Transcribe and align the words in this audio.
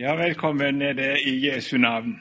Ja, 0.00 0.14
velkommen 0.14 0.82
er 0.82 0.92
det 0.94 1.20
i 1.26 1.32
Jesu 1.42 1.78
navn. 1.78 2.12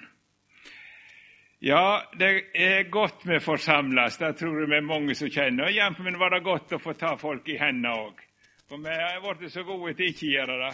Ja, 1.62 2.02
det 2.20 2.46
er 2.56 2.90
godt 2.90 3.22
vi 3.24 3.38
forsamles. 3.40 4.18
det 4.18 4.38
tror 4.38 4.60
jeg 4.60 4.70
vi 4.70 4.76
er 4.76 4.82
mange 4.82 5.16
som 5.16 5.30
kjenner. 5.30 5.70
Jammen 5.70 6.18
var 6.20 6.30
det 6.30 6.44
godt 6.44 6.74
å 6.74 6.80
få 6.82 6.94
ta 6.94 7.12
folk 7.22 7.46
i 7.50 7.58
hendene 7.58 7.92
òg. 7.94 8.24
For 8.68 8.82
vi 8.82 8.90
har 8.90 9.38
blitt 9.38 9.54
så 9.54 9.64
gode 9.64 9.94
til 9.94 10.10
ikke 10.10 10.26
å 10.26 10.32
gjøre 10.32 10.58
det. 10.64 10.72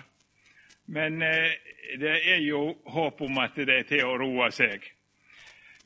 Men 0.86 1.22
eh, 1.22 1.52
det 2.00 2.16
er 2.36 2.40
jo 2.48 2.64
håp 2.86 3.22
om 3.22 3.44
at 3.44 3.60
det 3.60 3.78
er 3.82 3.84
til 3.92 4.06
å 4.08 4.16
roe 4.24 4.48
seg. 4.52 4.88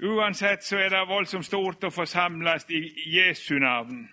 Uansett 0.05 0.70
så 0.70 0.77
er 0.77 0.93
det 0.93 1.04
voldsomt 1.09 1.49
stort 1.49 1.89
å 1.89 1.93
forsamles 1.97 2.70
i 2.70 2.86
Jesu 3.18 3.57
navn. 3.57 4.05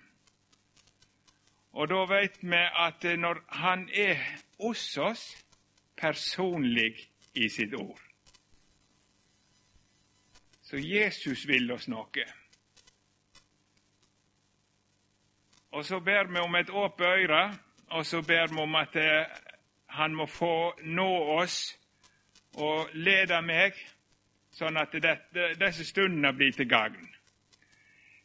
Og 1.77 1.87
da 1.87 2.05
vet 2.17 2.41
vi 2.41 2.67
at 2.89 3.11
når 3.17 3.45
Han 3.61 3.89
er 3.93 4.17
hos 4.57 4.97
oss 4.97 5.44
personlig 5.95 7.09
i 7.33 7.49
sitt 7.49 7.73
ord 7.73 7.99
Så 10.65 10.77
Jesus 10.77 11.45
vil 11.47 11.71
oss 11.71 11.85
noe. 11.87 12.23
Og 15.77 15.85
så 15.85 15.99
ber 15.99 16.31
vi 16.31 16.39
om 16.41 16.55
et 16.55 16.69
åpent 16.69 17.05
øre, 17.05 17.41
og 17.93 18.05
så 18.05 18.21
ber 18.25 18.47
vi 18.49 18.61
om 18.63 18.75
at 18.75 18.97
Han 19.87 20.15
må 20.15 20.25
få 20.25 20.73
nå 20.83 21.11
oss 21.37 21.77
og 22.57 22.89
lede 22.93 23.41
meg, 23.41 23.77
sånn 24.51 24.77
at 24.77 24.91
dette, 24.91 25.53
disse 25.59 25.85
stundene 25.85 26.33
blir 26.33 26.51
til 26.51 26.67
gagn. 26.67 27.05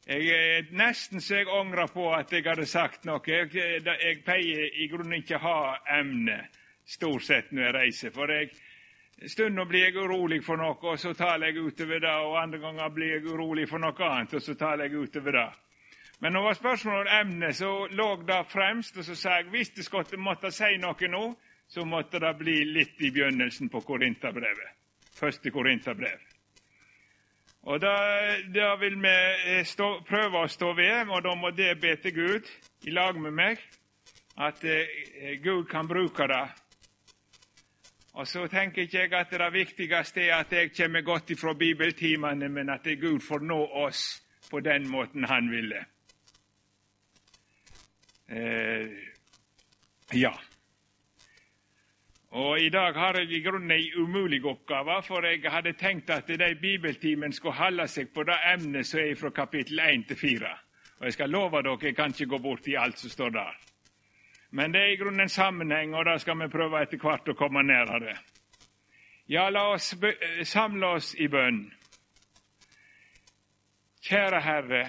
Jeg 0.07 0.27
er 0.35 0.73
nesten 0.75 1.21
så 1.21 1.43
jeg 1.43 1.53
angrer 1.53 1.87
på 1.93 2.09
at 2.15 2.33
jeg 2.33 2.43
hadde 2.47 2.67
sagt 2.67 3.05
noe. 3.05 3.21
Jeg, 3.27 3.53
jeg 3.85 4.23
pleier 4.25 4.65
i 4.83 4.89
grunnen 4.89 5.21
ikke 5.21 5.39
ha 5.39 5.77
emne 6.01 6.41
stort 6.91 7.23
sett 7.27 7.53
når 7.55 7.67
jeg 7.67 7.75
reiser. 7.77 8.15
For 8.15 8.33
jeg, 8.35 8.51
stundom 9.31 9.69
blir 9.69 9.89
jeg 9.89 9.97
urolig 9.97 10.41
for 10.45 10.61
noe, 10.61 10.79
og 10.93 10.99
så 10.99 11.15
taler 11.15 11.51
jeg 11.51 11.67
utover 11.71 12.03
det. 12.03 12.15
Og 12.27 12.39
andre 12.43 12.63
ganger 12.63 12.95
blir 12.95 13.17
jeg 13.17 13.27
urolig 13.29 13.69
for 13.71 13.83
noe 13.83 14.09
annet, 14.09 14.39
og 14.39 14.45
så 14.45 14.57
taler 14.59 14.89
jeg 14.89 15.07
utover 15.07 15.39
det. 15.39 15.51
Men 16.21 16.33
når 16.33 16.41
det 16.41 16.47
var 16.47 16.59
spørsmål 16.59 16.99
om 17.01 17.13
emnet, 17.21 17.57
så 17.57 17.71
lå 17.97 18.09
det 18.29 18.41
fremst, 18.53 18.97
og 18.97 19.05
så 19.05 19.15
sa 19.17 19.39
jeg 19.39 19.53
hvis 19.55 19.71
det 19.77 19.87
skulle 19.87 20.21
måtte 20.21 20.51
si 20.53 20.75
noe 20.81 21.09
nå, 21.09 21.23
så 21.71 21.85
måtte 21.87 22.21
det 22.21 22.35
bli 22.37 22.59
litt 22.67 23.01
i 23.01 23.13
begynnelsen 23.15 23.71
på 23.73 23.81
Korinterbrevet. 23.87 24.77
Første 25.17 25.51
Korinterbrev. 25.51 26.19
Og 27.63 27.81
da, 27.81 27.95
da 28.55 28.75
vil 28.81 28.97
vi 29.01 29.17
eh, 29.47 29.65
stå, 29.69 30.01
prøve 30.09 30.45
å 30.45 30.49
stå 30.49 30.73
ved, 30.77 31.09
og 31.09 31.23
da 31.25 31.35
må 31.37 31.51
det 31.53 31.75
be 31.81 31.93
til 32.01 32.15
Gud 32.17 32.49
i 32.89 32.95
lag 32.97 33.17
med 33.21 33.37
meg, 33.37 33.61
at 34.41 34.65
eh, 34.65 35.37
Gud 35.45 35.67
kan 35.69 35.89
bruke 35.89 36.27
det 36.29 36.47
og 38.13 38.27
så 38.27 38.47
tenker 38.51 38.83
ikke 38.83 38.99
jeg 38.99 39.13
at 39.15 39.31
det 39.31 39.53
viktigste 39.53 40.27
er 40.27 40.35
at 40.41 40.53
jeg 40.53 40.73
kommer 40.77 41.01
godt 41.01 41.31
ifra 41.31 41.55
bibeltimene, 41.55 42.49
men 42.49 42.71
at 42.71 42.87
Gud 43.01 43.21
får 43.21 43.39
nå 43.47 43.65
oss 43.85 44.23
på 44.51 44.61
den 44.61 44.89
måten 44.89 45.25
Han 45.25 45.51
ville. 45.51 45.85
Eh, 48.29 48.89
ja. 50.15 50.33
Og 52.31 52.61
I 52.61 52.69
dag 52.69 52.95
har 52.95 53.19
jeg 53.19 53.31
i 53.31 53.43
grunnen 53.43 53.71
ei 53.71 53.93
umulig 53.99 54.45
oppgave, 54.45 55.03
for 55.03 55.27
jeg 55.27 55.51
hadde 55.51 55.73
tenkt 55.73 56.11
at 56.11 56.29
de 56.29 56.55
bibeltimene 56.61 57.35
skulle 57.35 57.59
holde 57.59 57.89
seg 57.89 58.13
på 58.15 58.23
det 58.23 58.39
emnet 58.53 58.87
som 58.87 59.01
er 59.01 59.17
fra 59.19 59.31
kapittel 59.35 59.81
1 59.83 60.07
til 60.09 60.17
4. 60.17 60.53
Og 61.01 61.05
jeg 61.05 61.13
skal 61.13 61.31
love 61.31 61.63
dere, 61.63 61.79
jeg 61.83 61.97
kan 61.97 62.15
ikke 62.15 62.27
gå 62.27 62.39
bort 62.39 62.67
i 62.67 62.79
alt 62.79 62.99
som 62.99 63.11
står 63.11 63.31
der. 63.35 63.70
Men 64.51 64.73
det 64.73 64.81
er 64.81 64.93
i 64.93 64.97
grunnen 64.97 65.21
en 65.21 65.29
sammenheng, 65.29 65.95
og 65.95 66.05
da 66.05 66.19
skal 66.19 66.39
vi 66.41 66.49
prøve 66.51 66.83
etter 66.83 66.99
hvert 66.99 67.29
å 67.31 67.37
komme 67.39 67.63
ned 67.63 67.91
av 67.95 68.01
det. 68.03 68.17
Ja, 69.31 69.47
la 69.51 69.69
oss 69.77 69.93
samle 70.51 70.97
oss 70.97 71.13
i 71.15 71.29
bønn. 71.31 71.69
Kjære 74.03 74.41
Herre, 74.43 74.81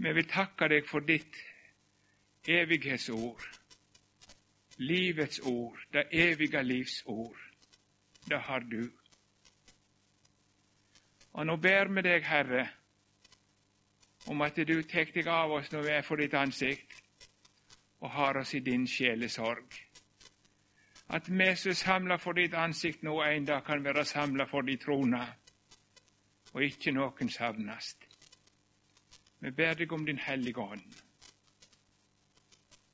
vi 0.00 0.12
vil 0.16 0.28
takke 0.30 0.70
deg 0.72 0.86
for 0.88 1.04
ditt 1.04 1.36
evighetsord, 2.48 3.42
livets 4.80 5.42
ord, 5.44 5.76
det 5.92 6.06
evige 6.16 6.62
livs 6.64 7.02
ord. 7.06 7.36
Det 8.24 8.40
har 8.40 8.64
du. 8.64 8.88
Og 11.32 11.46
nå 11.46 11.56
ber 11.56 11.92
vi 11.92 12.06
deg, 12.08 12.24
Herre, 12.24 12.64
om 14.26 14.40
at 14.40 14.56
du 14.56 14.80
tar 14.82 15.12
deg 15.12 15.28
av 15.28 15.52
oss 15.58 15.68
når 15.72 15.82
vi 15.82 15.92
er 15.98 16.06
for 16.06 16.20
ditt 16.20 16.34
ansikt 16.34 16.89
og 18.00 18.10
har 18.10 18.40
oss 18.40 18.54
i 18.54 18.60
din 18.60 18.86
sjelesorg. 18.86 19.74
At 21.08 21.28
vi 21.28 21.56
som 21.56 21.70
er 21.70 21.74
samla 21.74 22.16
for 22.16 22.32
ditt 22.32 22.54
ansikt 22.54 23.02
nå 23.02 23.20
en 23.22 23.44
dag, 23.44 23.64
kan 23.64 23.84
være 23.84 24.04
samla 24.04 24.46
for 24.46 24.62
di 24.62 24.76
trone, 24.76 25.26
og 26.52 26.62
ikke 26.64 26.92
noen 26.92 27.30
savnast. 27.30 28.06
Vi 29.40 29.50
ber 29.50 29.74
deg 29.74 29.92
om 29.92 30.04
Din 30.06 30.18
hellige 30.18 30.60
ånd. 30.60 30.84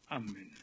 Amen. 0.08 0.56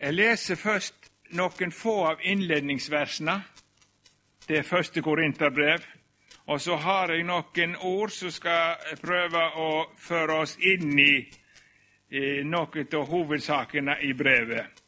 Jeg 0.00 0.14
leser 0.14 0.54
først 0.60 1.10
noen 1.32 1.72
få 1.72 1.94
av 2.10 2.20
innledningsversene. 2.20 3.38
Det 4.48 4.58
er 4.58 4.66
første 4.68 5.02
Korinterbrev, 5.02 5.80
og 6.46 6.60
så 6.60 6.76
har 6.76 7.12
jeg 7.12 7.24
noen 7.24 7.76
ord 7.80 8.12
som 8.12 8.30
skal 8.30 8.76
prøve 9.00 9.44
å 9.56 9.68
føre 9.96 10.40
oss 10.44 10.58
inn 10.60 10.98
i, 10.98 11.14
i 12.12 12.42
noen 12.44 12.96
av 12.98 13.06
hovedsakene 13.08 13.96
i 14.04 14.12
brevet. 14.12 14.82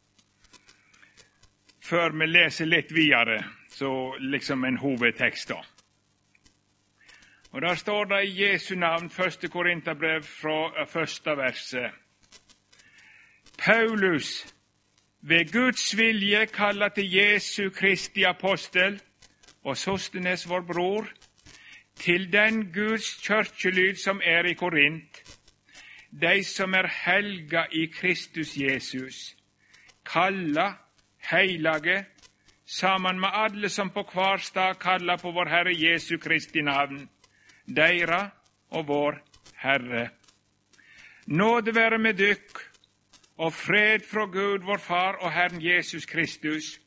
Før 1.80 2.12
vi 2.18 2.26
leser 2.26 2.68
litt 2.68 2.92
videre, 2.92 3.38
så 3.70 4.16
liksom 4.18 4.64
en 4.64 4.76
hovedtekst, 4.82 5.48
da. 5.48 5.62
Og 7.56 7.62
Der 7.62 7.74
står 7.74 8.04
det 8.04 8.24
i 8.26 8.42
Jesu 8.42 8.74
navn, 8.74 9.10
første 9.10 9.48
Korinterbrev 9.48 10.22
fra 10.22 10.84
første 10.84 11.36
verset. 11.36 11.90
Paulus, 13.58 14.54
ved 15.22 15.52
Guds 15.52 15.96
vilje 15.96 16.46
kalla 16.46 16.88
til 16.88 17.14
Jesu 17.14 17.70
Kristi 17.70 18.22
apostel, 18.22 19.00
og 19.64 19.76
Sostenes, 19.76 20.48
vår 20.48 20.60
bror, 20.60 21.08
til 21.96 22.28
den 22.32 22.72
Guds 22.72 23.16
kjørkelyd 23.24 23.96
som 24.04 24.20
er 24.24 24.46
i 24.46 24.54
Korint, 24.54 25.22
de 26.10 26.44
som 26.44 26.74
er 26.74 26.88
helga 27.04 27.66
i 27.72 27.86
Kristus 27.86 28.56
Jesus, 28.56 29.36
kalla, 30.06 30.72
heilage, 31.30 32.04
sammen 32.66 33.20
med 33.20 33.28
alle 33.32 33.68
som 33.68 33.90
på 33.90 34.04
hver 34.12 34.36
stad 34.36 34.78
kallar 34.80 35.16
på 35.16 35.30
vår 35.30 35.48
Herre 35.48 35.74
Jesu 35.74 36.18
Kristi 36.18 36.62
navn, 36.62 37.08
deira 37.66 38.30
og 38.70 38.88
vår 38.88 39.20
Herre. 39.62 40.08
Nåde 41.26 41.74
være 41.74 41.98
med 41.98 42.14
dykk, 42.14 42.58
og 43.38 43.52
fred 43.52 44.00
fra 44.10 44.24
Gud 44.24 44.64
vår 44.64 44.78
Far 44.78 45.12
og 45.20 45.32
Herren 45.32 45.60
Jesus 45.62 46.06
Kristus. 46.06 46.80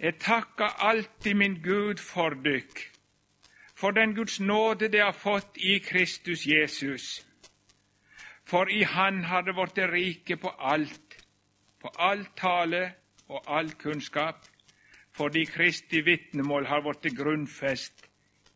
Jeg 0.00 0.18
takker 0.20 0.64
alltid 0.84 1.34
min 1.34 1.54
Gud 1.62 1.98
for 1.98 2.34
dykk, 2.44 2.80
for 3.74 3.90
den 3.90 4.14
Guds 4.14 4.40
nåde 4.40 4.88
det 4.92 5.00
har 5.00 5.12
fått 5.12 5.56
i 5.56 5.78
Kristus 5.78 6.46
Jesus. 6.46 7.26
For 8.44 8.68
i 8.70 8.82
Han 8.82 9.24
har 9.24 9.42
det 9.42 9.54
blitt 9.54 9.78
rike 9.92 10.36
på 10.36 10.48
alt, 10.48 11.16
på 11.80 11.88
all 11.98 12.26
tale 12.36 12.92
og 13.28 13.42
all 13.46 13.70
kunnskap, 13.70 14.44
fordi 15.16 15.44
Kristi 15.44 16.00
vitnemål 16.00 16.66
har 16.66 16.84
blitt 16.84 17.16
grunnfest 17.16 18.06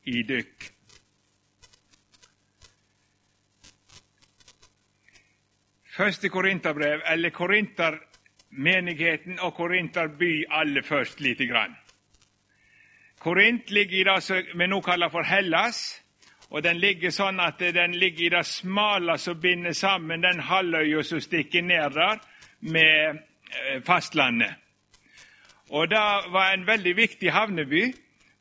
i 0.04 0.22
dykk. 0.22 0.68
Første 5.96 6.28
Korinterbrev, 6.28 7.00
eller 7.06 7.30
Korinter 7.30 7.98
menigheten 8.50 9.38
og 9.40 9.54
Korinter 9.54 10.08
by 10.18 10.44
aller 10.50 10.82
først 10.82 11.20
lite 11.20 11.46
grann. 11.46 11.76
Korint 13.20 13.70
ligger 13.70 14.00
i 14.00 14.04
det 14.04 14.22
som 14.22 14.36
vi 14.58 14.66
nå 14.66 14.80
kaller 14.80 15.08
for 15.12 15.22
Hellas, 15.22 16.00
og 16.50 16.64
den 16.64 16.80
ligger 16.80 17.12
sånn 17.14 17.40
at 17.40 17.60
den 17.60 17.92
ligger 17.94 18.26
i 18.26 18.32
det 18.32 18.46
smale 18.48 19.18
som 19.20 19.40
binder 19.40 19.76
sammen 19.76 20.24
den 20.24 20.40
halvøya 20.40 21.02
som 21.06 21.20
stikker 21.20 21.62
ned 21.62 21.94
der, 21.94 22.18
med 22.60 23.20
eh, 23.20 23.82
fastlandet. 23.84 24.56
Og 25.70 25.90
Det 25.90 25.98
var 26.32 26.52
en 26.52 26.66
veldig 26.66 26.96
viktig 26.96 27.32
havneby, 27.32 27.92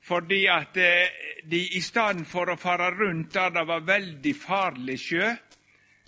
fordi 0.01 0.45
at 0.47 0.77
eh, 0.77 1.11
de 1.51 1.59
i 1.77 1.81
stedet 1.81 2.25
for 2.27 2.50
å 2.50 2.57
fare 2.57 2.89
rundt 2.95 3.33
der 3.33 3.50
det 3.50 3.67
var 3.67 3.85
veldig 3.85 4.35
farlig 4.35 4.97
sjø, 5.00 5.35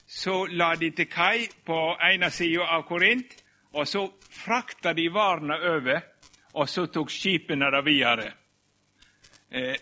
så 0.08 0.46
la 0.46 0.74
de 0.76 0.90
til 0.92 1.08
kai 1.08 1.48
på 1.66 1.78
ene 2.04 2.32
sida 2.32 2.66
av 2.72 2.88
Korint, 2.88 3.41
og 3.74 3.88
så 3.88 4.06
frakta 4.30 4.94
de 4.94 5.08
varene 5.14 5.56
over, 5.76 6.02
og 6.54 6.70
så 6.70 6.86
tok 6.92 7.12
skipene 7.12 7.72
det 7.72 7.86
videre. 7.86 8.32
Eh, 9.52 9.76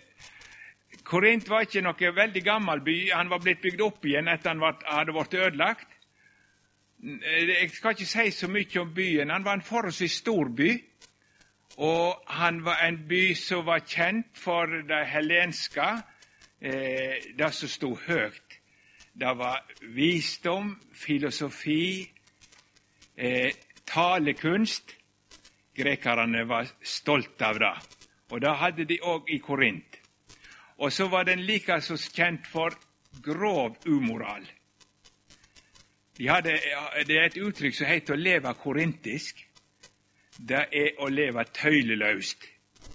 Korint 1.09 1.47
var 1.49 1.65
ikke 1.65 1.81
noe 1.81 2.11
veldig 2.15 2.41
gammel 2.45 2.83
by. 2.85 2.97
Han 3.17 3.31
var 3.31 3.41
blitt 3.41 3.63
bygd 3.63 3.81
opp 3.81 4.05
igjen 4.05 4.29
etter 4.29 4.53
han 4.53 4.61
hadde 4.85 5.15
blitt 5.15 5.33
ødelagt. 5.33 5.87
Jeg 7.01 7.71
skal 7.73 7.95
ikke 7.95 8.05
si 8.05 8.31
så 8.35 8.49
mye 8.51 8.81
om 8.81 8.93
byen. 8.93 9.29
Han 9.33 9.45
var 9.45 9.57
en 9.57 9.65
forholdsvis 9.65 10.19
stor 10.21 10.51
by. 10.53 10.69
Og 11.79 12.23
han 12.27 12.59
var 12.65 12.83
en 12.83 12.99
by 13.07 13.33
som 13.39 13.65
var 13.65 13.85
kjent 13.87 14.37
for 14.37 14.67
det 14.89 15.05
helenske, 15.07 15.87
eh, 16.61 17.15
det 17.37 17.53
som 17.53 17.69
sto 17.71 17.93
høyt. 17.95 18.59
Det 19.15 19.31
var 19.37 19.63
visdom, 19.95 20.75
filosofi, 20.93 22.11
eh, 23.17 23.51
talekunst. 23.89 24.95
Grekerne 25.75 26.43
var 26.47 26.67
stolte 26.83 27.45
av 27.45 27.59
det. 27.59 27.73
Og 28.29 28.41
det 28.41 28.55
hadde 28.61 28.85
de 28.85 28.99
òg 29.01 29.29
i 29.33 29.39
Korint. 29.41 29.99
Og 30.79 30.93
så 30.93 31.07
var 31.11 31.25
den 31.27 31.41
likeså 31.43 31.97
kjent 31.97 32.47
for 32.47 32.75
grov 33.23 33.77
umoral. 33.87 34.45
De 36.17 36.27
hadde, 36.27 36.59
det 37.07 37.17
er 37.17 37.25
et 37.25 37.37
uttrykk 37.39 37.75
som 37.75 37.87
heter 37.87 38.13
'å 38.13 38.17
leve 38.17 38.53
korintisk'. 38.53 39.45
Det 40.39 40.67
er 40.71 40.89
å 40.99 41.07
leve 41.07 41.43
tøyleløst, 41.43 42.45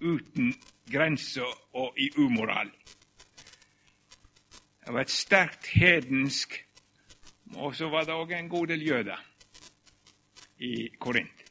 uten 0.01 0.55
grenser 0.91 1.49
og 1.75 1.99
i 1.99 2.11
umoral. 2.17 2.71
Det 4.85 4.93
var 4.93 5.01
et 5.01 5.11
sterkt 5.11 5.67
hedensk 5.67 6.61
Og 7.55 7.77
så 7.77 7.89
var 7.89 8.05
det 8.05 8.15
òg 8.15 8.33
en 8.33 8.49
god 8.49 8.67
del 8.67 8.83
jøder 8.83 9.34
i 10.59 10.89
Korint. 10.99 11.45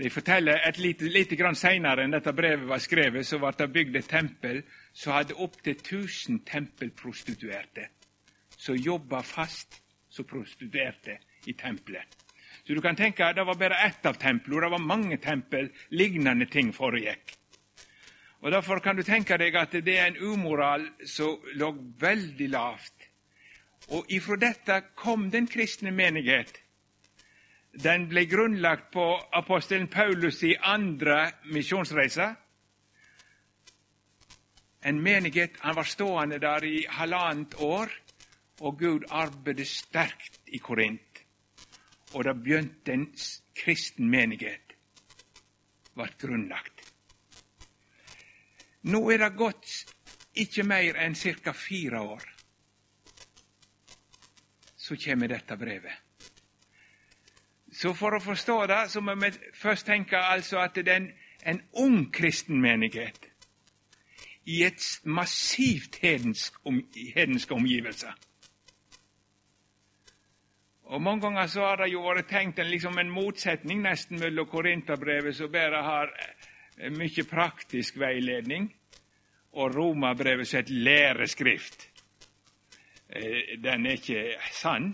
De 0.00 0.10
forteller 0.10 0.60
et 0.64 0.78
lite, 0.78 1.04
lite 1.04 1.36
grann 1.36 1.58
seinere 1.58 2.04
enn 2.04 2.14
dette 2.14 2.32
brevet 2.32 2.68
var 2.68 2.80
skrevet, 2.80 3.26
så 3.26 3.38
ble 3.38 3.52
det 3.58 3.72
bygd 3.74 3.96
et 4.00 4.08
tempel 4.08 4.62
som 4.92 5.12
hadde 5.12 5.36
opptil 5.36 5.76
1000 5.76 6.40
tempelprostituerte 6.48 7.90
som 8.60 8.76
jobba 8.76 9.22
fast 9.22 9.82
som 10.08 10.24
prostituerte 10.24 11.18
i 11.46 11.52
tempelet. 11.52 12.16
Så 12.64 12.74
du 12.74 12.80
kan 12.80 12.96
tenke 12.96 13.24
at 13.24 13.36
Det 13.36 13.44
var 13.44 13.54
bare 13.54 13.86
ett 13.86 14.06
av 14.06 14.14
templene, 14.14 14.60
det 14.60 14.70
var 14.70 14.78
mange 14.78 15.16
tempel. 15.16 15.70
Lignende 15.90 16.46
ting 16.46 16.72
foregikk. 16.74 17.36
Og 18.40 18.52
Derfor 18.52 18.78
kan 18.80 18.96
du 18.96 19.02
tenke 19.02 19.36
deg 19.38 19.56
at 19.56 19.72
det 19.72 19.98
er 19.98 20.06
en 20.06 20.16
umoral 20.16 20.88
som 21.06 21.40
lå 21.54 21.72
veldig 22.00 22.48
lavt. 22.48 23.08
Og 23.88 24.04
ifra 24.08 24.36
dette 24.36 24.82
kom 24.94 25.30
den 25.30 25.46
kristne 25.46 25.90
menighet 25.90 26.60
den 27.72 28.08
ble 28.10 28.24
grunnlagt 28.26 28.90
på 28.92 29.04
apostelen 29.32 29.88
Paulus' 29.88 30.42
i 30.44 30.56
andre 30.58 31.30
misjonsreise. 31.44 32.34
En 34.82 35.02
menighet 35.02 35.60
Han 35.60 35.76
var 35.76 35.84
stående 35.84 36.38
der 36.38 36.64
i 36.64 36.86
halvannet 36.88 37.54
år, 37.54 37.92
og 38.60 38.78
Gud 38.78 39.04
arbeidet 39.10 39.66
sterkt 39.66 40.40
i 40.46 40.58
Korint. 40.58 41.24
Og 42.14 42.24
da 42.24 42.32
begynte 42.32 42.92
en 42.92 43.06
kristen 43.54 44.10
menighet 44.10 44.74
ble 45.94 46.08
grunnlagt. 46.18 46.84
Nå 48.82 49.00
er 49.12 49.20
det 49.20 49.34
gått 49.36 49.72
ikke 50.40 50.64
mer 50.64 50.96
enn 51.04 51.14
ca. 51.14 51.52
fire 51.52 52.00
år. 52.00 52.24
Så 54.76 54.96
kommer 54.96 55.28
dette 55.28 55.56
brevet. 55.56 55.99
Så 57.80 57.94
for 57.96 58.12
å 58.12 58.20
forstå 58.20 58.56
det, 58.68 58.80
så 58.92 59.00
må 59.00 59.14
vi 59.16 59.30
først 59.56 59.86
tenke 59.88 60.18
altså 60.20 60.58
at 60.60 60.76
det 60.76 60.92
er 60.92 61.06
en, 61.48 61.60
ung 61.80 62.10
kristen 62.12 62.60
menighet 62.60 63.30
i 64.44 64.58
et 64.66 64.84
massivt 65.08 65.96
hedensk, 66.02 66.58
om, 66.68 66.82
hedenske 67.14 67.54
omgivelser. 67.56 68.12
Og 70.90 71.00
Mange 71.02 71.22
ganger 71.22 71.46
så 71.46 71.64
har 71.70 71.80
det 71.80 71.92
jo 71.92 72.02
vært 72.04 72.28
tenkt 72.28 72.58
en, 72.58 72.68
liksom 72.68 72.98
en 72.98 73.14
motsetning 73.14 73.80
nesten 73.84 74.20
mellom 74.20 74.48
Korinterbrevet, 74.50 75.36
som 75.38 75.52
bare 75.52 75.80
har 75.86 76.12
eh, 76.18 76.90
mye 76.92 77.24
praktisk 77.30 77.96
veiledning, 78.02 78.68
og 79.56 79.72
Romerbrevet 79.76 80.48
som 80.48 80.60
et 80.60 80.70
læreskrift. 80.70 81.88
Eh, 83.08 83.56
den 83.62 83.86
er 83.86 84.02
ikke 84.02 84.26
sann, 84.52 84.92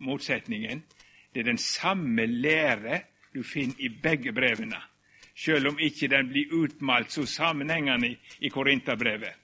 motsetningen. 0.00 0.84
Det 1.34 1.40
er 1.40 1.50
den 1.50 1.58
samme 1.58 2.26
lære 2.26 3.02
du 3.34 3.42
finner 3.42 3.74
i 3.78 3.88
begge 4.02 4.32
brevene, 4.32 4.80
selv 5.36 5.68
om 5.68 5.78
ikke 5.78 6.08
den 6.08 6.28
blir 6.28 6.54
utmalt 6.62 7.12
så 7.12 7.26
sammenhengende 7.26 8.16
i 8.40 8.48
Korinterbrevet. 8.48 9.34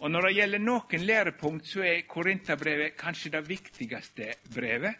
Og 0.00 0.10
Når 0.10 0.20
det 0.20 0.36
gjelder 0.36 0.58
noen 0.58 1.02
lærepunkt, 1.04 1.66
så 1.66 1.82
er 1.84 2.06
Korinterbrevet 2.08 2.96
kanskje 2.96 3.30
det 3.30 3.48
viktigste 3.48 4.34
brevet. 4.54 4.94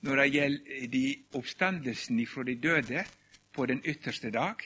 Når 0.00 0.16
det 0.16 0.30
gjelder 0.32 0.86
de 0.92 1.04
oppstandelsen 1.36 2.22
fra 2.26 2.42
de 2.42 2.54
døde 2.56 3.04
på 3.52 3.66
den 3.66 3.82
ytterste 3.84 4.30
dag, 4.30 4.56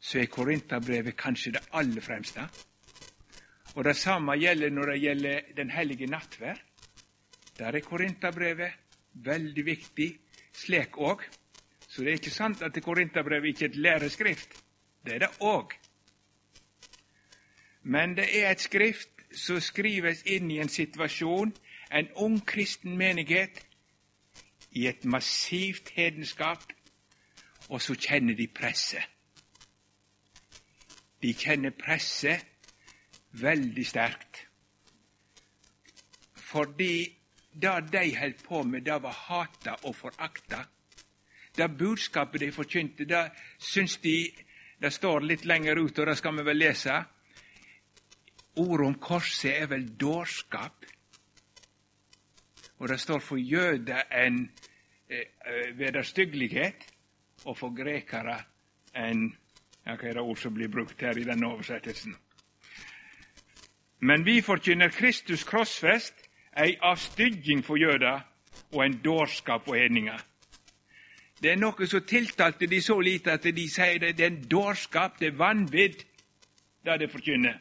så 0.00 0.18
er 0.18 0.26
Korinterbrevet 0.26 1.16
kanskje 1.16 1.52
det 1.52 1.62
aller 1.72 2.02
fremste. 2.02 2.48
Og 3.74 3.84
Det 3.84 3.96
samme 3.96 4.34
gjelder 4.34 4.70
når 4.70 4.86
det 4.86 5.00
gjelder 5.00 5.40
Den 5.56 5.70
hellige 5.70 6.06
nattverd. 6.06 6.58
Der 7.58 7.72
er 7.72 7.80
Korinterbrevet 7.80 8.72
Veldig 9.14 9.64
viktig 9.66 10.10
slik 10.52 10.98
òg. 10.98 11.24
Så 11.88 12.02
det 12.02 12.12
er 12.12 12.20
ikke 12.20 12.30
sant 12.30 12.62
at 12.62 12.82
Korinterbrevet 12.82 13.48
ikke 13.48 13.64
er 13.64 13.68
et 13.68 13.76
læreskrift. 13.76 14.54
Det 15.06 15.14
er 15.14 15.18
det 15.18 15.30
òg. 15.40 15.72
Men 17.82 18.16
det 18.16 18.28
er 18.42 18.50
et 18.50 18.60
skrift 18.60 19.10
som 19.34 19.60
skrives 19.60 20.22
inn 20.26 20.50
i 20.50 20.58
en 20.60 20.68
situasjon, 20.68 21.52
en 21.92 22.08
ung 22.14 22.38
kristen 22.46 22.96
menighet, 22.98 23.66
i 24.70 24.86
et 24.86 25.04
massivt 25.04 25.90
hedenskap, 25.96 26.62
og 27.68 27.82
så 27.82 27.94
kjenner 27.94 28.34
de 28.34 28.46
presset. 28.46 29.02
De 31.22 31.34
kjenner 31.34 31.70
presset 31.70 32.46
veldig 33.32 33.86
sterkt. 33.86 34.46
Fordi 36.34 37.19
det 37.52 37.92
de 37.92 38.16
holdt 38.16 38.44
på 38.44 38.62
med, 38.62 38.82
det 38.82 39.02
var 39.02 39.12
hata 39.12 39.74
og 39.82 39.96
forakta. 39.96 40.64
Det 41.56 41.78
budskapet 41.78 42.40
de 42.40 42.52
forkynte, 42.52 43.04
det 43.04 43.30
syns 43.58 43.96
de 43.96 44.30
Det 44.80 44.92
står 44.92 45.20
litt 45.20 45.44
lenger 45.44 45.76
ut, 45.76 45.98
og 45.98 46.06
det 46.06 46.16
skal 46.16 46.38
vi 46.38 46.42
vel 46.42 46.56
lese. 46.56 46.94
Ordet 48.56 48.86
om 48.86 48.94
korset 48.94 49.50
er 49.52 49.66
vel 49.68 49.84
dårskap. 50.00 50.86
Og 52.78 52.88
det 52.88 52.96
står 53.00 53.20
for 53.20 53.36
jøder 53.36 54.02
en 54.10 54.50
eh, 55.08 55.26
eh 55.46 55.78
vederstyggelighet, 55.78 56.86
og 57.44 57.58
for 57.58 57.76
grekere 57.76 58.38
en 58.94 59.36
ja, 59.86 59.96
Hva 59.96 60.08
er 60.08 60.14
det 60.14 60.22
ord 60.22 60.36
som 60.36 60.54
blir 60.54 60.68
brukt 60.68 61.00
her 61.00 61.18
i 61.18 61.24
denne 61.24 61.46
oversettelsen? 61.46 62.16
Men 64.00 64.24
vi 64.24 64.40
forkynner 64.40 64.88
Kristus 64.88 65.44
krossfest, 65.44 66.29
ei 66.56 66.76
avstygging 66.80 67.64
for 67.64 67.76
jøder 67.76 68.20
og 68.72 68.86
en 68.86 68.98
dårskap 69.04 69.64
for 69.64 69.74
hedninger. 69.74 70.18
Det 71.42 71.52
er 71.52 71.56
noe 71.56 71.86
som 71.88 72.04
tiltalte 72.04 72.68
de 72.68 72.80
så 72.84 72.98
lite 73.00 73.32
at 73.32 73.44
de 73.44 73.66
sier 73.70 73.98
det, 73.98 74.16
det 74.18 74.24
er 74.26 74.32
en 74.34 74.48
dårskap, 74.48 75.18
det 75.20 75.30
er 75.30 75.38
vanvidd, 75.38 76.02
det 76.84 76.98
det 77.00 77.10
forkynner. 77.10 77.56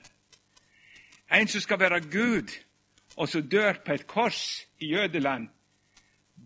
En 1.32 1.48
som 1.48 1.62
skal 1.62 1.80
være 1.80 2.02
Gud, 2.12 2.52
og 3.16 3.30
som 3.30 3.50
dør 3.50 3.80
på 3.86 3.94
et 3.94 4.08
kors 4.08 4.68
i 4.80 4.92
jødeland, 4.92 5.48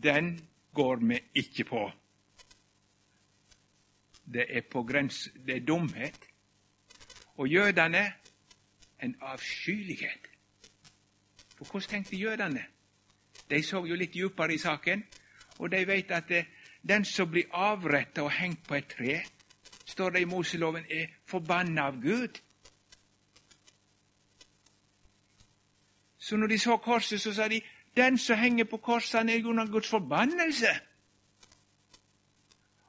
den 0.04 0.40
går 0.74 0.96
vi 0.96 1.20
ikke 1.36 1.64
på. 1.64 1.92
Det 4.34 4.46
er 4.50 4.62
på 4.72 4.84
grens, 4.84 5.30
det 5.46 5.56
er 5.56 5.66
dumhet. 5.66 6.20
Og 7.38 7.48
jødene 7.48 8.14
en 9.04 9.16
avskyelighet. 9.22 10.33
For 11.64 11.72
hvordan 11.72 11.90
tenkte 11.90 12.18
jødene? 12.18 12.66
De 13.50 13.64
så 13.64 13.86
jo 13.86 13.96
litt 13.96 14.14
dypere 14.14 14.54
i 14.54 14.58
saken, 14.58 15.04
og 15.60 15.72
de 15.72 15.88
vet 15.88 16.12
at 16.12 16.28
det, 16.30 16.46
den 16.88 17.06
som 17.06 17.30
blir 17.32 17.52
avretta 17.52 18.24
og 18.24 18.32
hengt 18.32 18.68
på 18.68 18.76
et 18.76 18.88
tre, 18.98 19.22
står 19.86 20.10
det 20.10 20.22
i 20.22 20.26
Moseloven, 20.26 20.86
er 20.90 21.08
forbanna 21.26 21.88
av 21.88 22.02
Gud. 22.02 22.40
Så 26.18 26.38
når 26.38 26.48
de 26.48 26.60
så 26.60 26.78
korset, 26.78 27.22
så 27.22 27.34
sa 27.34 27.48
de 27.48 27.62
den 27.96 28.18
som 28.18 28.38
henger 28.38 28.66
på 28.66 28.78
korset, 28.78 29.20
han 29.20 29.30
er 29.30 29.46
under 29.46 29.66
Guds 29.66 29.90
forbannelse. 29.90 30.72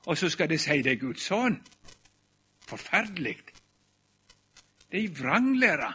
Og 0.06 0.18
så 0.18 0.28
skal 0.28 0.50
de 0.50 0.58
si 0.58 0.82
det 0.82 0.92
er 0.92 1.00
Guds 1.00 1.22
sønn. 1.22 1.62
Forferdelig. 2.68 3.36
Det 4.92 5.04
er 5.04 5.08
vranglære. 5.18 5.92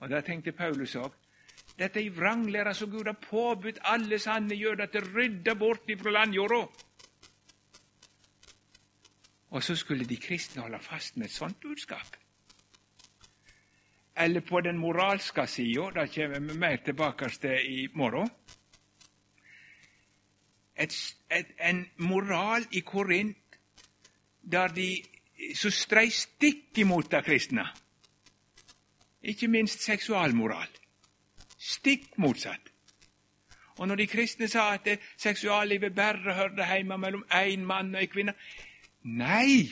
Og 0.00 0.10
Der 0.10 0.20
tenkte 0.20 0.52
Paulus 0.52 0.96
òg. 0.96 1.12
Dette 1.78 2.00
er 2.00 2.04
ei 2.04 2.12
vranglære 2.16 2.74
som 2.74 2.90
Gud 2.90 3.06
har 3.06 3.18
påbudt 3.20 3.78
alle 3.82 4.18
sanne 4.18 4.54
jøder 4.54 4.86
til 4.86 5.04
å 5.04 5.12
rydde 5.16 5.54
bort 5.54 5.90
ifra 5.90 6.10
landjorda. 6.10 6.66
Og 9.50 9.62
så 9.62 9.76
skulle 9.76 10.04
de 10.04 10.16
kristne 10.16 10.62
holde 10.62 10.78
fast 10.80 11.16
med 11.16 11.26
et 11.26 11.32
sånt 11.32 11.60
budskap. 11.60 12.16
eller 14.16 14.40
på 14.40 14.60
den 14.60 14.78
moralske 14.78 15.46
sida, 15.46 15.90
det 15.94 16.14
kommer 16.14 16.40
vi 16.40 16.58
mer 16.58 16.76
tilbake 16.76 17.28
til 17.28 17.58
i 17.64 17.88
morgen. 17.94 18.30
Et, 20.76 21.16
et, 21.30 21.46
en 21.60 21.86
moral 21.96 22.64
i 22.72 22.80
Korint 22.80 23.36
der 24.42 24.68
de 24.68 25.02
som 25.54 25.70
strei 25.70 26.10
stikk 26.10 26.78
imot 26.78 27.10
de 27.10 27.22
kristne. 27.22 27.66
Ikke 29.26 29.48
minst 29.50 29.82
seksualmoral. 29.82 30.70
Stikk 31.58 32.14
motsatt. 32.22 32.70
Og 33.76 33.88
når 33.88 34.00
de 34.00 34.06
kristne 34.06 34.48
sa 34.48 34.70
at 34.76 34.88
seksuallivet 35.20 35.94
bare 35.94 36.34
hørte 36.34 36.64
hjemme 36.64 36.98
mellom 36.98 37.24
én 37.34 37.66
mann 37.66 37.94
og 37.94 38.00
ei 38.00 38.06
kvinne 38.06 38.34
Nei! 39.06 39.66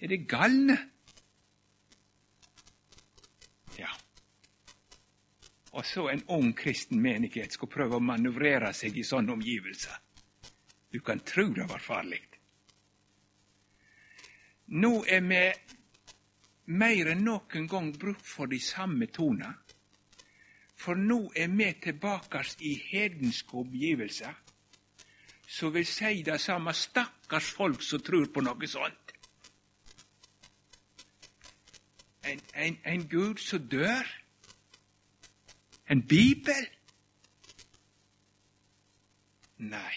Er 0.00 0.08
det 0.08 0.28
galne? 0.28 0.76
Ja. 3.78 3.90
Og 5.72 5.86
så 5.86 6.08
en 6.08 6.24
ung 6.28 6.50
kristen 6.56 7.00
menighet 7.00 7.52
skal 7.52 7.70
prøve 7.70 7.96
å 7.96 8.02
manøvrere 8.02 8.72
seg 8.74 8.96
i 8.96 9.04
sånne 9.04 9.32
omgivelser. 9.36 10.02
Du 10.92 11.00
kan 11.00 11.20
tro 11.20 11.48
det 11.54 11.68
var 11.68 11.82
farlig. 11.82 12.20
Nå 14.66 15.04
er 15.06 15.22
vi 15.22 15.42
mer 16.66 17.12
enn 17.12 17.24
noen 17.24 17.68
gang 17.70 17.92
bruk 17.94 18.22
for 18.24 18.50
de 18.50 18.58
samme 18.62 19.06
tonene. 19.06 19.54
For 20.76 20.98
nå 20.98 21.32
er 21.36 21.48
vi 21.48 21.70
tilbake 21.82 22.42
i 22.60 22.74
hedenske 22.90 23.56
omgivelser, 23.56 24.34
som 25.48 25.72
vil 25.72 25.86
si 25.86 26.22
det 26.22 26.40
samme 26.40 26.74
stakkars 26.74 27.50
folk 27.54 27.82
som 27.82 28.02
tror 28.02 28.28
på 28.32 28.42
noe 28.44 28.68
sånt. 28.68 29.12
En, 32.26 32.40
en, 32.54 32.78
en 32.84 33.08
Gud 33.08 33.38
som 33.38 33.68
dør? 33.70 34.08
En 35.88 36.02
bibel? 36.02 36.66
Nei, 39.58 39.94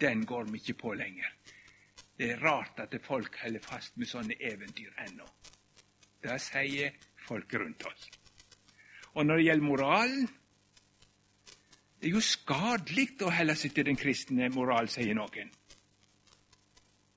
den 0.00 0.26
går 0.26 0.50
vi 0.50 0.58
ikke 0.58 0.80
på 0.82 0.92
lenger. 0.98 1.39
Det 2.20 2.34
er 2.34 2.42
rart 2.44 2.76
at 2.82 2.92
folk 3.00 3.38
holder 3.40 3.62
fast 3.64 3.94
med 3.96 4.08
sånne 4.10 4.34
eventyr 4.44 4.92
ennå. 5.06 5.24
Det 6.20 6.34
sier 6.44 6.92
folk 7.24 7.54
rundt 7.56 7.86
oss. 7.88 8.10
Og 9.16 9.24
når 9.24 9.40
det 9.40 9.46
gjelder 9.46 9.64
moralen 9.64 10.28
Det 12.00 12.08
er 12.08 12.14
jo 12.16 12.20
skadelig 12.24 13.06
å 13.24 13.32
holde 13.32 13.56
seg 13.56 13.72
til 13.76 13.88
den 13.88 13.96
kristne 13.96 14.48
moral, 14.52 14.88
sier 14.88 15.16
noen. 15.16 15.48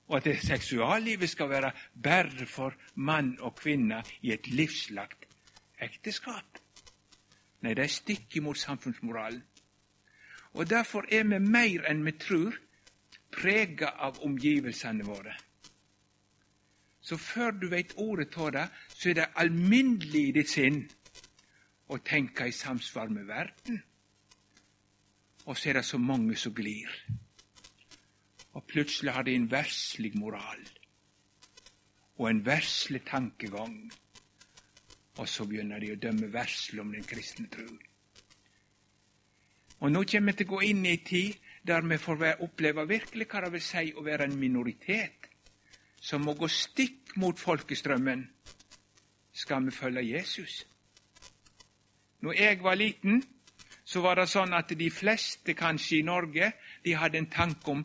Og 0.08 0.18
at 0.18 0.26
det 0.28 0.34
seksuallivet 0.44 1.30
skal 1.32 1.48
være 1.48 1.70
bare 1.96 2.48
for 2.48 2.76
mann 2.96 3.34
og 3.40 3.56
kvinne 3.60 4.02
i 4.20 4.32
et 4.32 4.48
livslagt 4.52 5.24
ekteskap. 5.80 6.60
Nei, 7.60 7.72
det 7.72 7.84
er 7.84 7.92
stikk 7.92 8.36
imot 8.40 8.60
samfunnsmoralen. 8.60 9.40
Og 10.52 10.68
derfor 10.68 11.08
er 11.08 11.24
vi 11.28 11.40
mer 11.40 11.88
enn 11.88 12.04
vi 12.04 12.12
tror, 12.20 12.60
prega 13.34 13.94
av 14.06 14.20
omgivelsene 14.24 15.06
våre. 15.06 15.34
Så 17.04 17.18
før 17.20 17.50
du 17.50 17.66
veit 17.68 17.92
ordet 18.00 18.36
av 18.40 18.52
det, 18.54 18.68
så 18.94 19.10
er 19.10 19.18
det 19.18 19.32
alminnelig 19.42 20.22
i 20.28 20.36
ditt 20.38 20.50
sinn 20.50 20.78
å 21.92 21.98
tenke 22.00 22.46
i 22.48 22.54
samsvar 22.56 23.12
med 23.12 23.28
verden. 23.28 23.82
Og 25.44 25.58
så 25.58 25.70
er 25.70 25.78
det 25.78 25.84
så 25.84 26.00
mange 26.00 26.36
som 26.40 26.54
glir. 26.56 26.88
Og 28.54 28.64
plutselig 28.70 29.12
har 29.12 29.26
de 29.26 29.34
en 29.36 29.50
verslig 29.50 30.14
moral 30.16 30.62
og 32.14 32.28
en 32.30 32.44
verslig 32.46 33.02
tankegang. 33.06 33.90
Og 35.18 35.28
så 35.28 35.46
begynner 35.46 35.82
de 35.82 35.92
å 35.92 35.98
dømme 36.00 36.30
verslig 36.32 36.80
om 36.82 36.92
den 36.94 37.04
kristne 37.06 37.50
tro. 37.50 37.66
Og 39.82 39.92
nå 39.92 40.04
kommer 40.08 40.32
vi 40.32 40.38
til 40.38 40.48
å 40.48 40.54
gå 40.54 40.60
inn 40.70 40.86
i 40.86 40.94
ei 40.94 41.02
tid 41.04 41.43
der 41.66 41.80
vi 41.88 41.98
får 41.98 42.42
oppleve 42.44 42.86
virkelig 42.88 43.26
hva 43.30 43.44
det 43.44 43.52
vil 43.54 43.64
si 43.64 43.92
å 43.96 44.04
være 44.04 44.28
en 44.28 44.38
minoritet 44.38 45.30
som 46.04 46.24
må 46.24 46.34
gå 46.36 46.48
stikk 46.48 47.14
mot 47.16 47.38
folkestrømmen, 47.40 48.26
skal 49.32 49.64
vi 49.64 49.72
følge 49.72 50.02
Jesus. 50.04 50.66
Når 52.20 52.32
jeg 52.36 52.62
var 52.62 52.76
liten, 52.76 53.22
så 53.84 54.00
var 54.00 54.20
det 54.20 54.28
sånn 54.28 54.52
at 54.56 54.72
de 54.76 54.90
fleste 54.92 55.54
kanskje 55.56 55.98
i 55.98 56.06
Norge 56.06 56.52
de 56.84 56.96
hadde 56.96 57.20
en 57.20 57.30
tanke 57.32 57.72
om 57.72 57.82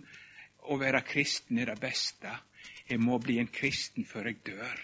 å 0.69 0.77
være 0.79 1.01
kristen 1.07 1.59
er 1.59 1.71
det 1.71 1.79
beste. 1.81 2.31
Jeg 2.89 2.99
må 2.99 3.17
bli 3.23 3.39
en 3.39 3.51
kristen 3.51 4.05
før 4.07 4.29
jeg 4.29 4.41
dør. 4.51 4.83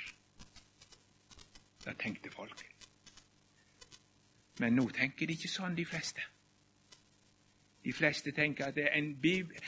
Det 1.85 1.97
tenkte 1.99 2.31
folk. 2.33 2.63
Men 4.59 4.75
nå 4.79 4.87
tenker 4.95 5.27
de 5.27 5.35
ikke 5.35 5.51
sånn, 5.51 5.75
de 5.75 5.85
fleste. 5.87 6.23
De 7.85 7.93
fleste 7.93 8.31
tenker 8.33 8.71
at 8.71 8.77
en, 8.81 9.11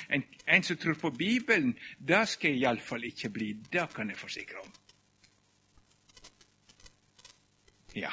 en, 0.09 0.23
en, 0.45 0.63
som 0.63 0.77
tror 0.77 0.97
på 0.97 1.11
Bibelen, 1.13 1.75
det 1.99 2.23
skal 2.31 2.55
jeg 2.55 2.63
iallfall 2.63 3.05
ikke 3.05 3.29
bli. 3.29 3.51
Det 3.69 3.85
kan 3.93 4.09
jeg 4.09 4.17
forsikre 4.17 4.63
om. 4.63 4.71
Ja. 7.93 8.11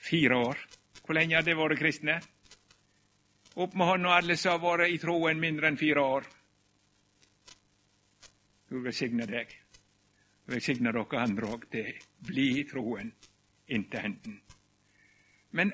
Fire 0.00 0.36
år. 0.36 0.60
Hvor 1.04 1.16
lenge 1.16 1.38
har 1.38 1.44
det 1.46 1.56
vært 1.56 1.80
kristne? 1.80 2.18
Opp 3.56 3.74
med 3.78 3.88
hånda 3.88 4.16
alle 4.18 4.36
som 4.36 4.58
har 4.58 4.62
vært 4.64 4.92
i 4.92 5.00
troen 5.00 5.40
mindre 5.40 5.70
enn 5.70 5.80
fire 5.80 6.04
år. 6.04 6.28
Gud 8.68 8.84
velsigne 8.84 9.24
deg. 9.30 9.52
Velsigne 10.52 10.92
dere 10.92 11.20
andre 11.22 11.48
òg 11.48 11.68
til 11.72 11.94
bli 12.28 12.48
i 12.60 12.66
troen 12.68 13.08
inntil 13.72 14.10
enden. 14.10 14.40
Men 15.54 15.72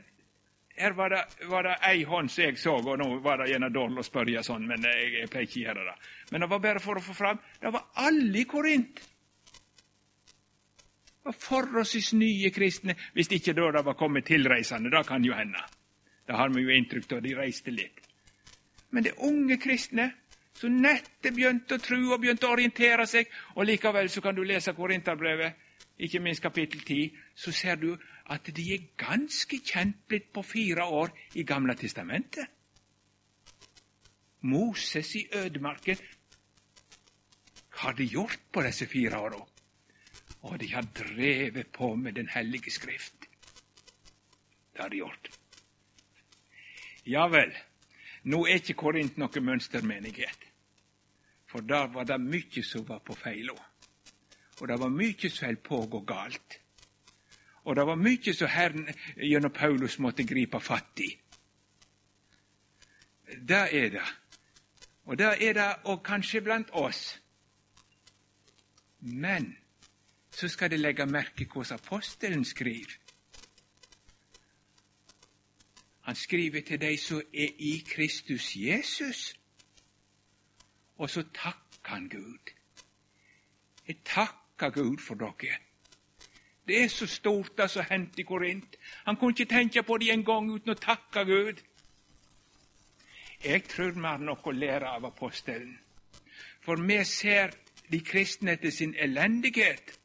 her 0.80 0.96
var 0.96 1.12
det, 1.12 1.20
var 1.50 1.66
det 1.66 1.76
ei 1.87 2.02
hånd 2.08 2.30
som 2.32 2.44
jeg 2.44 2.58
så, 2.58 2.76
og 2.80 2.99
nå 2.99 3.08
var 3.25 3.42
det 3.42 3.50
gjerne 3.52 3.70
dårlig 3.72 4.02
å 4.02 4.06
spørre 4.06 4.44
sånn, 4.46 4.66
men 4.68 4.84
jeg, 4.88 5.08
jeg 5.20 5.30
pleier 5.32 5.49
ikke 5.49 5.60
å 5.60 5.64
gjøre 5.66 5.87
det. 5.87 5.96
Men 6.30 6.44
det 6.44 6.50
var 6.52 6.62
bare 6.66 6.82
for 6.82 7.00
å 7.00 7.04
få 7.04 7.16
fram 7.16 7.40
det 7.60 7.72
var 7.75 7.88
alle 8.04 8.40
i 8.40 8.46
Korint. 8.49 9.02
Det 11.20 11.28
var 11.28 11.37
forholdsvis 11.37 12.14
nye 12.16 12.50
kristne, 12.54 12.96
hvis 13.12 13.28
ikke 13.37 13.54
da 13.58 13.68
det 13.76 13.84
var 13.87 13.99
kommet 14.00 14.26
tilreisende. 14.30 14.92
Det 14.92 15.04
kan 15.08 15.25
jo 15.25 15.37
hende. 15.37 15.60
Det 16.26 16.38
har 16.38 16.52
vi 16.54 16.64
jo 16.64 16.72
inntrykk 16.72 17.12
av, 17.12 17.22
de 17.25 17.37
reiste 17.37 17.75
litt. 17.75 18.00
Men 18.90 19.04
det 19.06 19.18
unge 19.26 19.58
kristne 19.60 20.10
som 20.56 20.76
nettopp 20.82 21.34
begynte 21.34 21.76
å 21.76 21.82
tro 21.82 21.99
og 22.10 22.20
begynte 22.22 22.49
å 22.49 22.54
orientere 22.54 23.06
seg, 23.08 23.28
og 23.56 23.68
likevel 23.68 24.10
så 24.12 24.22
kan 24.25 24.37
du 24.37 24.42
lese 24.44 24.75
Korinterbrevet, 24.76 25.68
ikke 26.00 26.22
minst 26.25 26.42
kapittel 26.42 26.80
10, 26.80 27.16
så 27.37 27.52
ser 27.52 27.76
du 27.80 27.90
at 28.30 28.50
de 28.56 28.64
er 28.75 28.88
ganske 29.00 29.58
kjent 29.66 30.04
blitt 30.08 30.30
på 30.32 30.42
fire 30.46 30.84
år 30.87 31.10
i 31.34 31.44
Gamle 31.44 31.75
testamentet. 31.75 32.46
Moses 34.40 35.14
i 35.18 35.26
ødemarken 35.37 35.99
Hva 37.80 37.92
de 37.96 38.06
gjort 38.06 38.38
på 38.52 38.62
disse 38.64 38.87
fire 38.87 39.18
åra? 39.18 39.40
Og 40.42 40.60
de 40.60 40.68
har 40.72 40.87
drevet 40.96 41.72
på 41.72 41.94
med 41.96 42.12
Den 42.12 42.28
hellige 42.28 42.70
skrift. 42.70 43.26
Det 44.72 44.80
har 44.80 44.88
de 44.88 44.96
gjort. 44.96 45.30
Ja 47.06 47.26
vel, 47.28 47.52
nå 48.25 48.46
er 48.46 48.60
ikke 48.60 48.75
Korint 48.75 49.16
noe 49.18 49.40
mønstermenighet. 49.40 50.46
For 51.50 51.60
der 51.60 51.88
var 51.92 52.04
det 52.04 52.20
mye 52.20 52.62
som 52.62 52.87
var 52.88 53.00
på 53.04 53.14
feil. 53.14 53.50
Og 54.60 54.68
det 54.68 54.80
var 54.80 54.88
mye 54.88 55.30
som 55.30 55.49
holdt 55.49 55.62
på 55.66 55.80
å 55.82 55.88
gå 55.90 56.00
galt. 56.06 56.59
Og 57.64 57.76
det 57.76 57.86
var 57.86 57.98
mye 58.00 58.34
som 58.34 58.48
Herren 58.48 58.88
gjennom 59.16 59.52
Paulus 59.52 59.98
måtte 59.98 60.24
gripe 60.26 60.60
fatt 60.60 61.02
i. 61.04 61.10
Det 63.48 63.66
er 63.76 63.90
det. 63.94 64.06
Og 65.04 65.18
det 65.18 65.26
er 65.48 65.52
det 65.52 65.68
og 65.84 66.02
kanskje 66.04 66.40
blant 66.40 66.70
oss. 66.72 67.20
Men 69.00 69.56
så 70.30 70.48
skal 70.48 70.70
de 70.70 70.76
legge 70.76 71.06
merke 71.06 71.46
hvordan 71.52 71.78
apostelen 71.78 72.44
skriver. 72.44 72.96
Han 76.00 76.16
skriver 76.16 76.62
til 76.66 76.80
de 76.80 76.96
som 76.96 77.22
er 77.34 77.48
i 77.58 77.84
Kristus 77.86 78.56
Jesus. 78.56 79.34
Og 80.96 81.10
så 81.10 81.22
takker 81.34 81.94
han 81.94 82.08
Gud. 82.08 82.54
Jeg 83.88 83.96
takker 84.04 84.70
Gud 84.70 84.98
for 84.98 85.14
dere 85.14 85.69
det 86.70 86.84
er 86.84 86.88
så 86.88 87.06
stort, 87.10 87.56
det 87.58 87.66
som 87.70 87.86
hendte 87.90 88.22
i 88.22 88.24
Korint. 88.24 88.76
Han 89.04 89.16
kunne 89.16 89.34
ikke 89.34 89.54
tenke 89.54 89.82
på 89.82 89.98
det 89.98 90.12
en 90.14 90.24
gang 90.24 90.50
uten 90.52 90.70
å 90.70 90.78
takke 90.78 91.24
Gud. 91.26 91.62
Jeg 93.44 93.64
tror 93.68 93.96
vi 93.96 94.04
har 94.04 94.20
noe 94.22 94.44
å 94.44 94.52
lære 94.54 94.88
av 94.88 95.08
apostelen. 95.08 95.78
For 96.60 96.78
vi 96.86 96.98
ser 97.08 97.54
de 97.90 98.00
kristne 98.04 98.54
etter 98.54 98.70
sin 98.70 98.94
elendighet. 98.94 99.96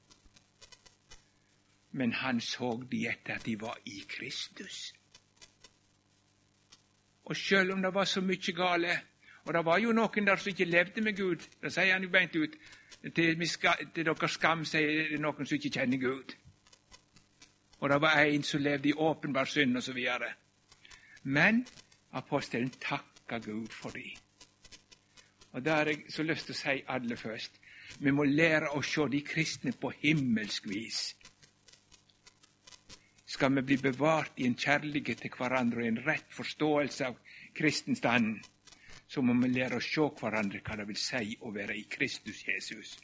Men 1.91 2.13
han 2.13 2.41
så 2.41 2.72
de 2.91 3.05
etter 3.07 3.36
at 3.36 3.45
de 3.45 3.57
var 3.62 3.77
i 3.86 4.01
Kristus. 4.10 4.93
Og 7.25 7.36
sjøl 7.36 7.72
om 7.75 7.81
det 7.81 7.93
var 7.93 8.05
så 8.05 8.22
mye 8.22 8.55
gale, 8.55 8.98
og 9.45 9.53
det 9.53 9.65
var 9.65 9.77
jo 9.81 9.93
noen 9.93 10.27
der 10.27 10.41
som 10.41 10.50
ikke 10.50 10.65
levde 10.65 11.01
med 11.01 11.17
Gud, 11.17 11.45
det 11.62 11.74
sier 11.74 11.93
han 11.93 12.03
jo 12.03 12.10
beint 12.10 12.36
ut, 12.36 12.57
til, 13.15 13.38
til 13.93 14.05
deres 14.05 14.38
skam 14.38 14.65
sier 14.65 15.10
det 15.12 15.22
noen 15.22 15.45
som 15.45 15.57
ikke 15.57 15.74
kjenner 15.79 16.01
Gud. 16.01 16.36
Og 17.79 17.89
det 17.89 18.01
var 18.01 18.22
en 18.24 18.44
som 18.44 18.62
levde 18.62 18.89
i 18.89 18.94
åpenbar 18.94 19.46
synd, 19.46 19.77
osv. 19.77 20.00
Men 21.24 21.65
apostelen 22.12 22.70
takka 22.70 23.39
Gud 23.39 23.72
for 23.72 23.89
det. 23.89 24.13
Og 25.51 25.63
det 25.65 25.72
har 25.72 25.86
jeg 25.86 26.12
så 26.12 26.24
lyst 26.24 26.50
til 26.50 26.55
å 26.55 26.60
si 26.60 26.82
aller 26.88 27.20
først. 27.20 27.62
Vi 28.00 28.12
må 28.12 28.24
lære 28.27 28.74
å 28.75 28.82
se 28.84 29.08
de 29.12 29.22
kristne 29.24 29.72
på 29.72 29.91
himmelsk 30.01 30.67
vis. 30.67 31.15
Skal 33.25 33.55
vi 33.55 33.62
bli 33.62 33.77
bevart 33.84 34.39
i 34.39 34.48
en 34.48 34.58
kjærlighet 34.60 35.24
til 35.24 35.34
hverandre 35.38 35.82
og 35.82 35.88
en 35.88 36.03
rett 36.05 36.27
forståelse 36.32 37.08
av 37.08 37.17
kristenstanden, 37.55 38.41
så 39.08 39.22
må 39.22 39.36
vi 39.41 39.51
lære 39.53 39.79
å 39.79 39.84
se 39.84 40.05
hverandre 40.20 40.62
hva 40.65 40.77
det 40.79 40.88
vil 40.89 41.00
si 41.00 41.36
å 41.41 41.51
være 41.55 41.75
i 41.77 41.86
Kristus 41.91 42.41
Jesus. 42.48 42.96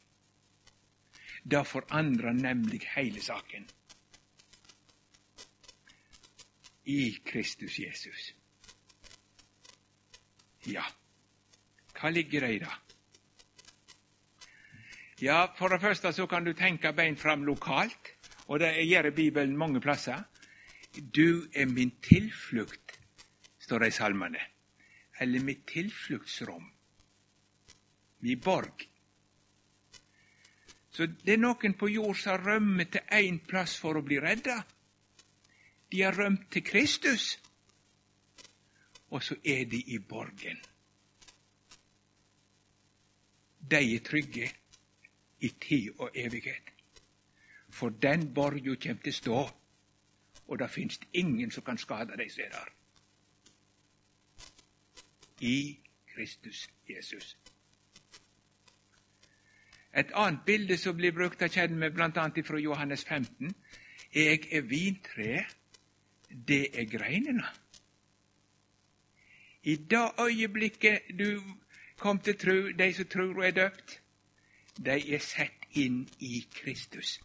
Det 1.43 1.61
forandrer 1.67 2.35
nemlig 2.37 2.81
hele 2.95 3.21
saken. 3.23 3.67
I 6.85 7.17
Kristus 7.25 7.79
Jesus. 7.79 8.31
Ja, 10.65 10.85
hva 11.97 12.09
ligger 12.09 12.45
det 12.45 12.55
i 12.55 12.59
det? 12.61 12.73
Ja, 15.21 15.45
For 15.57 15.69
det 15.69 15.81
første 15.81 16.13
så 16.13 16.25
kan 16.25 16.45
du 16.45 16.53
tenke 16.57 16.93
beint 16.97 17.19
fram 17.19 17.43
lokalt, 17.45 18.15
og 18.47 18.59
det 18.59 18.73
gjør 18.87 19.11
Bibelen 19.11 19.57
mange 19.57 19.81
plasser. 19.81 20.23
Du 21.15 21.47
er 21.53 21.65
min 21.65 21.91
tilflukt, 22.01 22.99
står 23.59 23.79
det 23.79 23.87
i 23.87 23.97
salmene. 23.99 24.39
Eller 25.19 25.43
mitt 25.43 25.67
tilfluktsrom. 25.67 26.65
Min 28.19 28.41
borg. 28.41 28.87
Så 30.91 31.05
det 31.05 31.33
er 31.33 31.39
noen 31.39 31.77
på 31.77 31.87
jord 31.87 32.17
som 32.17 32.41
rømmer 32.41 32.89
til 32.91 33.05
én 33.13 33.37
plass 33.47 33.77
for 33.79 33.97
å 33.97 34.03
bli 34.03 34.19
redda. 34.19 34.57
De 35.91 36.01
har 36.01 36.17
rømt 36.23 36.51
til 36.51 36.63
Kristus, 36.63 37.41
og 39.09 39.23
så 39.23 39.35
er 39.45 39.65
de 39.65 39.77
i 39.77 39.99
borgen. 39.99 40.57
De 43.71 43.95
er 43.95 43.99
trygge 43.99 44.51
i 45.39 45.49
tid 45.49 45.99
og 45.99 46.11
evighet. 46.15 46.71
For 47.69 47.89
den 47.89 48.33
borga 48.33 48.75
kjem 48.75 48.97
til 49.03 49.13
å 49.13 49.19
stå, 49.19 49.41
og 50.47 50.59
det 50.59 50.69
finst 50.71 51.05
ingen 51.13 51.51
som 51.51 51.63
kan 51.63 51.79
skade 51.79 52.17
dei 52.19 52.27
som 52.29 52.43
er 52.45 52.55
der. 52.55 52.73
I 55.41 55.79
Kristus 56.13 56.69
Jesus. 56.89 57.37
Et 59.93 60.11
annet 60.15 60.43
bilde 60.45 60.77
som 60.77 60.95
blir 60.95 61.11
brukt, 61.11 61.39
det 61.39 61.51
kjenner 61.51 61.89
vi 61.89 61.95
bl.a. 61.95 62.27
fra 62.47 62.59
Johannes 62.59 63.03
15. 63.05 63.55
Jeg 64.15 64.47
er 64.51 64.61
vintre, 64.61 65.45
det 66.31 66.79
er 66.79 66.85
greinene. 66.85 67.45
I 69.63 69.75
det 69.75 70.11
øyeblikket 70.19 71.01
du 71.19 71.41
kom 71.97 72.19
til 72.19 72.37
tru, 72.37 72.71
de 72.77 72.93
som 72.93 73.05
tror 73.05 73.37
og 73.37 73.47
er 73.47 73.51
døpt, 73.51 74.01
de 74.77 75.13
er 75.13 75.19
sett 75.19 75.67
inn 75.71 76.07
i 76.19 76.47
Kristus. 76.53 77.19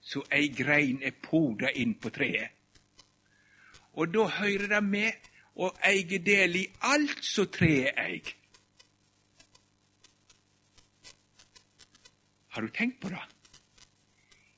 Så 0.00 0.24
ei 0.32 0.48
grein 0.48 1.02
er 1.02 1.14
poda 1.22 1.70
inn 1.78 1.94
på 1.94 2.10
treet. 2.10 2.50
Og 3.92 4.14
da 4.14 4.26
hører 4.26 4.66
det 4.72 4.82
med 4.84 5.28
å 5.54 5.68
eige 5.84 6.18
del 6.18 6.56
i 6.56 6.64
alt 6.80 7.22
som 7.24 7.46
treet 7.46 7.98
eig. 8.00 8.32
Har 12.52 12.62
du 12.62 12.68
tenkt 12.68 13.00
på 13.00 13.08
det? 13.08 13.22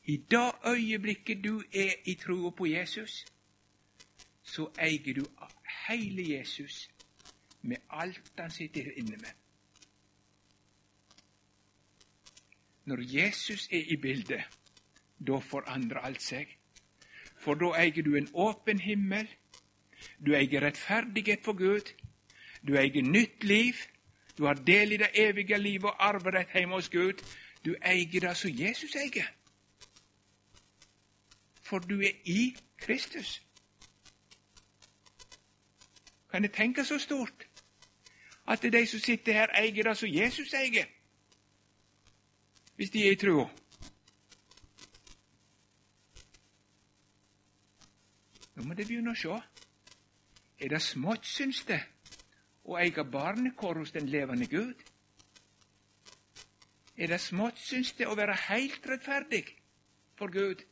I 0.04 0.16
det 0.16 0.52
øyeblikket 0.66 1.44
du 1.44 1.62
er 1.72 1.94
i 2.04 2.14
trua 2.14 2.50
på 2.50 2.66
Jesus, 2.66 3.24
så 4.44 4.68
eier 4.78 5.16
du 5.16 5.24
heile 5.86 6.24
Jesus 6.36 6.88
med 7.62 7.80
alt 7.90 8.32
han 8.38 8.50
sitter 8.52 8.92
inne 9.00 9.16
med. 9.16 9.32
Når 12.84 13.00
Jesus 13.00 13.68
er 13.72 13.92
i 13.92 13.96
bildet, 13.96 14.44
da 15.26 15.38
forandrer 15.40 16.04
alt 16.04 16.22
seg. 16.22 16.50
For 17.40 17.56
da 17.56 17.72
eier 17.80 18.04
du 18.04 18.16
en 18.16 18.28
åpen 18.34 18.80
himmel, 18.80 19.28
du 20.20 20.34
eier 20.36 20.60
rettferdighet 20.66 21.40
for 21.44 21.56
Gud, 21.56 21.94
du 22.66 22.76
eier 22.76 23.02
nytt 23.02 23.44
liv, 23.44 23.80
du 24.36 24.44
har 24.44 24.54
del 24.54 24.92
i 24.92 24.96
det 25.00 25.10
evige 25.14 25.58
livet 25.58 25.90
og 25.90 26.06
arverett 26.08 26.52
hjemme 26.54 26.74
hos 26.74 26.88
Gud. 26.88 27.22
Du 27.64 27.74
eier 27.80 28.20
det 28.20 28.36
som 28.36 28.50
Jesus 28.50 28.96
eier. 28.96 29.28
For 31.62 31.78
du 31.78 32.00
er 32.00 32.12
i 32.24 32.56
Kristus. 32.76 33.40
Kan 36.34 36.42
det 36.42 36.52
tenke 36.52 36.84
så 36.84 36.98
stort? 36.98 37.46
At 38.48 38.62
det 38.62 38.74
er 38.74 38.80
de 38.80 38.86
som 38.86 39.00
sitter 39.00 39.32
her, 39.32 39.52
eier 39.54 39.86
det 39.86 39.92
som 39.96 40.08
Jesus 40.10 40.54
eier 40.58 40.88
hvis 42.74 42.90
de 42.90 43.04
er 43.06 43.12
i 43.14 43.18
trua. 43.22 43.44
Nå 48.56 48.66
må 48.66 48.74
de 48.74 48.88
begynne 48.88 49.14
å 49.14 49.20
sjå. 49.22 49.38
Er 50.58 50.74
det 50.74 50.82
smått, 50.82 51.22
syns 51.22 51.62
de, 51.70 51.78
å 52.66 52.80
eie 52.82 53.06
barnekår 53.14 53.84
hos 53.84 53.94
den 53.94 54.10
levende 54.10 54.50
Gud? 54.50 54.82
Er 56.98 57.14
det 57.14 57.22
smått, 57.22 57.62
syns 57.62 57.94
det, 57.94 58.10
å 58.10 58.18
være 58.18 58.34
heilt 58.48 58.90
rettferdig 58.90 59.46
for 60.18 60.34
Gud? 60.34 60.66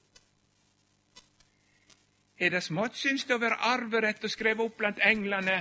Er 2.42 2.50
det 2.50 2.62
smått, 2.66 2.96
syns 2.98 3.24
det, 3.28 3.36
å 3.36 3.42
være 3.42 3.60
arverett 3.70 4.24
og 4.26 4.32
skrevet 4.32 4.64
opp 4.64 4.80
blant 4.80 4.98
englene, 5.06 5.58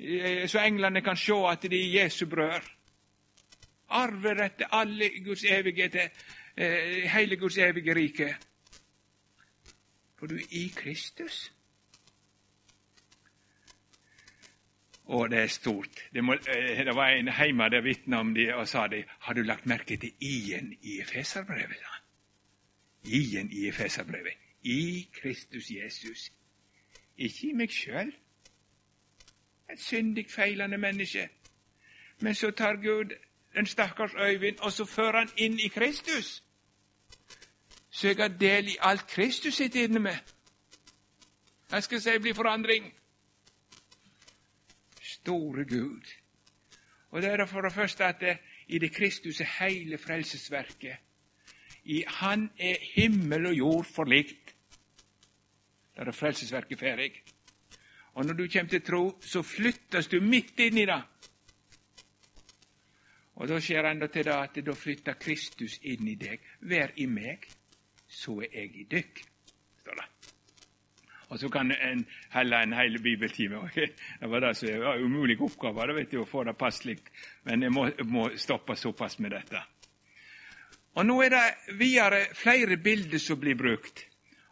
eh, 0.00 0.46
så 0.48 0.62
englene 0.64 1.02
kan 1.04 1.18
sjå 1.18 1.42
at 1.50 1.68
de 1.68 1.76
er 1.76 1.98
Jesu 2.00 2.24
brød? 2.26 2.76
arverett 3.90 4.56
til 4.56 4.66
alle 4.72 5.10
Guds 5.24 5.44
evige, 5.44 5.88
til 5.88 6.10
hele 7.08 7.36
Guds 7.36 7.58
evige 7.58 7.94
rike. 7.94 8.36
For 10.18 10.26
du 10.26 10.34
er 10.34 10.46
i 10.50 10.66
Kristus. 10.76 11.52
Å, 15.10 15.26
det 15.26 15.38
er 15.42 15.48
stort. 15.50 16.02
Det, 16.14 16.22
må, 16.24 16.36
eh, 16.38 16.84
det 16.86 16.94
var 16.94 17.16
en 17.16 17.32
hjemme 17.34 17.66
der 17.72 17.82
vitna 17.82 18.20
om 18.20 18.34
det 18.34 18.52
og 18.54 18.68
sa 18.68 18.86
det. 18.86 19.04
Har 19.26 19.34
du 19.34 19.42
lagt 19.42 19.66
merke 19.66 19.96
til 19.96 20.12
i-en 20.20 20.70
i 20.82 21.00
Efeserbrevet? 21.00 21.82
I-en 23.04 23.50
i 23.50 23.66
Efeserbrevet. 23.68 24.49
I 24.62 25.08
Kristus 25.12 25.70
Jesus. 25.70 26.32
Ikke 27.16 27.48
i 27.48 27.52
meg 27.52 27.72
sjøl, 27.72 28.12
et 29.72 29.80
syndig, 29.80 30.26
feilende 30.30 30.78
menneske. 30.78 31.28
Men 32.20 32.34
så 32.34 32.50
tar 32.50 32.76
Gud 32.76 33.14
den 33.54 33.66
stakkars 33.66 34.14
Øyvind, 34.14 34.58
og 34.58 34.72
så 34.72 34.84
fører 34.84 35.18
han 35.18 35.30
inn 35.36 35.58
i 35.58 35.68
Kristus. 35.68 36.44
Så 37.90 38.08
jeg 38.08 38.16
har 38.16 38.28
del 38.28 38.68
i 38.68 38.76
alt 38.80 39.06
Kristus 39.06 39.54
sitter 39.54 39.84
inne 39.84 39.98
med. 39.98 40.16
Jeg 41.70 41.82
skal 41.82 42.00
si 42.00 42.18
blir 42.18 42.34
forandring. 42.34 42.94
Store 45.02 45.64
Gud. 45.64 46.06
Og 47.10 47.22
det 47.22 47.30
er 47.30 47.46
for 47.46 47.60
det 47.60 47.72
første 47.72 48.04
at 48.04 48.20
det, 48.20 48.38
i 48.68 48.78
det 48.78 48.94
Kristus 48.94 49.40
er 49.40 49.66
hele 49.66 49.98
frelsesverket. 49.98 50.96
I 51.84 52.04
Han 52.06 52.50
er 52.58 52.76
himmel 52.94 53.46
og 53.46 53.54
jord 53.54 53.84
forlikt. 53.84 54.39
Der 55.96 56.08
er 56.08 56.16
frelsesverket 56.16 56.78
ferdig. 56.78 57.12
Og 58.14 58.26
når 58.26 58.34
du 58.34 58.46
kommer 58.52 58.70
til 58.70 58.82
tro, 58.82 59.02
så 59.20 59.42
flyttes 59.42 60.08
du 60.08 60.20
midt 60.20 60.58
inn 60.60 60.78
i 60.78 60.86
det. 60.88 61.00
Og 63.40 63.48
Da 63.48 63.60
skjer 63.60 63.86
til 64.12 64.24
det 64.24 64.34
at 64.34 64.58
da 64.66 64.72
flytter 64.76 65.16
Kristus 65.16 65.78
inn 65.82 66.08
i 66.08 66.14
deg. 66.14 66.40
Vær 66.60 66.92
i 66.96 67.06
meg, 67.06 67.46
så 68.08 68.40
er 68.42 68.52
jeg 68.52 68.76
i 68.76 68.84
dykk, 68.90 69.22
står 69.80 69.96
det. 69.96 70.08
Og 71.30 71.38
så 71.38 71.48
kan 71.48 71.70
en 71.72 72.04
helle 72.34 72.62
en 72.62 72.72
hel 72.72 72.98
bibeltime. 73.02 73.70
Det 74.20 74.28
var 74.28 74.40
det 74.40 74.56
som 74.56 74.80
var 74.82 74.98
umulig 74.98 75.40
oppgave 75.40 75.86
det 75.86 75.96
vet 75.96 76.10
du, 76.10 76.20
å 76.20 76.28
få 76.28 76.44
det 76.44 76.56
passelig, 76.58 76.98
men 77.44 77.62
jeg 77.62 77.72
må, 77.72 77.86
må 78.04 78.28
stoppe 78.36 78.76
såpass 78.76 79.18
med 79.18 79.30
dette. 79.30 79.62
Og 80.98 81.06
Nå 81.06 81.20
er 81.22 81.30
det 81.30 81.76
videre 81.78 82.24
flere 82.34 82.76
bilder 82.76 83.22
som 83.22 83.40
blir 83.40 83.54
brukt, 83.54 84.09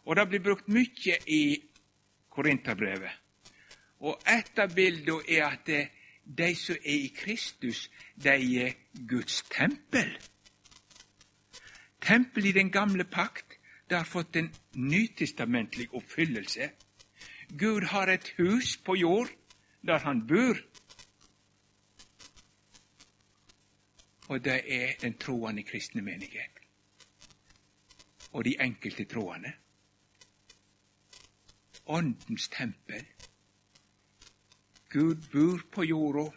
og 0.08 0.16
det 0.16 0.24
blir 0.28 0.40
brukt 0.40 0.68
mye 0.72 1.18
i 1.28 1.42
Korinterbrevet. 2.32 3.12
Og 4.00 4.22
et 4.30 4.60
av 4.62 4.72
bildene 4.72 5.20
er 5.28 5.44
at 5.50 5.68
de 6.24 6.48
som 6.56 6.78
er 6.80 7.04
i 7.04 7.12
Kristus, 7.12 7.88
de 8.16 8.34
er 8.64 8.72
Guds 9.08 9.42
tempel. 9.52 10.14
Tempel 12.00 12.48
i 12.48 12.54
den 12.56 12.70
gamle 12.72 13.04
pakt, 13.04 13.58
det 13.90 13.96
har 13.98 14.08
fått 14.08 14.36
en 14.36 14.48
nytestamentlig 14.76 15.88
oppfyllelse. 15.92 16.70
Gud 17.58 17.88
har 17.92 18.08
et 18.08 18.32
hus 18.38 18.76
på 18.84 18.96
jord 18.96 19.32
der 19.84 19.98
han 20.04 20.26
bor. 20.26 20.56
og 24.28 24.44
det 24.44 24.60
er 24.66 24.92
den 25.00 25.18
troende 25.18 25.62
kristne 25.62 26.02
menighet. 26.02 26.60
Og 28.32 28.44
de 28.44 28.56
enkelte 28.60 29.04
troende. 29.04 29.52
Åndens 31.88 32.48
tempel. 32.48 33.06
Gud 34.90 35.24
bor 35.32 35.62
på 35.72 35.84
jorda. 35.84 36.30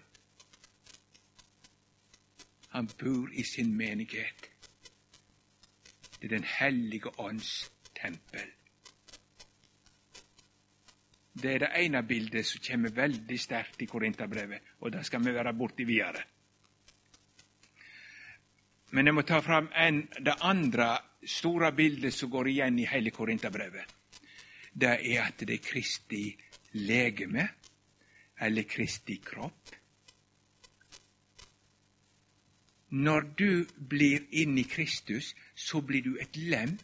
Han 2.71 2.87
bor 2.99 3.33
i 3.33 3.43
sin 3.43 3.77
menighet. 3.77 4.49
Det 6.21 6.31
er 6.31 6.35
Den 6.37 6.43
hellige 6.43 7.19
ånds 7.19 7.71
tempel. 8.01 8.47
Det 11.33 11.53
er 11.53 11.59
det 11.59 11.69
ene 11.75 12.03
bildet 12.03 12.45
som 12.45 12.61
kommer 12.67 12.89
veldig 12.95 13.39
sterkt 13.39 13.81
i 13.81 13.85
Korinterbrevet, 13.85 14.59
og 14.79 14.91
det 14.91 15.05
skal 15.05 15.25
vi 15.25 15.33
være 15.33 15.53
borti 15.53 15.83
videre. 15.83 16.23
Men 18.91 19.05
jeg 19.05 19.15
må 19.15 19.21
ta 19.21 19.39
fram 19.39 19.69
en, 19.75 20.01
det 20.25 20.35
andre 20.41 20.97
store 21.25 21.71
bildet 21.71 22.13
som 22.13 22.29
går 22.29 22.47
igjen 22.47 22.79
i 22.79 22.85
hele 22.85 23.11
Korinterbrevet. 23.11 24.00
Det 24.73 25.15
er 25.15 25.23
at 25.23 25.39
det 25.39 25.53
er 25.53 25.63
Kristi 25.63 26.37
legeme, 26.73 27.49
eller 28.41 28.63
Kristi 28.63 29.15
kropp. 29.25 29.75
Når 32.89 33.21
du 33.39 33.65
blir 33.89 34.25
inn 34.31 34.57
i 34.57 34.63
Kristus, 34.63 35.35
så 35.55 35.81
blir 35.81 36.03
du 36.03 36.17
et 36.19 36.37
lem 36.37 36.77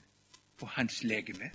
på 0.57 0.65
hans 0.65 1.03
legeme. 1.03 1.51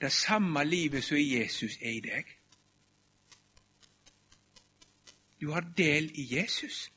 Det 0.00 0.12
samme 0.12 0.64
livet 0.64 1.04
som 1.04 1.18
Jesus 1.18 1.76
er 1.80 1.90
i 1.90 2.00
deg. 2.00 2.30
Du 5.40 5.50
har 5.50 5.66
del 5.76 6.10
i 6.14 6.26
Jesus, 6.36 6.90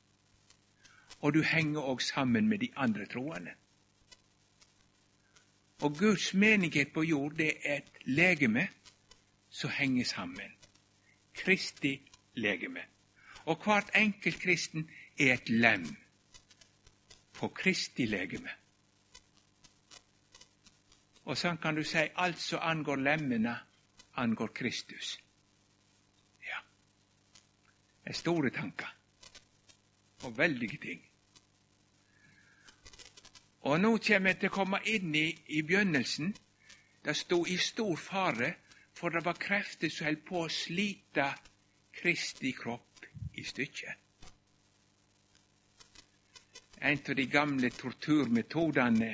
og 1.19 1.34
du 1.34 1.41
henger 1.41 1.82
òg 1.82 2.02
sammen 2.02 2.47
med 2.47 2.60
de 2.60 2.69
andre 2.76 3.06
troende. 3.06 3.56
Og 5.84 5.98
Guds 6.00 6.34
menighet 6.34 6.93
på 6.93 7.04
jord, 7.04 7.34
det 7.38 7.52
er 7.65 7.82
et 7.82 7.98
legeme 8.06 8.67
som 9.50 9.69
henger 9.69 10.06
sammen. 10.06 10.56
Kristi 11.34 12.12
legeme. 12.34 12.86
Og 13.46 13.63
hvert 13.63 13.91
enkelt 13.96 14.39
kristen 14.41 14.89
er 15.19 15.34
et 15.34 15.50
lem 15.50 15.86
på 17.34 17.48
Kristi 17.48 18.06
legeme. 18.06 18.50
Og 21.26 21.38
sånn 21.39 21.60
kan 21.60 21.76
du 21.76 21.84
si 21.88 22.08
alt 22.15 22.39
som 22.39 22.63
angår 22.63 23.04
lemmene, 23.04 23.58
angår 24.15 24.56
Kristus. 24.56 25.17
Ja. 26.48 26.60
Det 28.04 28.15
er 28.15 28.19
store 28.24 28.52
tanker. 28.56 28.96
Og 30.24 30.38
veldige 30.38 30.80
ting. 30.80 31.04
Og 33.63 33.80
nå 33.80 33.95
kommer 34.04 34.34
jeg 34.34 34.39
til 34.41 34.52
å 34.52 34.58
komme 34.58 34.80
inn 34.91 35.13
i, 35.15 35.28
i 35.56 35.62
begynnelsen. 35.63 36.34
Det 37.04 37.15
stod 37.15 37.47
i 37.47 37.58
stor 37.58 37.95
fare, 37.99 38.49
for 38.93 39.10
det 39.10 39.23
var 39.26 39.39
krefter 39.39 39.91
som 39.91 40.10
holdt 40.10 40.26
på 40.28 40.43
å 40.43 40.52
slite 40.52 41.30
Kristi 41.93 42.52
kropp 42.58 43.06
i 43.38 43.43
stykker. 43.45 43.99
En 46.84 46.99
av 46.99 47.15
de 47.15 47.26
gamle 47.32 47.69
torturmetodene 47.71 49.12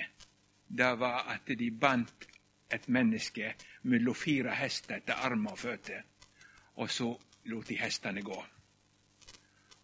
det 0.69 0.89
var 1.01 1.27
at 1.33 1.51
de 1.59 1.69
bandt 1.71 2.25
et 2.73 2.87
menneske 2.87 3.51
mellom 3.89 4.17
fire 4.17 4.55
hester 4.57 4.97
etter 4.97 5.21
armer 5.27 5.53
og 5.53 5.61
føtter, 5.61 6.01
og 6.81 6.89
så 6.89 7.11
lot 7.51 7.69
de 7.69 7.77
hestene 7.81 8.23
gå. 8.25 8.39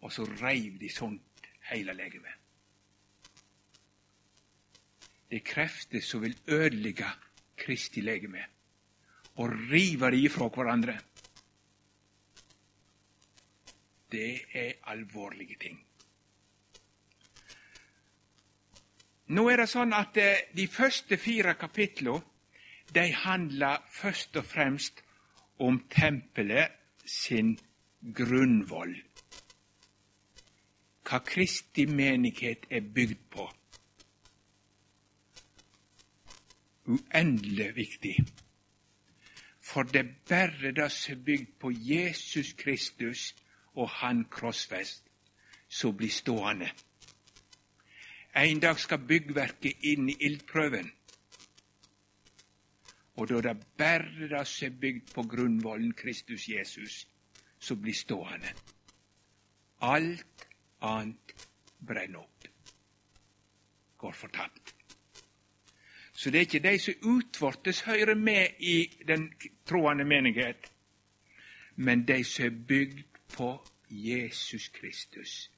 Og 0.01 0.13
så 0.13 0.25
reiv 0.39 0.79
de 0.81 0.89
sånt 0.89 1.49
hele 1.69 1.93
legemet. 1.97 2.44
Det 5.29 5.41
er 5.41 5.45
krefter 5.45 6.01
som 6.01 6.21
vil 6.21 6.37
ødelegge 6.47 7.07
Kristi 7.57 8.01
legeme 8.01 8.43
og 9.35 9.51
rive 9.71 10.11
det 10.11 10.21
ifra 10.23 10.47
hverandre. 10.47 10.99
Det 14.11 14.45
er 14.53 14.71
alvorlige 14.91 15.57
ting. 15.59 15.81
Nå 19.27 19.47
er 19.49 19.57
det 19.57 19.69
sånn 19.71 19.93
at 19.97 20.17
eh, 20.21 20.45
de 20.53 20.67
første 20.69 21.17
fire 21.17 21.55
kapitlene 21.57 22.21
handler 23.25 23.81
først 23.91 24.37
og 24.37 24.45
fremst 24.45 25.01
om 25.59 25.79
tempelet 25.89 26.77
sin 27.05 27.55
grunnvoll. 28.15 28.93
Hva 31.05 31.19
Kristi 31.25 31.85
menighet 31.89 32.69
er 32.69 32.85
bygd 32.85 33.25
på. 33.33 33.49
Uendelig 36.85 37.75
viktig. 37.75 38.15
For 39.61 39.83
det 39.83 39.99
er 39.99 40.11
bare 40.29 40.71
det 40.71 40.91
som 40.91 41.15
er 41.15 41.23
bygd 41.25 41.47
på 41.59 41.71
Jesus 41.73 42.53
Kristus 42.53 43.35
og 43.73 43.89
Han 43.89 44.25
krossfest, 44.31 45.03
som 45.67 45.97
blir 45.97 46.11
stående. 46.13 46.69
En 48.35 48.59
dag 48.59 48.79
skal 48.79 48.99
byggverket 49.07 49.81
inn 49.81 50.09
i 50.09 50.17
ildprøven. 50.27 50.91
Og 53.15 53.29
da 53.29 53.37
er 53.37 53.41
det 53.41 53.67
bare 53.77 54.29
det 54.29 54.45
som 54.47 54.67
er 54.67 54.79
bygd 54.79 55.13
på 55.15 55.23
grunnvollen 55.23 55.93
Kristus 55.93 56.49
Jesus, 56.49 57.07
som 57.59 57.81
blir 57.81 57.95
stående. 57.95 58.53
Alt 59.81 60.47
annet 60.81 61.47
brenner 61.79 62.19
opp, 62.19 62.47
går 63.97 64.11
fortapt. 64.11 64.74
Så 66.15 66.31
det 66.31 66.37
er 66.37 66.45
ikke 66.47 66.63
de 66.63 66.79
som 66.79 67.09
utvortes 67.11 67.81
hører 67.81 68.15
med 68.15 68.47
i 68.59 69.03
den 69.07 69.33
troende 69.67 70.05
menighet, 70.05 70.71
men 71.75 72.07
de 72.07 72.23
som 72.23 72.45
er 72.45 72.61
bygd 72.67 73.19
på 73.35 73.49
Jesus 73.89 74.67
Kristus 74.67 75.51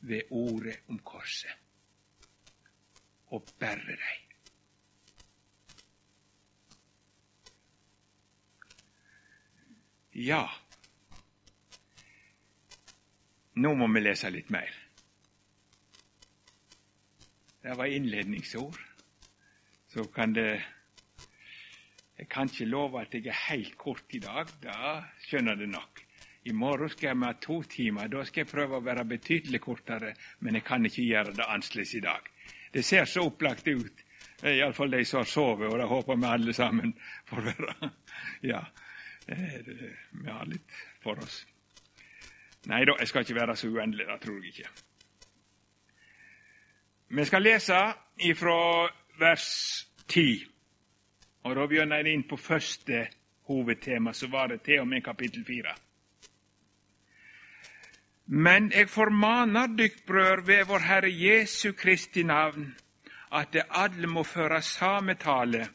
ved 0.00 0.22
ordet 0.30 0.80
om 0.88 0.98
korset. 0.98 1.52
Og 3.26 3.44
bare 3.60 3.96
dei. 4.00 4.16
Ja, 10.14 10.46
nå 13.60 13.74
må 13.76 13.92
vi 13.92 14.00
lese 14.00 14.30
litt 14.32 14.48
mer. 14.50 14.85
Det 17.66 17.74
var 17.74 17.86
innledningsord. 17.86 18.76
Så 19.88 20.04
kan 20.04 20.32
det 20.32 20.62
Jeg 22.18 22.28
kan 22.28 22.48
ikke 22.48 22.64
love 22.64 23.00
at 23.00 23.14
jeg 23.14 23.26
er 23.26 23.40
helt 23.48 23.76
kort 23.78 24.14
i 24.14 24.18
dag. 24.18 24.46
Da 24.62 25.02
skjønner 25.26 25.58
du 25.58 25.66
nok. 25.66 26.00
I 26.44 26.52
morgen 26.52 26.88
skal 26.88 27.08
jeg 27.08 27.18
ha 27.24 27.32
to 27.32 27.62
timer. 27.62 28.08
Da 28.08 28.22
skal 28.24 28.44
jeg 28.44 28.52
prøve 28.52 28.78
å 28.78 28.84
være 28.86 29.04
betydelig 29.04 29.60
kortere, 29.60 30.14
men 30.38 30.54
jeg 30.54 30.64
kan 30.64 30.86
ikke 30.86 31.02
gjøre 31.02 31.34
det 31.34 31.48
annerledes 31.48 31.94
i 31.94 32.04
dag. 32.06 32.30
Det 32.72 32.84
ser 32.84 33.04
så 33.04 33.26
opplagt 33.26 33.68
ut, 33.68 34.06
iallfall 34.46 34.94
de 34.94 35.04
som 35.04 35.24
har 35.24 35.30
sovet, 35.34 35.66
og 35.66 35.78
det 35.82 35.90
håper 35.90 36.22
vi 36.22 36.32
alle 36.32 36.54
sammen 36.54 36.96
får 37.26 37.46
være. 37.50 37.92
Ja, 38.54 38.62
vi 39.26 40.30
har 40.30 40.46
litt 40.46 40.82
for 41.02 41.18
oss. 41.18 41.42
Nei 42.70 42.84
da, 42.86 42.94
jeg 43.00 43.10
skal 43.10 43.26
ikke 43.26 43.40
være 43.42 43.56
så 43.58 43.74
uendelig. 43.74 44.06
Det 44.06 44.22
tror 44.22 44.38
jeg 44.38 44.54
ikke. 44.54 44.85
Vi 47.08 47.24
skal 47.24 47.42
lese 47.42 47.78
ifra 48.18 48.88
vers 49.18 49.48
10, 50.08 50.46
og 51.46 51.52
da 51.54 51.66
begynner 51.70 52.02
jeg 52.02 52.14
inn 52.16 52.24
på 52.26 52.36
første 52.36 53.04
hovedtema, 53.46 54.12
så 54.12 54.26
var 54.26 54.50
det 54.50 54.64
til 54.66 54.80
og 54.82 54.88
med 54.90 55.04
kapittel 55.06 55.44
4. 55.46 55.74
Men 58.26 58.72
jeg 58.74 58.88
formaner 58.90 59.70
dykk, 59.78 60.00
brør, 60.06 60.42
ved 60.46 60.64
vår 60.66 60.82
Herre 60.82 61.12
Jesu 61.12 61.72
Kristi 61.78 62.22
navn, 62.26 62.74
at 63.32 63.52
det 63.52 63.62
alle 63.70 64.10
må 64.10 64.22
føre 64.26 64.62
sametale, 64.62 65.68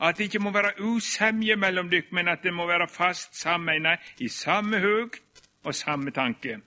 at 0.00 0.18
det 0.18 0.24
ikke 0.28 0.44
må 0.44 0.52
være 0.52 0.76
usemje 0.80 1.56
mellom 1.56 1.88
dykk, 1.88 2.12
men 2.12 2.28
at 2.28 2.42
det 2.42 2.52
må 2.52 2.66
være 2.66 2.88
fast 2.88 3.40
sameina 3.40 3.96
i 4.18 4.28
samme 4.28 4.80
hug 4.80 5.16
og 5.64 5.74
samme 5.74 6.10
tanke. 6.10 6.60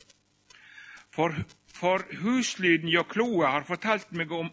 For, 1.13 1.35
for 1.77 2.03
huslyden 2.21 2.89
hjå 2.89 3.03
Kloa 3.09 3.51
har 3.53 3.65
fortalt 3.67 4.11
meg 4.17 4.31
om, 4.33 4.49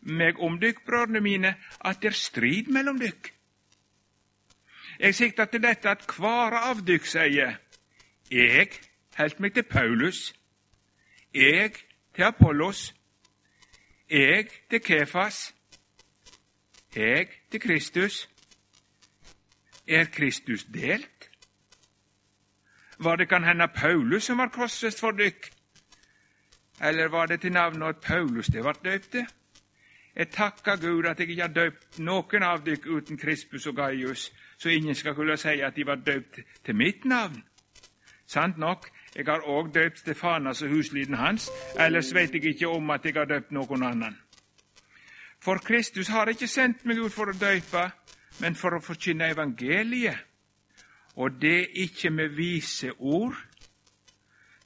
meg 0.00 0.38
om 0.42 0.58
dykk, 0.60 0.82
brødrene 0.86 1.22
mine, 1.22 1.54
at 1.84 2.02
det 2.02 2.10
er 2.10 2.18
strid 2.18 2.70
mellom 2.72 2.98
dykk. 3.00 3.32
Jeg 5.00 5.14
sikter 5.14 5.44
til 5.44 5.62
dette 5.62 5.88
at 5.90 6.04
hver 6.16 6.56
av 6.58 6.82
dykk 6.86 7.06
sier, 7.08 7.54
jeg 8.30 8.68
holdt 9.16 9.40
meg 9.40 9.54
til 9.54 9.64
Paulus, 9.64 10.34
jeg 11.34 11.72
til 12.14 12.26
Apollos, 12.26 12.90
jeg 14.10 14.50
til 14.70 14.82
Kefas, 14.84 15.54
jeg 16.96 17.28
til 17.50 17.60
Kristus. 17.60 18.28
Er 19.86 20.04
Kristus 20.04 20.64
delt? 20.64 21.30
Var 22.98 23.16
det 23.16 23.28
kan 23.28 23.44
hende 23.44 23.68
Paulus 23.74 24.24
som 24.24 24.38
var 24.38 24.52
korsfest 24.54 25.00
for 25.00 25.10
dykk? 25.10 25.50
Eller 26.80 27.08
var 27.08 27.26
det 27.26 27.40
til 27.40 27.52
navnet 27.52 27.86
at 27.88 28.00
Paulus 28.00 28.46
det 28.46 28.62
ble 28.64 28.72
døypte? 28.84 29.26
Jeg 30.16 30.30
takker 30.30 30.76
Gud 30.76 31.04
at 31.06 31.20
jeg 31.20 31.30
ikke 31.30 31.42
har 31.42 31.52
døypt 31.54 31.98
noen 31.98 32.42
av 32.42 32.64
dere 32.66 32.96
uten 32.96 33.18
Krispus 33.18 33.66
og 33.66 33.76
Gaius, 33.76 34.32
så 34.58 34.68
ingen 34.68 34.94
skal 34.94 35.14
kunne 35.14 35.36
si 35.36 35.60
at 35.60 35.76
de 35.76 35.86
var 35.86 36.02
døypt 36.06 36.40
til 36.64 36.76
mitt 36.76 37.04
navn. 37.04 37.44
Sant 38.26 38.58
nok, 38.58 38.88
jeg 39.16 39.24
har 39.26 39.46
òg 39.46 39.74
døypt 39.74 39.98
Stefanas 39.98 40.62
og 40.62 40.68
huslyden 40.68 41.14
hans, 41.14 41.50
ellers 41.78 42.14
vet 42.14 42.34
jeg 42.34 42.44
ikke 42.44 42.68
om 42.68 42.90
at 42.90 43.04
jeg 43.04 43.14
har 43.14 43.24
døypt 43.24 43.50
noen 43.52 43.82
annen. 43.82 44.18
For 45.40 45.58
Kristus 45.58 46.08
har 46.08 46.28
ikke 46.28 46.46
sendt 46.46 46.84
meg 46.84 46.98
ut 46.98 47.12
for 47.12 47.30
å 47.30 47.36
døype, 47.36 47.86
men 48.40 48.54
for 48.54 48.76
å 48.76 48.82
forkynne 48.84 49.30
evangeliet, 49.32 50.18
og 51.16 51.40
det 51.40 51.70
ikke 51.74 52.10
med 52.10 52.36
vise 52.36 52.92
ord, 52.98 53.36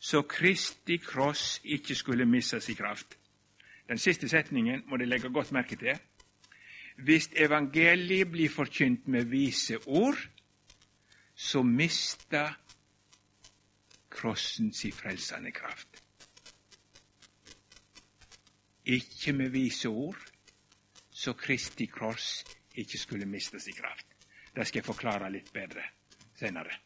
så 0.05 0.23
Kristi 0.23 0.97
kross 0.97 1.61
ikke 1.65 1.95
skulle 1.95 2.27
miste 2.29 2.61
sin 2.61 2.77
kraft. 2.77 3.19
Den 3.89 3.99
siste 3.99 4.29
setningen 4.29 4.83
må 4.87 4.97
de 4.97 5.07
legge 5.07 5.31
godt 5.33 5.53
merke 5.53 5.77
til. 5.81 5.97
Hvis 6.97 7.31
evangeliet 7.33 8.31
blir 8.31 8.51
forkynt 8.53 9.09
med 9.09 9.25
vise 9.25 9.79
ord, 9.87 10.19
så 11.35 11.63
mister 11.63 12.53
krossen 14.11 14.75
sin 14.75 14.93
frelsende 14.93 15.51
kraft. 15.51 16.05
Ikke 18.85 19.33
med 19.33 19.49
vise 19.49 19.89
ord, 19.89 20.21
så 21.11 21.33
Kristi 21.33 21.87
kross 21.87 22.45
ikke 22.75 22.99
skulle 22.99 23.27
miste 23.27 23.61
sin 23.61 23.75
kraft. 23.75 24.07
Det 24.57 24.67
skal 24.67 24.79
jeg 24.79 24.85
forklare 24.85 25.33
litt 25.33 25.53
bedre 25.53 25.89
senere. 26.37 26.81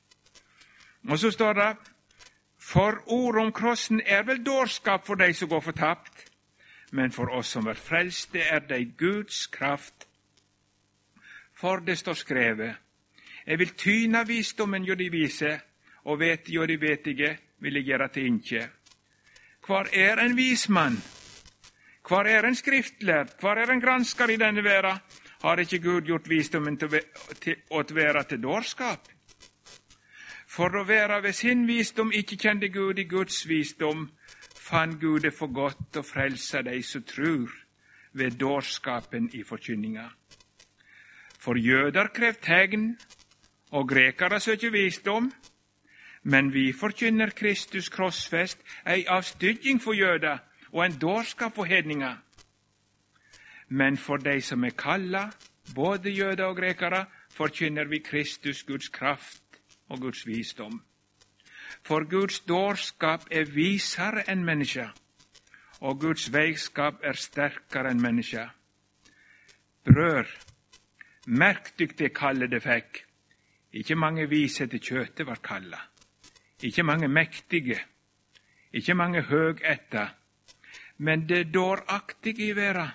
Og 1.08 1.18
så 1.18 1.30
står 1.30 1.52
det 1.52 1.97
For 2.68 3.02
ordet 3.06 3.42
om 3.42 3.52
krossen 3.52 4.02
er 4.04 4.26
vel 4.28 4.42
dårskap 4.44 5.06
for 5.06 5.16
de 5.16 5.32
som 5.34 5.48
går 5.48 5.60
fortapt, 5.60 6.26
men 6.92 7.12
for 7.12 7.32
oss 7.32 7.54
som 7.56 7.66
er 7.66 7.80
frelste, 7.80 8.42
er 8.44 8.60
det 8.68 8.98
Guds 8.98 9.46
kraft. 9.46 10.04
For 11.56 11.80
det 11.80 11.98
står 11.98 12.14
skrevet, 12.14 12.76
Jeg 13.46 13.58
vil 13.58 13.70
tyne 13.76 14.26
visdommen 14.28 14.84
hjå 14.84 14.94
de 14.94 15.10
vise, 15.10 15.60
og 16.04 16.20
vet 16.20 16.48
hjå 16.52 16.66
de 16.66 16.80
vetige 16.80 17.38
vil 17.58 17.74
jeg 17.74 17.84
gjøre 17.84 18.08
til 18.08 18.26
inkje. 18.26 18.68
Hvor 19.66 19.88
er 19.92 20.20
en 20.20 20.36
vismann? 20.36 20.98
Hvor 22.08 22.28
er 22.28 22.44
en 22.44 22.54
skriftlærd? 22.54 23.40
Hvor 23.40 23.56
er 23.56 23.72
en 23.72 23.80
gransker 23.80 24.28
i 24.28 24.36
denne 24.36 24.64
verda? 24.64 24.98
Har 25.42 25.56
ikke 25.56 25.78
Gud 25.78 26.02
gjort 26.02 26.28
visdommen 26.28 26.76
til 26.76 26.88
å 27.70 27.82
være 27.94 28.24
til 28.24 28.42
dårskap? 28.42 29.08
For 30.48 30.72
å 30.72 30.84
være 30.88 31.20
ved 31.22 31.36
sin 31.36 31.66
visdom 31.68 32.12
ikke 32.16 32.38
kjente 32.40 32.70
Gud 32.72 32.98
i 32.98 33.04
Guds 33.04 33.42
visdom, 33.48 34.06
fann 34.56 34.96
Gud 35.00 35.26
det 35.26 35.34
for 35.36 35.52
godt 35.52 35.98
å 36.00 36.02
frelse 36.02 36.62
de 36.64 36.78
som 36.82 37.04
trur, 37.04 37.52
ved 38.16 38.38
dårskapen 38.40 39.28
i 39.36 39.42
forkynninga. 39.44 40.06
For 41.38 41.60
jøder 41.60 42.08
krev 42.16 42.40
tegn, 42.42 42.94
og 43.76 43.90
grekere 43.90 44.40
søker 44.40 44.72
visdom, 44.72 45.28
men 46.22 46.48
vi 46.52 46.72
forkynner 46.72 47.34
Kristus 47.36 47.90
krossfest, 47.92 48.64
ei 48.88 49.04
avstygging 49.04 49.82
for 49.84 49.92
jøder 49.92 50.40
og 50.72 50.84
en 50.86 50.96
dårskap 51.00 51.54
for 51.60 51.68
hedninger. 51.68 52.16
Men 53.68 54.00
for 54.00 54.16
de 54.16 54.40
som 54.40 54.64
er 54.64 54.72
kalla, 54.72 55.26
både 55.74 56.10
jøder 56.10 56.48
og 56.48 56.56
grekere, 56.56 57.04
forkynner 57.36 57.84
vi 57.84 58.00
Kristus 58.00 58.64
Guds 58.64 58.88
kraft 58.88 59.47
og 59.88 60.00
Guds 60.00 60.26
visdom. 60.26 60.82
For 61.82 62.04
Guds 62.10 62.40
dårskap 62.40 63.28
er 63.30 63.48
visere 63.52 64.24
enn 64.28 64.44
mennesker, 64.44 64.92
og 65.80 66.00
Guds 66.00 66.28
veiskap 66.32 67.04
er 67.04 67.16
sterkere 67.16 67.92
enn 67.92 68.02
mennesker. 68.02 68.48
Brør, 69.84 70.26
merk 71.26 71.72
dykk 71.78 71.94
det 71.98 72.12
kallet 72.16 72.50
det 72.50 72.62
fikk. 72.64 73.04
Ikke 73.72 73.96
mange 73.96 74.26
vise 74.28 74.66
til 74.66 74.80
kjøtet 74.80 75.26
var 75.28 75.40
kalla. 75.44 75.80
Ikke 76.62 76.82
mange 76.82 77.08
mektige. 77.08 77.78
Ikke 78.72 78.94
mange 78.94 79.22
høgætta. 79.22 80.08
Men 80.98 81.28
det 81.28 81.54
dåraktige 81.54 82.48
i 82.48 82.56
verda, 82.56 82.88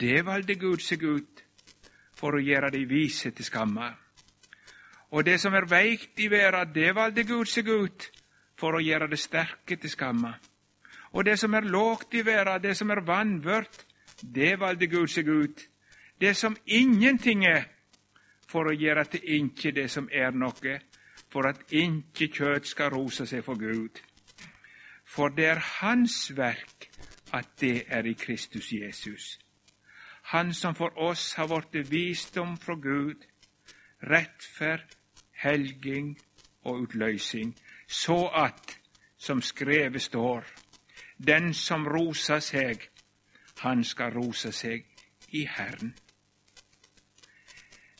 det 0.00 0.26
valgte 0.26 0.58
Gud 0.60 0.82
seg 0.84 1.02
ut 1.02 1.42
for 2.16 2.36
å 2.36 2.42
gjøre 2.42 2.70
de 2.74 2.82
vise 2.90 3.30
til 3.30 3.46
skamme. 3.46 3.88
Og 5.10 5.24
det 5.24 5.38
som 5.40 5.54
er 5.54 5.68
veikt 5.70 6.18
i 6.18 6.30
verda, 6.30 6.64
det 6.64 6.94
valgte 6.94 7.24
Gud 7.24 7.46
seg 7.50 7.68
ut 7.68 8.08
for 8.58 8.76
å 8.76 8.82
gjøre 8.82 9.08
det 9.10 9.20
sterke 9.20 9.76
til 9.76 9.90
skamme. 9.90 10.32
Og 11.12 11.24
det 11.24 11.38
som 11.38 11.54
er 11.54 11.68
lågt 11.68 12.14
i 12.14 12.24
verda, 12.26 12.58
det 12.58 12.74
som 12.76 12.90
er 12.90 13.04
vanvørt, 13.06 13.84
det 14.22 14.56
valgte 14.60 14.86
Gud 14.90 15.08
seg 15.12 15.28
ut. 15.28 15.62
Det 16.20 16.34
som 16.36 16.56
ingenting 16.66 17.44
er, 17.46 17.68
for 18.48 18.68
å 18.70 18.74
gjøre 18.74 19.04
til 19.10 19.32
inkje 19.36 19.72
det 19.74 19.88
som 19.90 20.08
er 20.12 20.34
noe, 20.34 20.78
for 21.32 21.48
at 21.48 21.72
inkje 21.74 22.28
kjøtt 22.32 22.68
skal 22.70 22.92
rose 22.94 23.26
seg 23.26 23.44
for 23.44 23.58
Gud. 23.58 23.98
For 25.06 25.34
det 25.34 25.48
er 25.50 25.64
Hans 25.80 26.30
verk 26.36 26.88
at 27.34 27.48
det 27.60 27.84
er 27.88 28.06
i 28.06 28.14
Kristus 28.14 28.72
Jesus. 28.72 29.38
Han 30.32 30.54
som 30.54 30.74
for 30.74 30.94
oss 30.98 31.34
har 31.38 31.46
blitt 31.48 31.90
visdom 31.90 32.56
fra 32.58 32.74
Gud, 32.74 33.22
rettferd, 34.02 34.96
helging 35.32 36.16
og 36.64 36.80
utløsing, 36.80 37.56
så 37.88 38.26
at, 38.34 38.78
som 39.18 39.42
skrevet 39.42 40.02
står, 40.02 40.44
den 41.26 41.54
som 41.54 41.86
roser 41.88 42.40
seg, 42.44 42.82
han 43.58 43.84
skal 43.84 44.12
rose 44.12 44.52
seg 44.52 44.84
i 45.32 45.46
Herren. 45.48 45.94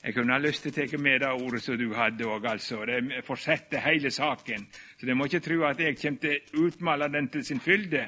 Jeg 0.07 0.15
kunne 0.15 0.37
ha 0.37 0.39
lyst 0.39 0.63
til 0.63 0.71
å 0.71 0.87
ta 0.87 0.99
med 1.03 1.21
det 1.21 1.31
ordet 1.35 1.63
som 1.65 1.79
du 1.79 1.89
hadde 1.95 2.27
òg, 2.31 2.45
altså. 2.47 2.85
Det 2.87 3.25
fortsetter 3.27 3.83
hele 3.83 4.11
saken. 4.11 4.69
Så 5.01 5.07
dere 5.07 5.17
må 5.19 5.27
ikke 5.27 5.41
tro 5.43 5.65
at 5.67 5.81
jeg 5.83 5.97
kommer 5.99 6.21
til 6.23 6.37
å 6.37 6.67
utmale 6.69 7.09
den 7.11 7.27
til 7.29 7.43
sin 7.45 7.61
fylde. 7.61 8.05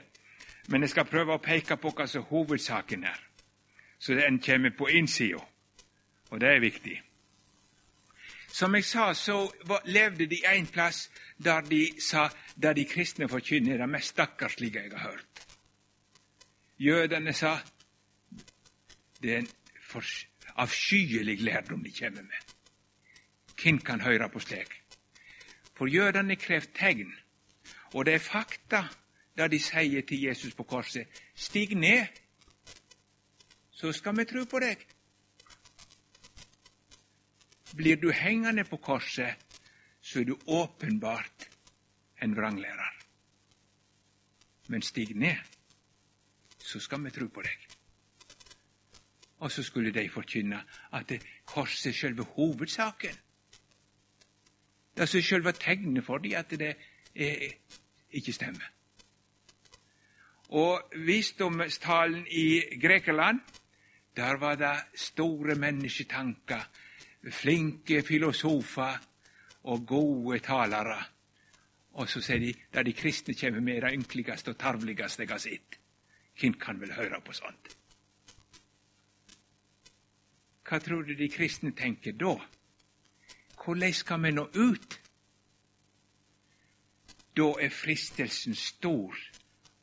Men 0.69 0.85
jeg 0.85 0.93
skal 0.93 1.09
prøve 1.11 1.35
å 1.35 1.43
peke 1.43 1.75
på 1.81 1.91
hva 1.97 2.07
som 2.07 2.27
hovedsaken 2.29 3.05
er, 3.09 3.21
så 3.99 4.15
den 4.15 4.39
kommer 4.39 4.71
på 4.79 4.91
innsida. 4.95 5.41
Og 6.31 6.41
det 6.41 6.49
er 6.49 6.61
viktig. 6.61 6.99
Som 8.53 8.75
jeg 8.75 8.85
sa, 8.85 9.15
så 9.15 9.53
levde 9.85 10.27
de 10.27 10.41
en 10.55 10.67
plass 10.67 11.11
der 11.45 11.61
de 11.61 12.01
sa 12.01 12.29
der 12.57 12.73
de 12.73 12.85
kristne 12.85 13.29
forkynner 13.29 13.77
det 13.77 13.89
mest 13.89 14.09
stakkarslige 14.09 14.83
jeg 14.83 14.93
har 14.97 15.11
hørt. 15.11 15.47
Jødene 16.79 17.33
sa 17.33 17.59
det 19.23 19.35
er 19.35 19.39
en 19.39 19.49
avskyelig 20.57 21.41
lærdom 21.41 21.85
de 21.85 21.93
kommer 21.93 22.23
med. 22.23 22.55
Hvem 23.63 23.79
kan 23.79 24.01
høre 24.01 24.29
på 24.29 24.41
slik? 24.41 24.83
For 25.75 25.87
jødene 25.87 26.37
krev 26.37 26.63
tegn, 26.75 27.15
og 27.95 28.07
det 28.07 28.15
er 28.15 28.19
fakta 28.19 28.85
der 29.37 29.47
de 29.47 29.59
sier 29.63 30.03
til 30.03 30.23
Jesus 30.23 30.55
på 30.55 30.63
korset, 30.63 31.07
'Stig 31.35 31.75
ned, 31.75 32.07
så 33.71 33.93
skal 33.93 34.17
vi 34.17 34.25
tro 34.25 34.45
på 34.45 34.59
deg'. 34.59 34.98
Blir 37.77 37.97
du 37.97 38.11
hengende 38.13 38.65
på 38.65 38.77
korset, 38.77 39.37
så 40.01 40.21
er 40.21 40.25
du 40.25 40.39
åpenbart 40.47 41.49
en 42.23 42.37
vranglærer. 42.37 42.95
Men 44.69 44.83
stig 44.83 45.17
ned, 45.17 45.37
så 46.59 46.81
skal 46.81 47.05
vi 47.05 47.11
tro 47.11 47.27
på 47.27 47.43
deg. 47.43 47.69
Og 49.39 49.53
så 49.53 49.63
skulle 49.63 49.93
de 49.95 50.09
forkynne 50.11 50.63
at 50.93 51.13
korset 51.47 51.93
er 51.93 51.97
selve 51.97 52.25
hovedsaken. 52.25 53.15
Det 54.97 55.03
er 55.03 55.23
selve 55.23 55.53
tegnet 55.53 56.05
for 56.05 56.19
dem 56.19 56.35
at 56.37 56.51
det 56.51 56.75
er, 57.15 57.53
ikke 58.11 58.33
stemmer. 58.33 58.67
Og 60.49 60.93
visdomstalen 60.97 62.27
i 62.27 62.61
Grekeland, 62.83 63.41
der 64.17 64.37
var 64.37 64.55
det 64.55 65.01
store 65.01 65.55
mennesketanker, 65.55 66.61
flinke 67.23 68.03
filosofer 68.07 68.99
og 69.63 69.87
gode 69.87 70.39
talere. 70.39 70.99
Og 71.99 72.09
så 72.09 72.23
sier 72.23 72.41
de 72.43 72.53
der 72.75 72.87
de 72.87 72.95
kristne 72.95 73.35
kommer 73.35 73.61
med 73.61 73.83
det 73.83 73.93
ynkeligste 73.97 74.55
og 74.55 74.59
tarveligste 74.59 75.23
jeg 75.23 75.31
har 75.31 75.43
sett. 75.43 75.79
Hvem 76.39 76.55
kan 76.55 76.81
vel 76.81 76.93
høre 76.95 77.21
på 77.21 77.35
sånt? 77.35 77.75
Hva 80.69 80.79
tror 80.79 81.03
du 81.03 81.15
de 81.17 81.29
kristne 81.33 81.73
tenker 81.73 82.13
da? 82.13 82.37
Hvordan 83.65 83.93
skal 83.93 84.23
vi 84.23 84.31
nå 84.37 84.45
ut? 84.55 84.99
Da 87.37 87.49
er 87.63 87.73
fristelsen 87.73 88.55
stor 88.55 89.17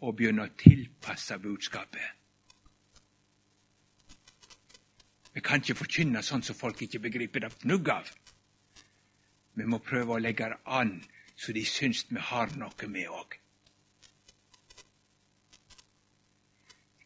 å 0.06 0.12
begynne 0.12 0.46
å 0.46 0.54
tilpasse 0.58 1.38
budskapet. 1.42 2.25
Vi 5.36 5.44
kan 5.44 5.60
ikke 5.60 5.76
forkynne 5.82 6.24
sånn 6.24 6.46
som 6.48 6.56
folk 6.56 6.80
ikke 6.86 7.02
begriper 7.04 7.44
det 7.44 7.52
fnugg 7.58 7.90
av. 7.92 8.08
Vi 9.56 9.66
må 9.68 9.82
prøve 9.84 10.16
å 10.16 10.22
legge 10.24 10.48
det 10.52 10.62
an 10.66 10.98
så 11.36 11.52
de 11.52 11.66
syns 11.68 12.06
vi 12.10 12.22
har 12.30 12.54
noe 12.56 12.88
med 12.88 13.12
òg. 13.12 13.36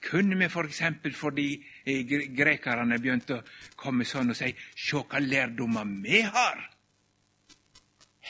Kunne 0.09 0.37
vi 0.39 0.45
f.eks. 0.45 0.81
For 1.01 1.17
fordi 1.17 1.47
eh, 1.85 2.05
grekerne 2.05 2.97
begynte 3.01 3.39
å 3.39 3.45
komme 3.77 4.05
sånn 4.07 4.33
og 4.33 4.37
si 4.37 4.53
Se 4.73 5.01
hva 5.01 5.21
lærdommer 5.21 5.89
vi 6.05 6.21
har! 6.25 6.63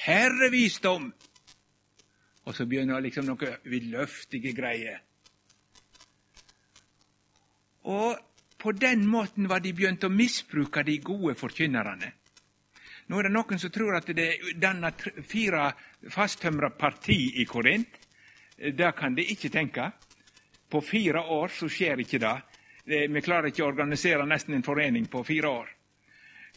Herrevisdom! 0.05 1.11
Og 2.47 2.55
så 2.55 2.65
begynner 2.65 3.03
liksom 3.03 3.27
noe 3.27 3.51
vidløftige 3.67 4.55
greier. 4.57 5.03
Og 7.87 8.28
på 8.59 8.71
den 8.75 9.07
måten 9.07 9.47
var 9.47 9.63
de 9.63 9.73
begynt 9.73 10.03
å 10.03 10.11
misbruke 10.11 10.83
de 10.83 10.97
gode 11.03 11.35
forkynnerne. 11.39 12.11
Nå 13.09 13.17
er 13.17 13.25
det 13.25 13.33
noen 13.33 13.61
som 13.61 13.71
tror 13.73 13.95
at 13.97 14.11
det 14.13 14.25
er 14.25 14.59
danna 14.59 14.91
fire 15.25 15.71
fasttømra 16.13 16.69
parti 16.77 17.39
i 17.41 17.45
Korint. 17.49 17.95
Det 18.59 18.91
kan 18.97 19.15
de 19.15 19.25
ikke 19.33 19.49
tenke. 19.49 19.87
På 20.69 20.81
fire 20.85 21.23
år 21.23 21.49
så 21.55 21.69
skjer 21.71 22.03
ikke 22.03 22.21
det. 22.21 22.35
Vi 22.85 23.21
klarer 23.25 23.49
ikke 23.49 23.63
å 23.65 23.71
organisere 23.71 24.27
nesten 24.29 24.57
en 24.57 24.65
forening 24.65 25.07
på 25.09 25.23
fire 25.25 25.49
år. 25.49 25.71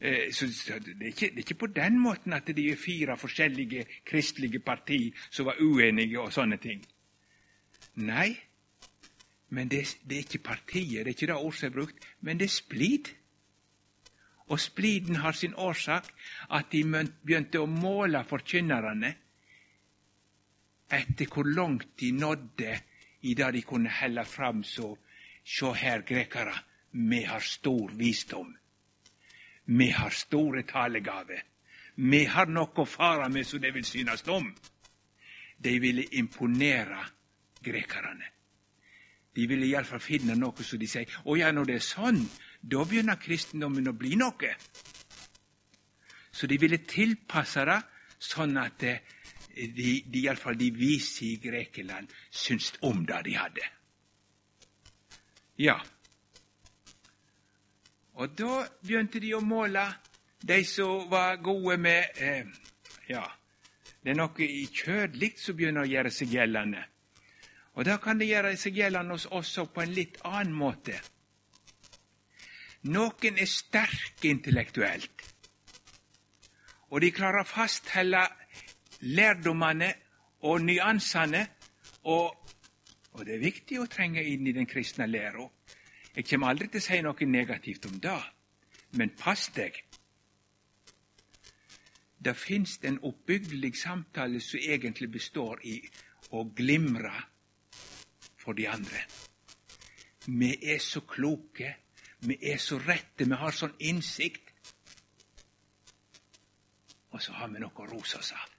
Eh, 0.03 0.31
så 0.35 0.47
det 0.47 0.97
er, 0.99 1.09
ikke, 1.13 1.29
det 1.31 1.39
er 1.39 1.45
ikke 1.45 1.61
på 1.63 1.71
den 1.73 1.99
måten 2.03 2.35
at 2.35 2.49
de 2.51 2.65
er 2.73 2.81
fire 2.81 3.17
forskjellige 3.17 3.85
kristelige 4.09 4.61
parti 4.65 5.13
som 5.31 5.47
var 5.47 5.61
uenige 5.63 6.19
og 6.21 6.33
sånne 6.35 6.59
ting. 6.61 6.83
Nei, 8.03 8.33
men 9.53 9.69
det, 9.69 9.83
det 10.09 10.17
er 10.17 10.25
ikke 10.25 10.47
partiet, 10.47 11.05
det 11.05 11.11
er 11.11 11.17
ikke 11.17 11.29
det 11.29 11.37
ordet 11.37 11.59
som 11.59 11.69
er 11.69 11.75
brukt, 11.75 12.07
men 12.21 12.39
det 12.41 12.49
er 12.49 12.55
splid. 12.55 13.11
Og 14.49 14.61
spliden 14.61 15.21
har 15.21 15.37
sin 15.37 15.55
årsak 15.55 16.09
at 16.51 16.73
de 16.73 16.83
begynte 17.23 17.61
å 17.61 17.69
måle 17.69 18.25
forkynnerne 18.29 19.13
etter 20.93 21.29
hvor 21.29 21.49
langt 21.49 21.93
de 22.01 22.11
nådde 22.17 22.73
i 23.29 23.35
det 23.37 23.53
de 23.55 23.63
kunne 23.65 23.93
helle 23.93 24.25
fram 24.25 24.65
så 24.65 24.95
Sjå 25.43 25.73
her, 25.75 26.05
grekere, 26.07 26.55
vi 26.93 27.25
har 27.27 27.41
stor 27.43 27.91
visdom. 27.99 28.53
Vi 29.65 29.89
har 29.91 30.15
store 30.15 30.63
talegaver. 30.63 31.41
Vi 31.95 32.21
har 32.31 32.47
noe 32.47 32.71
å 32.79 32.87
fare 32.87 33.27
med 33.29 33.47
som 33.47 33.61
det 33.61 33.73
vil 33.75 33.85
synes 33.85 34.23
om. 34.31 34.47
De 35.59 35.73
ville 35.83 36.05
imponere 36.15 37.01
grekerne. 37.59 38.31
De 39.33 39.47
ville 39.49 39.67
iallfall 39.67 40.03
finne 40.03 40.37
noe 40.37 40.65
som 40.65 40.81
de 40.81 40.89
sier 40.91 41.09
Å 41.25 41.37
ja, 41.39 41.53
når 41.53 41.71
det 41.71 41.79
er 41.79 41.87
sånn, 41.87 42.21
da 42.61 42.85
begynner 42.85 43.21
kristendommen 43.21 43.89
å 43.89 43.97
bli 43.97 44.15
noe. 44.21 44.53
Så 46.33 46.49
de 46.49 46.59
ville 46.61 46.83
tilpasse 46.89 47.65
det 47.69 47.79
sånn 48.23 48.57
at 48.61 48.79
de, 48.81 48.97
de, 49.57 49.95
de 50.07 50.25
iallfall 50.25 50.57
de 50.59 50.71
vise 50.77 51.25
i 51.27 51.37
Grekeland 51.43 52.13
syntes 52.31 52.77
om 52.89 53.05
det 53.09 53.23
de 53.29 53.37
hadde. 53.37 53.67
Ja. 55.61 55.77
Og 58.21 58.33
da 58.37 58.63
begynte 58.85 59.21
de 59.21 59.35
å 59.37 59.43
måle 59.45 59.85
de 60.43 60.63
som 60.69 61.09
var 61.11 61.39
gode 61.43 61.79
med 61.81 62.19
eh, 62.21 62.49
Ja, 63.09 63.25
det 64.03 64.13
er 64.13 64.19
noe 64.19 64.45
i 64.47 64.65
kjødelig 64.67 65.37
som 65.39 65.57
begynner 65.57 65.85
å 65.85 65.91
gjøre 65.91 66.11
seg 66.15 66.33
gjeldende. 66.35 66.83
Og 67.73 67.87
da 67.89 67.97
kan 67.97 68.21
det 68.21 68.29
gjøre 68.29 68.53
seg 68.61 68.77
gjeldende 68.77 69.17
hos 69.17 69.27
oss 69.33 69.55
på 69.73 69.83
en 69.83 69.95
litt 69.97 70.19
annen 70.29 70.53
måte. 70.53 70.99
Noen 72.93 73.39
er 73.39 73.49
sterke 73.49 74.29
intellektuelt, 74.29 75.23
og 76.91 77.01
de 77.01 77.13
klarer 77.15 77.45
å 77.45 77.49
fasthelle 77.49 78.25
lærdommene 79.07 79.89
og 80.49 80.65
nyansene. 80.67 81.47
Og, 82.11 82.35
og, 83.15 83.25
det 83.25 83.37
er 83.37 83.45
viktig 83.45 83.79
å 83.81 83.89
trenge 83.89 84.25
inn 84.27 84.47
i 84.51 84.55
den 84.57 84.67
kristne 84.67 85.07
læra. 85.07 85.47
Jeg 86.13 86.27
kommer 86.29 86.51
aldri 86.53 86.69
til 86.69 86.83
å 86.83 86.85
si 86.85 87.01
noe 87.07 87.29
negativt 87.31 87.87
om 87.89 87.97
det, 88.03 88.19
men 88.99 89.15
pass 89.17 89.47
deg. 89.55 89.79
Det 92.23 92.35
finnes 92.37 92.77
en 92.87 93.01
oppbyggelig 93.09 93.77
samtale 93.79 94.43
som 94.43 94.61
egentlig 94.61 95.09
består 95.15 95.63
i 95.65 95.79
å 96.35 96.45
glimre 96.45 97.15
for 98.43 98.59
de 98.59 98.67
andre. 98.69 99.07
Vi 100.27 100.51
er 100.75 100.83
så 100.83 101.03
kloke 101.07 101.77
vi 102.23 102.39
er 102.53 102.59
så 102.63 102.79
rette, 102.79 103.25
vi 103.27 103.35
har 103.35 103.55
sånn 103.55 103.73
innsikt. 103.83 104.51
Og 107.11 107.19
så 107.23 107.35
har 107.35 107.51
vi 107.51 107.63
noe 107.63 107.83
å 107.83 107.87
rose 107.91 108.21
oss 108.21 108.31
av. 108.37 108.53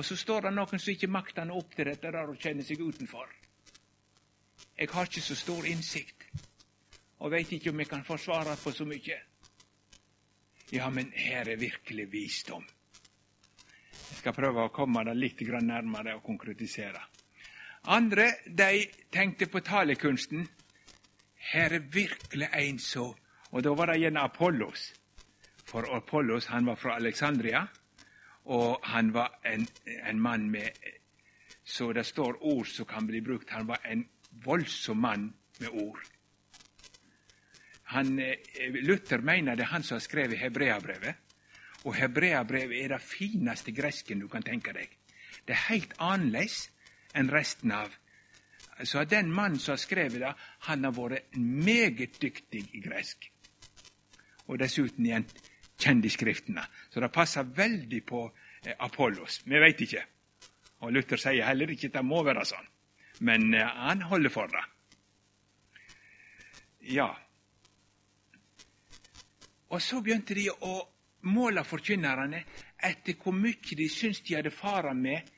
Og 0.00 0.06
så 0.08 0.16
står 0.16 0.46
det 0.46 0.54
noen 0.56 0.80
som 0.80 0.92
ikke 0.94 1.10
makter 1.12 1.44
nå 1.44 1.58
opp 1.60 1.74
til 1.76 1.90
dette 1.90 2.14
der 2.14 2.32
og 2.32 2.40
kjenner 2.40 2.64
seg 2.64 2.80
utenfor. 2.80 3.28
Jeg 4.72 4.88
har 4.88 5.10
ikke 5.10 5.20
så 5.20 5.36
stor 5.36 5.68
innsikt, 5.68 6.24
og 7.20 7.34
veit 7.34 7.52
ikke 7.52 7.70
om 7.70 7.84
jeg 7.84 7.90
kan 7.92 8.06
forsvare 8.08 8.56
på 8.56 8.72
så 8.72 8.88
mye. 8.88 9.18
Ja, 10.72 10.88
men 10.88 11.12
her 11.12 11.52
er 11.52 11.60
virkelig 11.60 12.08
visdom. 12.08 12.64
Jeg 13.92 14.22
skal 14.22 14.32
prøve 14.32 14.64
å 14.64 14.72
komme 14.72 15.04
det 15.04 15.18
litt 15.18 15.44
nærmere 15.44 16.16
og 16.16 16.24
konkretisere. 16.24 17.04
Andre 17.84 18.28
de 18.46 18.86
tenkte 19.12 19.46
på 19.46 19.60
talekunsten. 19.60 20.48
Her 21.52 21.74
er 21.74 21.78
virkelig 21.78 22.48
en 22.54 22.78
så 22.78 23.14
Og 23.50 23.64
da 23.64 23.74
var 23.76 23.86
det 23.86 24.00
gjerne 24.00 24.20
Apollos. 24.20 24.94
For 25.66 25.84
Apollos 25.96 26.46
han 26.46 26.66
var 26.66 26.74
fra 26.74 26.94
Alexandria, 26.96 27.66
og 28.44 28.80
han 28.82 29.12
var 29.14 29.40
en, 29.44 29.66
en 30.08 30.20
mann 30.20 30.50
med 30.50 30.70
Så 31.64 31.92
det 31.92 32.06
står 32.06 32.38
ord 32.40 32.66
som 32.66 32.86
kan 32.86 33.06
bli 33.06 33.20
brukt. 33.20 33.50
Han 33.50 33.68
var 33.68 33.80
en 33.84 34.08
voldsom 34.44 34.96
mann 34.96 35.34
med 35.60 35.68
ord. 35.68 36.00
Han, 37.82 38.18
eh, 38.18 38.38
Luther 38.82 39.20
mener 39.20 39.54
det 39.54 39.62
er 39.62 39.74
han 39.74 39.82
som 39.82 39.94
har 39.94 40.00
skrevet 40.00 40.38
Hebreabrevet. 40.38 41.14
Og 41.84 41.94
Hebreabrevet 41.94 42.84
er 42.84 42.88
det 42.88 43.02
fineste 43.02 43.72
gresken 43.72 44.20
du 44.20 44.28
kan 44.28 44.42
tenke 44.42 44.72
deg. 44.72 44.88
Det 45.46 45.54
er 45.54 45.68
helt 45.68 45.94
annerledes 45.98 46.71
enn 47.14 47.30
resten 47.30 47.72
av 47.76 47.92
så 48.84 49.04
den 49.04 49.32
mannen 49.32 49.58
som 49.58 49.72
har 49.72 49.76
skrevet 49.76 50.20
det, 50.20 50.32
han 50.66 50.84
har 50.84 50.94
vært 50.96 51.36
meget 51.36 52.18
dyktig 52.20 52.64
i 52.74 52.80
gresk. 52.82 53.28
Og 54.48 54.58
dessuten 54.58 55.06
igjen 55.06 55.26
kjent 55.78 56.06
i 56.06 56.10
Skriftene. 56.10 56.64
Så 56.90 57.00
det 57.00 57.12
passer 57.14 57.46
veldig 57.46 58.00
på 58.06 58.24
eh, 58.64 58.74
Apollos. 58.78 59.42
Vi 59.44 59.60
veit 59.60 59.80
ikke. 59.80 60.04
Og 60.82 60.92
Luther 60.92 61.20
sier 61.20 61.46
heller 61.46 61.70
ikke 61.70 61.92
at 61.92 61.98
det 62.00 62.04
må 62.06 62.22
være 62.26 62.46
sånn. 62.48 62.70
Men 63.28 63.52
eh, 63.54 63.74
han 63.86 64.02
holder 64.10 64.34
for 64.34 64.50
det. 64.50 64.64
Ja. 66.96 67.10
Og 69.70 69.82
så 69.82 70.00
begynte 70.02 70.34
de 70.34 70.48
å 70.50 70.74
måle 71.30 71.62
forkynnerne 71.64 72.42
etter 72.82 73.14
hvor 73.14 73.36
mye 73.36 73.78
de 73.78 73.86
syntes 73.88 74.24
de 74.26 74.34
hadde 74.34 74.50
fara 74.50 74.90
med 74.94 75.28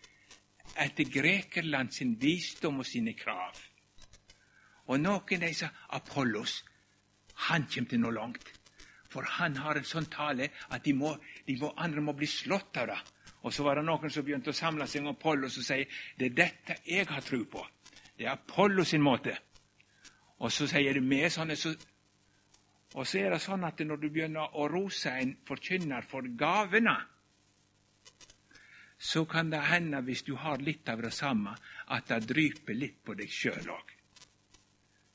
etter 0.81 1.09
Grekerland 1.11 1.93
sin 1.95 2.17
visdom 2.21 2.81
og 2.83 2.87
sine 2.89 3.15
krav. 3.19 3.59
Og 4.91 5.01
noen 5.01 5.41
de 5.41 5.53
sa 5.57 5.71
Apollos, 5.97 6.63
han 7.49 7.67
kjem 7.71 7.87
til 7.91 8.03
noe 8.03 8.15
langt. 8.15 8.51
For 9.09 9.27
han 9.39 9.57
har 9.63 9.79
en 9.79 9.87
sånn 9.87 10.11
tale 10.11 10.51
at 10.75 10.83
de, 10.85 10.93
må, 10.99 11.15
de 11.47 11.57
må, 11.61 11.71
andre 11.79 12.03
må 12.03 12.17
bli 12.19 12.27
slått 12.27 12.81
av 12.83 12.91
det. 12.91 12.99
Og 13.45 13.53
så 13.55 13.65
var 13.67 13.79
det 13.79 13.87
noen 13.87 14.11
som 14.11 14.25
begynte 14.27 14.51
å 14.51 14.57
samle 14.57 14.87
seg 14.91 15.05
om 15.05 15.13
Apollos 15.13 15.59
og 15.61 15.67
si 15.67 15.83
det 16.19 16.31
er 16.31 16.39
dette 16.39 16.79
jeg 16.89 17.07
har 17.11 17.25
tro 17.25 17.43
på. 17.47 17.63
Det 18.17 18.27
er 18.27 18.35
Apollos 18.35 18.91
sin 18.95 19.05
måte. 19.05 19.37
Og 20.43 20.53
så 20.53 20.67
sier 20.69 20.97
de 20.97 21.03
med 21.05 21.31
sånne 21.33 21.57
så, 21.57 21.75
Og 22.95 23.07
så 23.07 23.19
er 23.19 23.33
det 23.35 23.41
sånn 23.43 23.65
at 23.67 23.81
når 23.83 23.99
du 24.03 24.09
begynner 24.09 24.55
å 24.55 24.69
rose 24.71 25.11
en 25.11 25.33
forkynner 25.47 26.05
for 26.07 26.27
gavene, 26.39 26.95
så 29.05 29.25
kan 29.25 29.51
det 29.51 29.61
hende, 29.61 30.01
hvis 30.01 30.23
du 30.23 30.33
har 30.41 30.63
litt 30.65 30.89
av 30.89 31.03
det 31.05 31.11
samme, 31.13 31.53
at 31.93 32.09
det 32.09 32.25
dryper 32.25 32.73
litt 32.73 33.03
på 33.05 33.13
deg 33.19 33.29
sjøl 33.29 33.67
òg. 33.69 33.91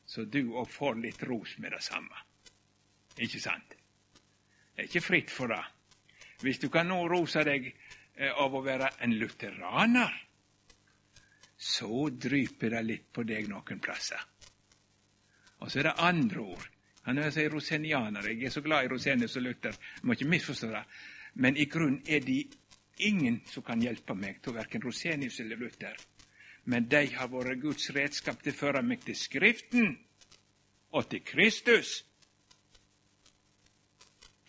Så 0.06 0.28
du 0.30 0.44
òg 0.62 0.70
får 0.70 1.00
litt 1.02 1.24
ros 1.26 1.56
med 1.58 1.74
det 1.74 1.82
samme. 1.82 2.22
Ikke 3.18 3.42
sant? 3.42 3.74
Det 3.74 4.84
er 4.84 4.92
ikke 4.92 5.02
fritt 5.02 5.34
for 5.34 5.50
det. 5.50 5.64
Hvis 6.46 6.62
du 6.62 6.68
kan 6.70 6.86
nå 6.86 7.00
rose 7.10 7.42
deg 7.50 7.66
eh, 7.66 8.30
av 8.30 8.54
å 8.54 8.62
være 8.62 8.92
en 9.08 9.18
lutheraner, 9.18 10.14
så 11.58 12.06
dryper 12.14 12.78
det 12.78 12.86
litt 12.86 13.10
på 13.10 13.26
deg 13.26 13.50
noen 13.50 13.82
plasser. 13.82 14.22
Og 15.66 15.66
så 15.66 15.82
er 15.82 15.90
det 15.90 15.98
andre 15.98 16.46
ord. 16.46 16.70
Han 17.10 17.18
er 17.26 17.34
rosenianer. 17.50 18.30
Jeg 18.30 18.46
er 18.46 18.54
så 18.54 18.62
glad 18.62 18.86
i 18.86 18.94
Rosenius 18.94 19.42
og 19.42 19.50
Luther, 19.50 19.74
jeg 19.74 20.06
må 20.06 20.14
ikke 20.14 20.30
misforstå 20.38 20.74
det. 20.78 20.86
Men 21.42 21.58
i 21.58 21.66
grunnen 21.66 22.04
er 22.06 22.22
de 22.22 22.44
ingen 23.00 23.41
som 23.47 23.64
kan 23.64 23.82
hjelpe 23.82 24.16
meg 24.16 24.41
til 24.43 24.56
verken 24.56 24.84
Rosenius 24.84 25.39
eller 25.39 25.60
Luther. 25.60 25.95
Men 26.70 26.89
de 26.91 27.06
har 27.16 27.32
vært 27.32 27.62
Guds 27.62 27.89
redskap 27.95 28.43
til 28.43 28.54
å 28.54 28.60
føre 28.60 28.84
meg 28.86 29.04
til 29.06 29.18
Skriften 29.18 29.95
og 30.91 31.10
til 31.10 31.24
Kristus. 31.26 32.04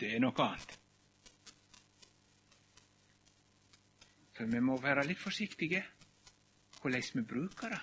Det 0.00 0.14
er 0.14 0.22
noe 0.22 0.36
annet. 0.44 0.76
For 4.36 4.48
vi 4.48 4.60
må 4.64 4.78
være 4.80 5.04
litt 5.04 5.20
forsiktige 5.20 5.82
hvordan 6.80 7.08
vi 7.14 7.24
bruker 7.28 7.74
det. 7.74 7.80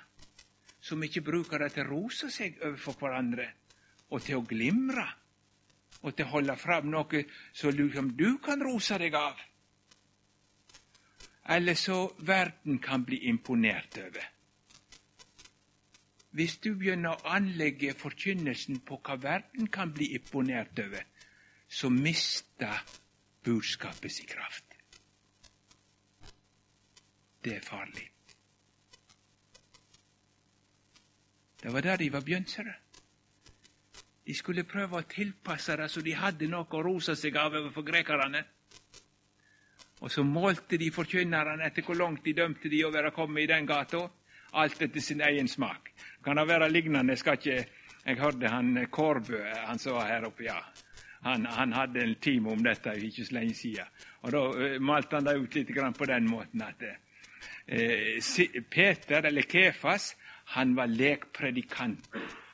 Så 0.82 0.96
vi 0.96 1.10
ikke 1.10 1.26
bruker 1.28 1.62
det 1.62 1.74
til 1.76 1.86
å 1.86 1.90
rose 1.92 2.30
seg 2.34 2.58
overfor 2.64 2.96
hverandre, 3.02 3.46
og 4.10 4.24
til 4.24 4.40
å 4.40 4.46
glimre, 4.48 5.06
og 6.02 6.16
til 6.16 6.26
å 6.26 6.32
holde 6.32 6.56
fram 6.58 6.88
noe 6.94 7.24
som 7.54 8.10
du 8.16 8.38
kan 8.44 8.64
rose 8.64 8.98
deg 9.02 9.18
av. 9.20 9.38
Eller 11.50 11.74
så 11.74 12.14
verden 12.20 12.80
kan 12.80 13.06
bli 13.06 13.18
imponert 13.30 13.98
over. 13.98 14.26
Hvis 16.32 16.58
du 16.58 16.74
begynner 16.76 17.16
å 17.16 17.32
anlegge 17.38 17.94
forkynnelsen 17.98 18.82
på 18.86 19.00
hva 19.02 19.16
verden 19.22 19.70
kan 19.74 19.94
bli 19.94 20.12
imponert 20.16 20.80
over, 20.80 21.06
så 21.70 21.90
mister 21.90 22.84
budskapet 23.44 24.12
sin 24.12 24.28
kraft. 24.28 24.66
Det 27.44 27.56
er 27.56 27.64
farlig. 27.64 28.10
Det 31.64 31.74
var 31.74 31.82
der 31.82 31.98
de 31.98 32.12
var 32.14 32.22
bjønsere. 32.22 32.74
De 34.28 34.34
skulle 34.36 34.64
prøve 34.64 35.00
å 35.00 35.08
tilpasse 35.08 35.76
det 35.80 35.88
så 35.92 36.02
de 36.04 36.14
hadde 36.16 36.50
noe 36.52 36.68
å 36.68 36.84
rose 36.84 37.16
seg 37.16 37.38
av 37.40 37.56
overfor 37.56 37.86
grekerne. 37.88 38.44
Og 40.02 40.12
så 40.12 40.24
målte 40.24 40.78
de 40.78 40.92
forkynnerne 40.94 41.66
etter 41.66 41.86
hvor 41.86 41.98
langt 41.98 42.26
de 42.26 42.36
dømte 42.38 42.70
de 42.70 42.84
å 42.86 42.94
være 42.94 43.12
kommet 43.16 43.46
i 43.46 43.50
den 43.50 43.66
gata, 43.66 44.04
alt 44.54 44.82
etter 44.82 45.04
sin 45.04 45.22
egen 45.26 45.50
smak. 45.50 45.92
Kan 46.24 46.38
det 46.38 46.48
være 46.48 46.70
lignende? 46.70 47.16
Jeg 47.16 47.24
skal 47.24 47.40
ikke 47.40 47.66
Jeg 48.08 48.20
hørte 48.22 48.48
han 48.48 48.88
Kårbø, 48.88 49.40
han 49.68 49.80
som 49.80 49.98
var 49.98 50.08
her 50.08 50.26
oppe, 50.26 50.46
ja. 50.46 50.62
Han, 51.26 51.46
han, 51.46 51.74
hadde 51.74 52.00
en 52.00 52.16
time 52.22 52.52
om 52.52 52.62
dette 52.64 52.94
ikke 53.04 53.26
så 53.26 53.34
lenge 53.36 53.54
siden. 53.54 53.90
Og 54.22 54.32
Da 54.32 54.44
uh, 54.48 54.82
malte 54.82 55.18
han 55.18 55.26
det 55.26 55.34
ut 55.36 55.56
litt 55.56 55.74
på 55.98 56.06
den 56.06 56.30
måten 56.30 56.62
at 56.62 56.86
uh, 56.88 58.62
Peter, 58.72 59.26
eller 59.26 59.42
Kefas, 59.42 60.16
han 60.56 60.76
var 60.76 60.88
lekpredikant. 60.88 62.08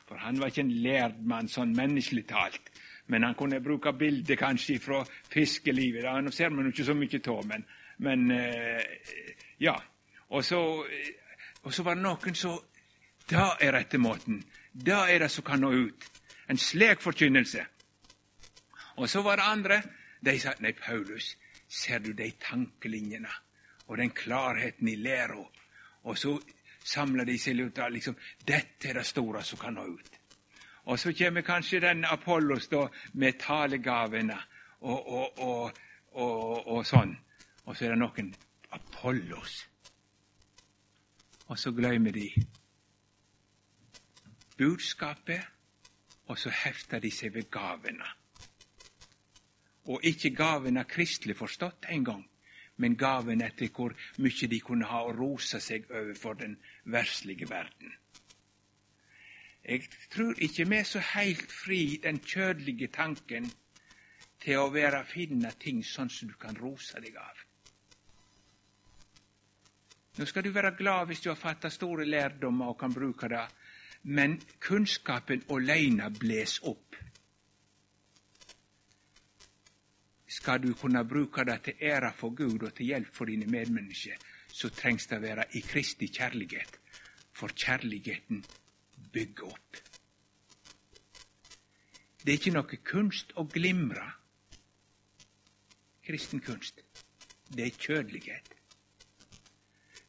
For 0.07 0.17
han 0.17 0.39
var 0.39 0.47
ikke 0.47 0.65
en 0.65 0.75
lærd 0.83 1.21
mann 1.21 1.47
sånn 1.47 1.75
menneskelig 1.77 2.25
talt. 2.33 2.72
Men 3.07 3.23
han 3.23 3.35
kunne 3.35 3.61
bruke 3.61 3.93
bilder 3.93 4.35
kanskje 4.39 4.79
fra 4.79 5.01
fiskelivet. 5.31 6.07
Nå 6.23 6.31
ser 6.31 6.49
man 6.49 6.65
jo 6.65 6.71
ikke 6.71 6.87
så 6.87 6.95
mye 6.95 7.19
av, 7.27 7.45
men, 7.47 7.65
men 7.97 8.31
uh, 8.31 8.81
ja. 9.59 9.75
Og 10.29 10.45
så, 10.45 10.59
og 11.63 11.73
så 11.73 11.83
var 11.83 11.95
det 11.95 12.03
noen 12.03 12.35
som 12.35 12.59
Det 13.29 13.39
er 13.39 13.71
rette 13.71 13.97
måten. 13.97 14.41
Det 14.73 14.93
er 14.93 15.19
det 15.19 15.31
som 15.31 15.45
kan 15.47 15.61
nå 15.63 15.69
ut. 15.71 16.09
En 16.49 16.57
slik 16.57 17.01
forkynnelse. 17.01 17.65
Og 18.97 19.09
så 19.09 19.21
var 19.21 19.35
det 19.35 19.45
andre. 19.47 19.81
De 20.25 20.39
sa 20.39 20.53
nei, 20.59 20.73
Paulus, 20.73 21.37
ser 21.67 21.99
du 21.99 22.11
de 22.13 22.29
tankelinjene 22.39 23.31
og 23.87 23.97
den 23.97 24.11
klarheten 24.11 24.87
i 24.87 24.95
læra? 24.95 25.39
Og 26.03 26.17
så 26.17 26.35
samler 26.83 27.25
de 27.25 27.37
seg 27.39 27.59
ut 27.59 27.79
av 27.79 27.91
liksom, 27.91 28.15
dette 28.47 28.89
er 28.89 28.99
det 28.99 29.05
store 29.07 29.43
som 29.43 29.59
kan 29.59 29.75
nå 29.79 29.85
ut. 29.87 30.19
Og 30.83 30.99
så 30.99 31.13
kommer 31.17 31.41
kanskje 31.41 31.79
den 31.79 32.05
Apollos 32.05 32.67
da, 32.67 32.87
med 33.13 33.39
talegavene 33.39 34.37
og, 34.79 35.07
og, 35.07 35.39
og, 36.11 36.67
og, 36.67 36.85
sånn. 36.85 37.15
Og 37.65 37.77
så 37.77 37.85
er 37.85 37.93
det 37.93 38.01
noen 38.01 38.33
Apollos. 38.75 39.61
Og 41.47 41.59
så 41.59 41.71
glemmer 41.71 42.11
de 42.11 42.27
budskapet, 44.57 45.41
og 46.27 46.37
så 46.39 46.51
hefter 46.55 46.99
de 47.03 47.11
seg 47.11 47.33
ved 47.35 47.49
gavene. 47.51 48.07
Og 49.91 50.03
ikke 50.07 50.35
gavene 50.35 50.85
kristelig 50.87 51.35
forstått 51.37 51.89
engang, 51.91 52.23
men 52.75 52.95
gaven 52.97 53.43
etter 53.43 53.69
hvor 53.71 53.95
mye 54.23 54.47
de 54.49 54.59
kunne 54.63 54.87
ha 54.87 55.03
å 55.03 55.15
rose 55.15 55.59
seg 55.61 55.89
overfor 55.91 56.39
den 56.39 56.55
verslige 56.83 57.49
verden. 57.49 57.91
Jeg 59.63 59.87
tror 60.11 60.35
ikke 60.43 60.65
vi 60.69 60.75
er 60.75 60.83
så 60.83 60.99
heilt 61.13 61.51
fri 61.51 61.99
den 62.03 62.19
kjødelige 62.19 62.87
tanken 62.91 63.45
til 64.43 64.59
å 64.59 64.71
være 64.73 65.05
finne 65.07 65.53
ting 65.59 65.79
sånn 65.87 66.09
som 66.11 66.27
du 66.27 66.35
kan 66.39 66.57
rose 66.59 66.99
deg 66.99 67.15
av. 67.15 67.43
Nå 70.19 70.25
skal 70.29 70.43
du 70.43 70.51
være 70.53 70.75
glad 70.77 71.07
hvis 71.07 71.23
du 71.23 71.29
har 71.31 71.39
fatta 71.39 71.71
store 71.71 72.05
lærdommer 72.05 72.73
og 72.73 72.79
kan 72.81 72.93
bruke 72.93 73.29
det, 73.31 73.45
men 74.03 74.35
kunnskapen 74.59 75.45
aleine 75.49 76.09
bles 76.11 76.57
opp. 76.67 76.97
Skal 80.27 80.59
du 80.59 80.73
kunne 80.75 81.05
bruke 81.07 81.45
det 81.47 81.55
til 81.69 81.85
ære 81.87 82.11
for 82.17 82.35
Gud 82.35 82.67
og 82.67 82.73
til 82.75 82.91
hjelp 82.91 83.15
for 83.15 83.31
dine 83.31 83.47
medmennesker, 83.47 84.19
så 84.51 84.69
trengs 84.69 85.07
det 85.07 85.21
være 85.21 85.47
i 85.55 85.63
Kristi 85.63 86.11
kjærlighet, 86.11 86.75
for 87.33 87.55
kjærligheten 87.55 88.43
bygger 89.11 89.49
opp. 89.51 89.77
Det 92.23 92.31
er 92.31 92.39
ikke 92.39 92.55
noe 92.55 92.79
kunst 92.87 93.33
å 93.35 93.43
glimre. 93.51 94.05
Kristen 96.03 96.39
kunst. 96.43 96.79
Det 97.47 97.65
er 97.65 97.79
kjødelighet. 97.79 98.55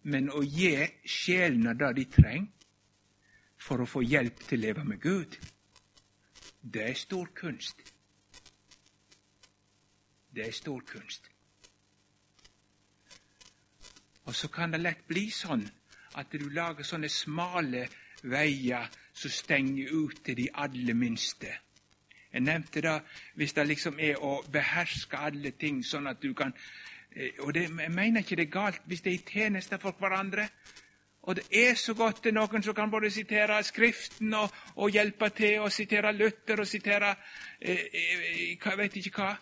Men 0.05 0.31
å 0.31 0.43
gi 0.45 0.77
sjelene 1.09 1.75
det 1.79 1.91
de 1.97 2.05
trenger 2.13 2.51
for 3.65 3.81
å 3.81 3.89
få 3.89 4.03
hjelp 4.05 4.45
til 4.45 4.61
å 4.61 4.67
leve 4.67 4.85
med 4.85 5.01
Gud, 5.01 5.39
det 6.61 6.83
er 6.91 6.99
stor 6.99 7.31
kunst. 7.37 7.81
Det 10.35 10.47
er 10.47 10.53
stor 10.53 10.85
kunst. 10.89 11.31
Og 14.25 14.35
så 14.35 14.49
kan 14.49 14.73
det 14.73 14.81
lett 14.81 15.05
bli 15.09 15.29
sånn 15.31 15.65
at 16.21 16.33
du 16.33 16.49
lager 16.51 16.87
sånne 16.87 17.09
smale 17.13 17.87
veier 18.31 18.89
som 19.13 19.31
stenger 19.31 19.93
ute 19.93 20.35
de 20.35 20.49
aller 20.55 20.95
minste. 20.95 21.53
Jeg 22.33 22.43
nevnte 22.43 22.81
det 22.83 23.01
hvis 23.39 23.53
det 23.55 23.67
liksom 23.67 23.99
er 24.03 24.19
å 24.19 24.41
beherske 24.53 25.19
alle 25.19 25.53
ting, 25.59 25.85
sånn 25.87 26.09
at 26.11 26.23
du 26.23 26.33
kan 26.35 26.55
eh, 27.15 27.31
Og 27.41 27.55
det, 27.55 27.69
jeg 27.69 27.93
mener 27.95 28.21
ikke 28.21 28.37
det 28.37 28.49
er 28.49 28.57
galt 28.57 28.89
hvis 28.91 29.05
det 29.05 29.13
er 29.13 29.19
i 29.21 29.27
tjeneste 29.29 29.79
for 29.79 29.95
hverandre. 30.01 30.49
Og 31.23 31.37
det 31.37 31.45
er 31.53 31.75
så 31.75 31.95
godt 31.95 32.25
det 32.25 32.33
er 32.33 32.41
noen 32.41 32.63
som 32.63 32.75
kan 32.75 32.91
både 32.91 33.11
sitere 33.11 33.63
Skriften 33.65 34.35
og, 34.35 34.51
og 34.77 34.91
hjelpe 34.91 35.31
til, 35.31 35.61
og 35.61 35.73
sitere 35.73 36.13
Luther 36.13 36.61
og 36.61 36.67
sitere 36.67 37.15
eh, 37.61 37.87
eh, 37.93 38.57
jeg 38.59 38.79
vet 38.79 38.97
ikke 38.97 39.21
hva. 39.21 39.37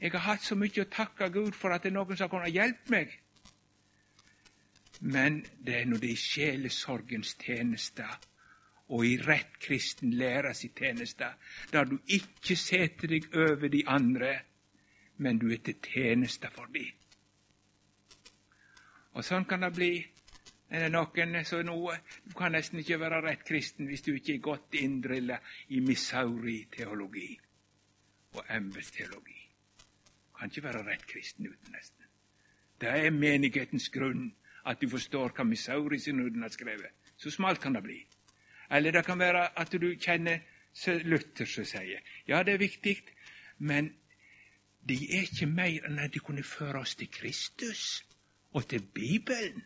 Jeg 0.00 0.10
har 0.10 0.26
hatt 0.26 0.42
så 0.42 0.56
mye 0.58 0.82
å 0.82 0.90
takke 0.90 1.30
Gud 1.30 1.54
for 1.54 1.70
at 1.70 1.84
det 1.84 1.92
er 1.92 1.94
noen 1.94 2.16
som 2.16 2.26
har 2.26 2.32
kunnet 2.34 2.52
hjelpe 2.52 2.90
meg. 2.90 3.14
Men 5.04 5.42
det 5.66 5.80
er 5.80 5.84
når 5.84 6.00
det 6.00 6.08
er 6.08 6.16
i 6.16 6.20
sjelesorgens 6.20 7.34
tjeneste 7.36 8.06
og 8.88 9.04
i 9.06 9.16
rett 9.20 9.58
kristen 9.60 10.12
læres 10.16 10.64
i 10.64 10.70
tjeneste, 10.76 11.26
der 11.72 11.84
du 11.84 11.98
ikke 12.08 12.56
setter 12.56 13.08
deg 13.12 13.26
over 13.36 13.68
de 13.68 13.82
andre, 13.88 14.38
men 15.16 15.38
du 15.38 15.50
er 15.52 15.60
til 15.64 15.76
tjeneste 15.84 16.48
for 16.52 16.72
dem. 16.72 16.88
Og 19.12 19.24
sånn 19.24 19.44
kan 19.48 19.62
det 19.62 19.72
bli. 19.76 19.92
Er 20.74 20.86
det 20.86 20.92
noen 20.94 21.36
som 21.46 21.60
noe 21.68 21.98
Du 22.24 22.32
kan 22.34 22.52
nesten 22.56 22.80
ikke 22.80 22.98
være 22.98 23.20
rett 23.22 23.44
kristen 23.46 23.86
hvis 23.86 24.02
du 24.02 24.14
ikke 24.14 24.34
er 24.34 24.46
godt 24.46 24.74
inndrilla 24.80 25.36
i 25.68 25.80
Missouri-teologi 25.80 27.28
og 28.34 28.48
embetsteologi. 28.48 29.36
Du 29.76 30.38
kan 30.38 30.50
ikke 30.50 30.64
være 30.64 30.82
rett 30.88 31.04
kristen 31.06 31.46
uten 31.46 31.76
nesten. 31.76 32.08
Det 32.80 32.88
er 32.88 33.10
menighetens 33.10 33.90
grunn 33.92 34.32
at 34.66 34.80
du 34.80 34.88
forstår 34.88 35.34
hva 35.36 35.44
Missouri-synoden 35.44 36.42
har 36.42 36.52
skrevet. 36.52 36.92
Så 37.16 37.30
smalt 37.30 37.60
kan 37.60 37.74
det 37.74 37.82
bli. 37.82 37.98
Eller 38.70 38.92
det 38.92 39.04
kan 39.06 39.18
være 39.18 39.48
at 39.60 39.72
du 39.72 39.94
kjenner 40.00 40.40
Luther 41.04 41.46
som 41.46 41.64
sier 41.64 42.00
ja, 42.26 42.42
det 42.42 42.54
er 42.54 42.58
viktig, 42.58 42.96
men 43.58 43.92
de 44.88 44.96
er 45.16 45.28
ikke 45.28 45.46
mer 45.46 45.86
enn 45.86 46.00
at 46.02 46.14
de 46.14 46.18
kunne 46.18 46.42
føre 46.42 46.80
oss 46.80 46.96
til 46.98 47.08
Kristus 47.12 48.02
og 48.52 48.66
til 48.68 48.82
Bibelen. 48.82 49.62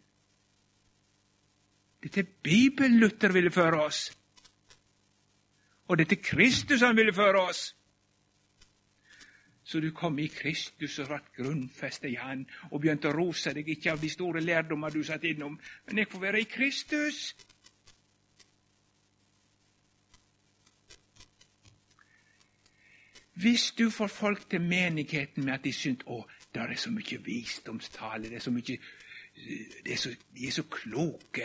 Det 2.02 2.10
er 2.10 2.22
til 2.22 2.28
Bibelen 2.42 2.98
Luther 3.00 3.32
ville 3.32 3.50
føre 3.50 3.82
oss. 3.84 4.12
Og 5.88 5.98
det 5.98 6.04
er 6.04 6.08
til 6.08 6.22
Kristus 6.22 6.80
han 6.80 6.96
ville 6.96 7.14
føre 7.14 7.48
oss 7.48 7.77
så 9.68 9.80
du 9.80 9.90
kom 9.92 10.16
i 10.18 10.30
Kristus 10.32 10.94
og 11.02 11.10
ble 11.10 11.18
grunnfestet 11.36 12.08
i 12.08 12.16
Han 12.16 12.46
og 12.70 12.80
begynte 12.80 13.10
å 13.10 13.16
rose 13.16 13.52
deg 13.52 13.68
ikke 13.68 13.92
av 13.92 14.00
de 14.00 14.08
store 14.08 14.40
lærdommer 14.40 14.94
du 14.94 15.02
satt 15.04 15.26
innom, 15.28 15.58
men 15.84 16.00
jeg 16.00 16.08
får 16.08 16.22
være 16.22 16.40
i 16.40 16.48
Kristus. 16.48 17.18
Hvis 23.36 23.68
du 23.76 23.90
får 23.90 24.08
folk 24.08 24.48
til 24.50 24.64
menigheten 24.64 25.44
med 25.44 25.58
at 25.58 25.68
de 25.68 25.76
syns 25.76 26.08
å, 26.08 26.22
der 26.54 26.72
er 26.72 26.80
så 26.80 26.90
mye 26.90 27.20
visdomstale, 27.28 28.32
det 28.32 28.40
er 28.40 28.48
så 28.48 28.56
mye 28.56 28.80
det 29.84 29.92
er 29.92 30.00
så, 30.00 30.16
De 30.34 30.46
er 30.48 30.50
så 30.56 30.64
kloke. 30.64 31.44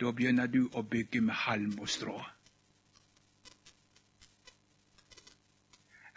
Da 0.00 0.10
begynner 0.10 0.50
du 0.50 0.66
å 0.74 0.82
bygge 0.82 1.22
med 1.22 1.38
halm 1.46 1.78
og 1.78 1.88
strå. 1.88 2.18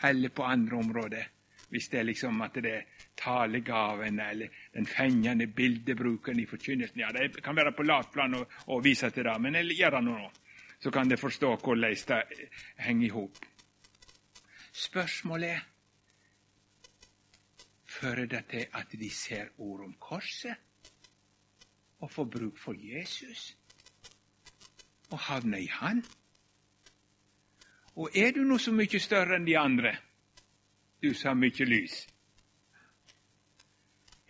Eller 0.03 0.29
på 0.29 0.43
andre 0.43 0.77
områder. 0.77 1.27
Hvis 1.69 1.89
det 1.91 1.99
er 1.99 2.03
liksom 2.03 2.41
at 2.41 2.55
det 2.55 2.73
er 2.73 2.81
talegaven 3.17 4.19
eller 4.19 4.47
den 4.73 4.85
fengende 4.87 5.47
bildebruken 5.47 6.39
i 6.39 6.45
forkynnelsen. 6.45 6.99
Ja, 6.99 7.11
Det 7.11 7.43
kan 7.43 7.55
være 7.55 7.71
på 7.71 7.83
lavt 7.83 8.11
plan 8.13 8.33
å, 8.33 8.45
å 8.67 8.79
vise 8.79 9.09
til 9.09 9.23
det, 9.23 9.39
men 9.41 9.55
gjør 9.55 9.97
det 9.97 10.03
nå. 10.03 10.29
Så 10.79 10.91
kan 10.91 11.09
dere 11.09 11.19
forstå 11.19 11.55
hvordan 11.55 11.95
det 12.07 12.23
henger 12.77 13.05
i 13.05 13.09
hop. 13.09 13.45
Spørsmålet 14.71 15.49
er 15.49 15.65
fører 17.97 18.25
det 18.25 18.43
til 18.49 18.65
at 18.73 18.91
de 18.91 19.09
ser 19.09 19.49
ord 19.57 19.81
om 19.85 19.93
korset 19.99 20.55
og 21.99 22.11
får 22.11 22.25
bruk 22.25 22.59
for 22.61 22.77
Jesus 22.77 23.55
og 25.09 25.19
havner 25.19 25.57
i 25.57 25.69
Han? 25.71 26.03
Og 27.97 28.09
er 28.13 28.31
du 28.31 28.43
nå 28.45 28.57
så 28.61 28.71
mye 28.71 28.99
større 29.01 29.39
enn 29.39 29.45
de 29.47 29.55
andre, 29.57 29.95
du 31.01 31.13
som 31.17 31.31
har 31.31 31.39
mye 31.41 31.65
lys? 31.65 31.95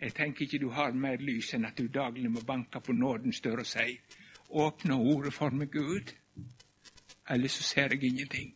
Jeg 0.00 0.14
tenker 0.14 0.46
ikke 0.46 0.60
du 0.62 0.70
har 0.72 0.94
mer 0.96 1.20
lys 1.20 1.52
enn 1.54 1.66
at 1.68 1.76
du 1.76 1.90
daglig 1.92 2.30
må 2.30 2.40
banke 2.46 2.80
på 2.80 2.94
nådens 2.96 3.40
dør 3.44 3.64
og 3.64 3.66
si 3.66 3.98
åpne 4.48 4.94
ordet 4.94 5.34
for 5.34 5.52
meg, 5.52 5.68
Gud, 5.72 6.14
ellers 7.28 7.58
så 7.58 7.62
ser 7.62 7.92
jeg 7.92 8.04
ingenting. 8.04 8.54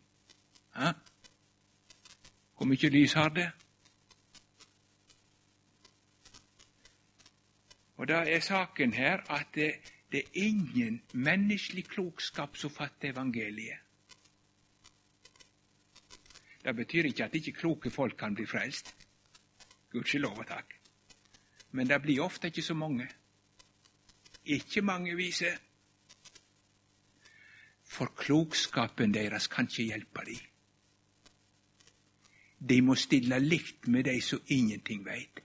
Hæ? 0.75 0.89
Hvor 2.57 2.65
mye 2.65 2.89
lys 2.89 3.13
har 3.13 3.29
det? 3.29 3.51
Og 7.97 8.07
da 8.07 8.23
er 8.25 8.39
saken 8.39 8.93
her 8.93 9.21
at 9.29 9.53
det, 9.55 9.73
det 10.11 10.19
er 10.19 10.41
ingen 10.47 11.01
menneskelig 11.13 11.85
klokskap 11.85 12.57
som 12.57 12.71
fatter 12.71 13.11
evangeliet. 13.13 13.82
Det 16.63 16.75
betyr 16.75 17.09
ikke 17.09 17.25
at 17.25 17.35
ikke 17.35 17.51
kloke 17.51 17.91
folk 17.91 18.17
kan 18.17 18.35
bli 18.35 18.45
frelst. 18.45 18.93
Gudskjelov 19.91 20.39
og 20.39 20.47
takk. 20.47 20.79
Men 21.71 21.89
det 21.89 22.01
blir 22.01 22.23
ofte 22.23 22.47
ikke 22.47 22.61
så 22.61 22.73
mange. 22.73 23.09
Ikke 24.45 24.81
mange 24.81 25.15
vise. 25.15 25.51
For 27.83 28.13
klokskapen 28.17 29.13
deres 29.13 29.47
kan 29.47 29.67
ikke 29.69 29.83
hjelpe 29.83 30.25
dem. 30.25 30.49
De 32.69 32.81
må 32.81 32.95
stille 32.95 33.39
likt 33.39 33.87
med 33.87 34.03
de 34.07 34.21
som 34.21 34.39
ingenting 34.47 35.05
veit. 35.05 35.43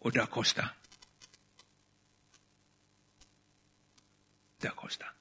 Og 0.00 0.14
det 0.14 0.30
koster. 0.30 0.76
Det 4.62 4.72
kostar. 4.76 5.16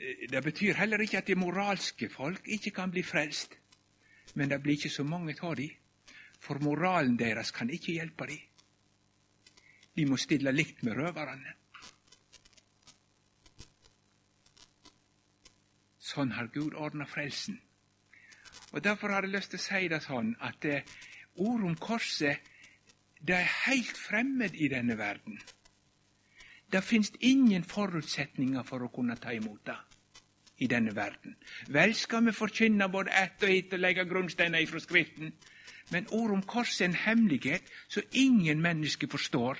Det 0.00 0.40
betyr 0.42 0.78
heller 0.80 1.02
ikke 1.04 1.18
at 1.18 1.26
de 1.28 1.36
moralske 1.36 2.08
folk 2.08 2.46
ikke 2.48 2.70
kan 2.70 2.90
bli 2.90 3.02
frelst. 3.02 3.56
Men 4.34 4.50
det 4.50 4.62
blir 4.62 4.78
ikke 4.78 4.92
så 4.92 5.04
mange 5.04 5.34
av 5.42 5.56
dem, 5.56 5.70
for 6.40 6.58
moralen 6.64 7.18
deres 7.18 7.50
kan 7.50 7.70
ikke 7.70 7.92
hjelpe 7.92 8.26
dem. 8.26 8.38
De 9.96 10.06
må 10.06 10.16
stille 10.16 10.52
likt 10.52 10.82
med 10.86 10.96
røverne. 10.96 11.52
Sånn 15.98 16.32
har 16.32 16.48
Gud 16.54 16.74
ordna 16.74 17.04
frelsen. 17.06 17.60
Og 18.72 18.84
Derfor 18.84 19.12
har 19.12 19.26
jeg 19.26 19.34
lyst 19.34 19.50
til 19.52 19.60
å 19.60 19.66
si 19.66 19.88
det 19.90 20.02
sånn 20.02 20.34
at 20.40 20.64
ordet 20.64 20.82
ord 21.40 21.64
om 21.64 21.76
korset 21.76 22.48
det 23.20 23.36
er 23.36 23.56
helt 23.66 23.96
fremmed 23.98 24.54
i 24.54 24.68
denne 24.72 24.96
verden. 24.98 25.38
Det 26.72 26.84
finst 26.84 27.16
ingen 27.20 27.64
forutsetninger 27.64 28.62
for 28.62 28.84
å 28.84 28.90
kunne 28.94 29.16
ta 29.18 29.32
imot 29.34 29.64
det 29.66 29.76
i 30.60 30.68
denne 30.68 30.92
verden. 30.94 31.34
Vel 31.72 31.94
skal 31.96 32.26
vi 32.26 32.36
forkynne 32.36 32.88
både 32.92 33.10
ett 33.16 33.42
og 33.42 33.50
ett 33.50 33.72
og 33.72 33.80
legge 33.80 34.04
grunnsteiner 34.04 34.62
ifra 34.62 34.80
Skriften, 34.80 35.32
men 35.90 36.06
ord 36.14 36.30
om 36.30 36.42
korset 36.42 36.84
er 36.84 36.90
en 36.90 37.00
hemmelighet 37.04 37.70
som 37.88 38.06
ingen 38.12 38.60
menneske 38.62 39.08
forstår 39.10 39.58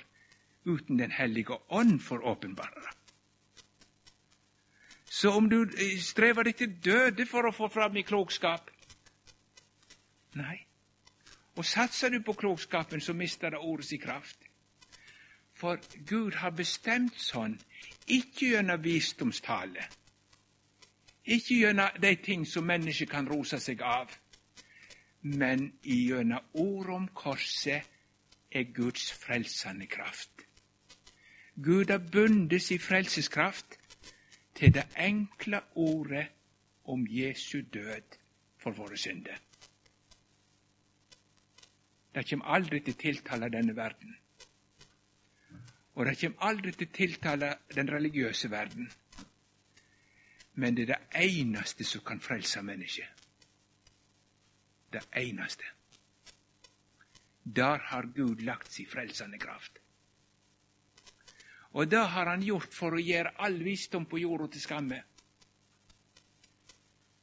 uten 0.65 0.99
Den 0.99 1.11
hellige 1.11 1.57
ånd 1.69 2.03
for 2.03 2.27
åpenbare. 2.27 2.93
Så 5.11 5.31
om 5.33 5.49
du 5.49 5.63
eh, 5.63 5.99
strever 5.99 6.45
deg 6.45 6.57
til 6.57 6.77
døde 6.85 7.27
for 7.27 7.49
å 7.49 7.53
få 7.53 7.69
fram 7.69 7.97
i 7.97 8.03
klokskap, 8.03 8.71
Nei. 10.39 10.61
Og 11.59 11.67
satser 11.67 12.13
du 12.15 12.21
på 12.23 12.37
klokskapen, 12.39 13.01
så 13.01 13.13
mister 13.13 13.51
det 13.51 13.59
ordet 13.59 13.87
sin 13.89 14.01
kraft. 14.01 14.50
For 15.61 15.77
Gud 16.09 16.39
har 16.41 16.55
bestemt 16.57 17.19
sånn, 17.21 17.59
ikke 18.09 18.55
gjennom 18.55 18.81
visdomstale, 18.81 19.85
ikke 21.29 21.59
gjennom 21.61 21.99
de 22.01 22.15
ting 22.25 22.47
som 22.49 22.65
mennesker 22.65 23.11
kan 23.11 23.29
rose 23.29 23.61
seg 23.61 23.83
av, 23.85 24.15
men 25.21 25.67
gjennom 25.85 26.47
ordet 26.65 26.95
om 26.97 27.09
korset 27.15 27.85
er 28.51 28.73
Guds 28.73 29.11
frelsende 29.13 29.87
kraft. 29.87 30.47
Gud 31.61 31.93
har 31.93 32.01
bundet 32.01 32.63
sin 32.65 32.81
frelseskraft 32.81 33.77
til 34.57 34.73
det 34.73 34.87
enkle 34.97 35.61
ordet 35.77 36.27
om 36.89 37.05
Jesu 37.05 37.61
død 37.61 38.17
for 38.59 38.73
våre 38.73 38.97
synder. 38.97 39.37
Det 42.15 42.25
kommer 42.31 42.57
aldri 42.57 42.81
til 42.81 42.97
å 42.97 43.03
tiltale 43.05 43.53
denne 43.53 43.77
verden. 43.77 44.17
Og 46.01 46.07
det 46.07 46.17
kommer 46.17 46.47
aldri 46.49 46.73
til 46.73 46.87
å 46.89 46.97
tiltale 46.97 47.49
den 47.77 47.91
religiøse 47.93 48.49
verden. 48.49 48.87
Men 50.57 50.77
det 50.77 50.87
er 50.87 50.95
det 50.95 51.27
eneste 51.27 51.85
som 51.85 52.01
kan 52.01 52.23
frelse 52.25 52.63
mennesket. 52.65 53.27
Det 54.93 55.03
eneste. 55.21 55.67
Der 57.45 57.85
har 57.91 58.09
Gud 58.17 58.41
lagt 58.41 58.73
sin 58.73 58.89
frelsende 58.89 59.39
kraft. 59.39 59.77
Og 61.77 61.91
det 61.91 62.01
har 62.15 62.31
han 62.33 62.43
gjort 62.43 62.73
for 62.75 62.97
å 62.97 63.03
gjøre 63.05 63.35
all 63.37 63.59
visdom 63.65 64.07
på 64.09 64.23
jorda 64.23 64.49
til 64.55 64.65
skamme. 64.65 65.03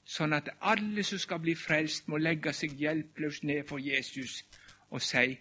Sånn 0.06 0.38
at 0.38 0.54
alle 0.62 1.02
som 1.04 1.18
skal 1.18 1.42
bli 1.42 1.56
frelst, 1.58 2.06
må 2.08 2.22
legge 2.22 2.54
seg 2.54 2.78
hjelpeløst 2.78 3.44
ned 3.44 3.66
for 3.66 3.82
Jesus 3.82 4.44
og 4.94 5.02
si 5.02 5.34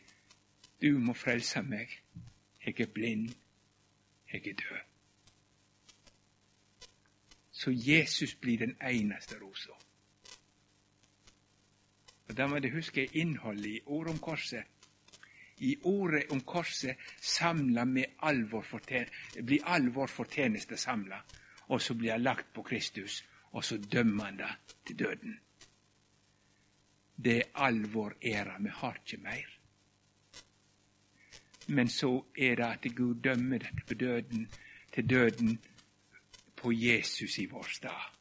du 0.80 0.97
må 1.05 1.12
frelse 1.12 1.61
meg. 1.68 1.93
Jeg 2.66 2.80
er 2.80 2.86
blind. 2.86 3.28
Jeg 4.32 4.46
er 4.46 4.54
død. 4.54 4.78
Så 7.52 7.70
Jesus 7.70 8.34
blir 8.34 8.58
den 8.58 8.76
eneste 8.82 9.38
rosa. 9.42 9.72
Og 12.28 12.36
Da 12.36 12.46
må 12.46 12.58
du 12.58 12.68
huske 12.70 13.06
innholdet 13.06 13.66
i 13.66 13.80
ordet 13.86 14.12
om 14.12 14.18
korset. 14.18 14.64
I 15.56 15.76
ordet 15.82 16.24
om 16.30 16.40
korset 16.40 16.96
med 17.84 18.04
all 18.18 18.44
blir 19.46 19.64
all 19.64 19.88
vår 19.94 20.06
fortjeneste 20.06 20.76
samla, 20.76 21.22
og 21.68 21.82
så 21.82 21.94
blir 21.94 22.12
det 22.12 22.20
lagt 22.20 22.52
på 22.54 22.62
Kristus, 22.62 23.24
og 23.52 23.64
så 23.64 23.78
dømmer 23.78 24.24
han 24.24 24.38
det 24.38 24.76
til 24.86 24.98
døden. 24.98 25.40
Det 27.24 27.36
er 27.36 27.50
all 27.54 27.92
vår 27.92 28.12
ære. 28.22 28.56
Vi 28.60 28.68
har 28.68 28.94
ikke 28.94 29.22
mer. 29.22 29.55
Men 31.66 31.88
så 31.88 32.24
er 32.38 32.54
det 32.56 32.64
at 32.64 32.86
Gud 32.96 33.22
dømmer 33.22 33.58
dette 33.58 33.86
på 33.86 33.94
døden, 33.94 34.48
til 34.92 35.10
døden 35.10 35.58
på 36.56 36.72
Jesus 36.72 37.38
i 37.38 37.46
vår 37.46 37.66
stad. 37.72 38.12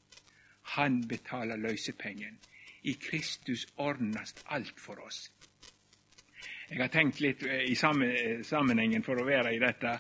Han 0.75 1.07
betaler 1.07 1.55
løsepengen. 1.55 2.39
I 2.83 2.93
Kristus 2.93 3.67
ordnes 3.77 4.35
alt 4.45 4.79
for 4.79 5.05
oss. 5.05 5.31
Jeg 6.69 6.81
har 6.81 6.89
tenkt 6.89 7.19
litt 7.21 7.43
eh, 7.45 7.65
i 7.69 7.75
sammenhengen 7.75 9.03
for 9.05 9.21
å 9.21 9.25
være 9.25 9.53
i 9.55 9.61
dette 9.61 9.99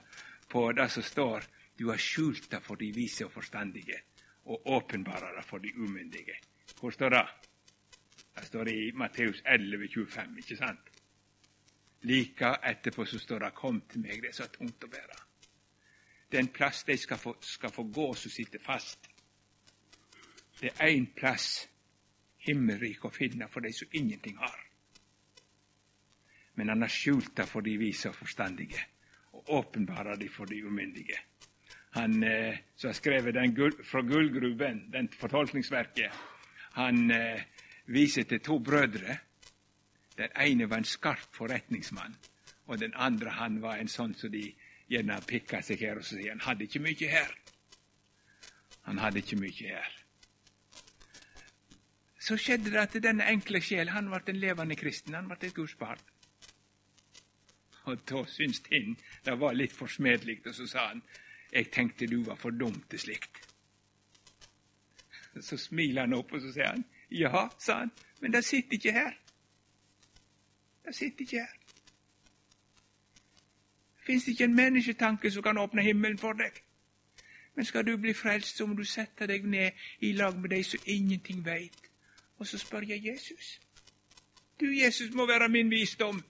på 0.49 0.71
det 0.73 0.89
som 0.91 1.05
står 1.05 1.45
du 1.77 1.89
har 1.89 1.99
skjult 1.99 2.49
det 2.51 2.61
for 2.63 2.79
de 2.79 2.91
vise 2.95 3.25
og 3.25 3.33
forstandige, 3.33 3.97
og 4.45 4.67
åpenbara 4.77 5.33
det 5.35 5.43
for 5.45 5.59
de 5.59 5.73
umyndige. 5.75 6.37
Hvor 6.79 6.91
står 6.91 7.09
det? 7.09 7.25
Det 8.35 8.45
står 8.45 8.69
i 8.69 8.91
Matteus 8.95 9.41
11, 9.45 9.87
25, 9.87 10.37
ikke 10.37 10.57
sant? 10.57 10.94
Like 12.05 12.51
etterpå 12.63 13.05
så 13.05 13.19
står 13.19 13.39
det 13.39 13.53
'Kom 13.55 13.81
til 13.81 14.01
meg, 14.01 14.21
det 14.21 14.29
er 14.29 14.33
så 14.33 14.47
tungt 14.47 14.83
å 14.83 14.87
bære'. 14.87 15.23
Det 16.31 16.37
er 16.37 16.43
en 16.43 16.53
plass 16.53 16.83
de 16.83 16.97
skal 16.97 17.17
få, 17.17 17.37
skal 17.41 17.71
få 17.71 17.83
gå 17.83 18.13
som 18.13 18.31
sitter 18.31 18.59
fast. 18.59 19.09
Det 20.61 20.71
er 20.79 20.87
én 20.87 21.05
plass 21.15 21.69
himmelrik 22.37 23.05
å 23.05 23.09
finne 23.09 23.47
for 23.51 23.59
de 23.59 23.73
som 23.73 23.87
ingenting 23.91 24.37
har. 24.37 24.59
Men 26.55 26.69
han 26.69 26.81
har 26.81 26.91
skjult 26.91 27.35
det 27.37 27.47
for 27.49 27.61
de 27.61 27.77
vise 27.77 28.09
og 28.09 28.15
forstandige, 28.15 28.79
og 29.31 29.49
åpenbarer 29.49 30.15
det 30.15 30.31
for 30.31 30.45
de 30.45 30.61
umyndige. 30.63 31.17
Han 31.95 32.23
eh, 32.23 32.57
som 32.75 32.89
har 32.89 32.93
skrevet 32.93 33.33
den 33.33 33.55
fra 33.83 34.01
gullgruven, 34.01 34.91
den 34.91 35.09
fortolkningsverket, 35.09 36.11
han 36.75 37.11
eh, 37.11 37.43
viser 37.85 38.23
til 38.23 38.39
to 38.43 38.59
brødre. 38.59 39.17
Den 40.17 40.31
ene 40.39 40.69
var 40.69 40.77
en 40.77 40.87
skarp 40.87 41.35
forretningsmann, 41.35 42.15
og 42.67 42.79
den 42.79 42.93
andre 42.95 43.35
han 43.35 43.61
var 43.61 43.77
en 43.77 43.91
sånn 43.91 44.15
som 44.15 44.31
de 44.31 44.47
gjerne 44.87 45.19
pikka 45.27 45.61
seg 45.65 45.81
her 45.81 45.99
og 45.99 46.05
så 46.05 46.15
sier 46.15 46.31
han 46.31 46.45
hadde 46.45 46.67
ikke 46.67 46.83
mye 46.85 47.09
her. 47.09 47.35
Han 48.85 49.01
hadde 49.01 49.23
ikke 49.23 49.39
mye 49.41 49.69
her. 49.75 49.93
så 52.25 52.37
skjedde 52.41 52.71
det 52.73 52.79
at 52.81 52.95
denne 53.03 53.25
enkle 53.29 53.59
sjel 53.61 53.91
han 53.93 54.07
ble 54.09 54.31
en 54.31 54.39
levende 54.41 54.75
kristen. 54.75 55.13
Han 55.13 55.27
ble 55.29 55.37
et 55.45 55.53
Guds 55.53 55.75
barn. 55.77 55.99
Og 57.85 57.99
da 58.09 58.23
syntes 58.25 58.63
han 58.71 58.95
det 59.25 59.35
var 59.39 59.53
litt 59.53 59.73
forsmedelig, 59.73 60.39
og 60.47 60.55
så 60.57 60.65
sa 60.67 60.87
han 60.87 61.03
jeg 61.51 61.69
tenkte 61.71 62.09
du 62.09 62.23
var 62.25 62.39
for 62.41 62.49
dum 62.49 62.79
til 62.89 62.99
slikt. 62.99 63.43
Så 65.41 65.57
smiler 65.57 66.07
han 66.07 66.17
opp, 66.17 66.33
og 66.33 66.41
så 66.41 66.53
sier 66.55 66.71
han 66.71 66.83
ja, 67.13 67.45
sa 67.61 67.83
han, 67.83 67.93
men 68.21 68.33
det 68.33 68.41
sitter 68.45 68.79
ikke 68.79 68.95
her. 68.95 69.13
Det 70.85 70.95
sitter 70.95 71.21
ikke 71.21 71.39
her. 71.39 71.53
Fins 74.05 74.27
ikke 74.27 74.43
en 74.43 74.55
mennesketanke 74.55 75.31
som 75.31 75.43
kan 75.43 75.57
åpne 75.57 75.81
himmelen 75.81 76.17
for 76.17 76.33
deg. 76.33 76.61
Men 77.55 77.65
skal 77.65 77.87
du 77.87 77.97
bli 77.97 78.13
frelst, 78.13 78.57
så 78.57 78.65
må 78.65 78.75
du 78.75 78.83
sette 78.83 79.27
deg 79.27 79.45
ned 79.47 79.71
i 79.99 80.11
lag 80.11 80.37
med 80.39 80.49
de 80.49 80.63
som 80.63 80.79
ingenting 80.85 81.45
veit. 81.45 81.89
Og 82.37 82.47
så 82.47 82.57
spør 82.57 82.85
jeg 82.87 83.05
Jesus. 83.05 83.59
Du, 84.59 84.65
Jesus, 84.65 85.13
må 85.13 85.25
være 85.25 85.49
min 85.49 85.69
visdom. 85.69 86.23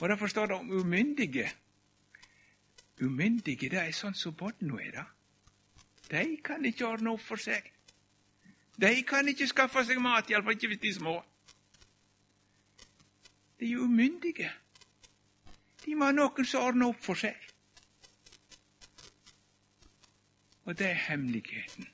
Og 0.00 0.08
derfor 0.08 0.26
står 0.26 0.46
det 0.46 0.54
om 0.56 0.70
umyndige. 0.70 1.50
Umyndige, 3.00 3.68
det 3.68 3.78
er 3.78 3.92
sånn 3.92 4.14
som 4.14 4.34
barna 4.34 4.80
er, 4.82 4.92
da. 4.92 5.04
De 6.10 6.36
kan 6.44 6.64
ikke 6.64 6.86
ordne 6.86 7.12
opp 7.12 7.20
for 7.20 7.40
seg. 7.40 7.72
De 8.80 9.02
kan 9.08 9.28
ikke 9.28 9.46
skaffe 9.46 9.84
seg 9.84 10.00
mat, 10.00 10.30
iallfall 10.30 10.56
ikke 10.56 10.68
hvis 10.72 10.80
de 10.80 10.88
er 10.88 10.98
små. 10.98 11.16
De 13.60 13.72
er 13.72 13.78
umyndige. 13.78 14.50
De 15.84 15.94
må 15.94 16.08
ha 16.08 16.12
noen 16.12 16.44
som 16.44 16.66
ordner 16.66 16.92
opp 16.92 17.02
for 17.04 17.18
seg. 17.18 17.36
Og 20.66 20.78
det 20.78 20.90
er 20.90 21.04
hemmeligheten. 21.08 21.86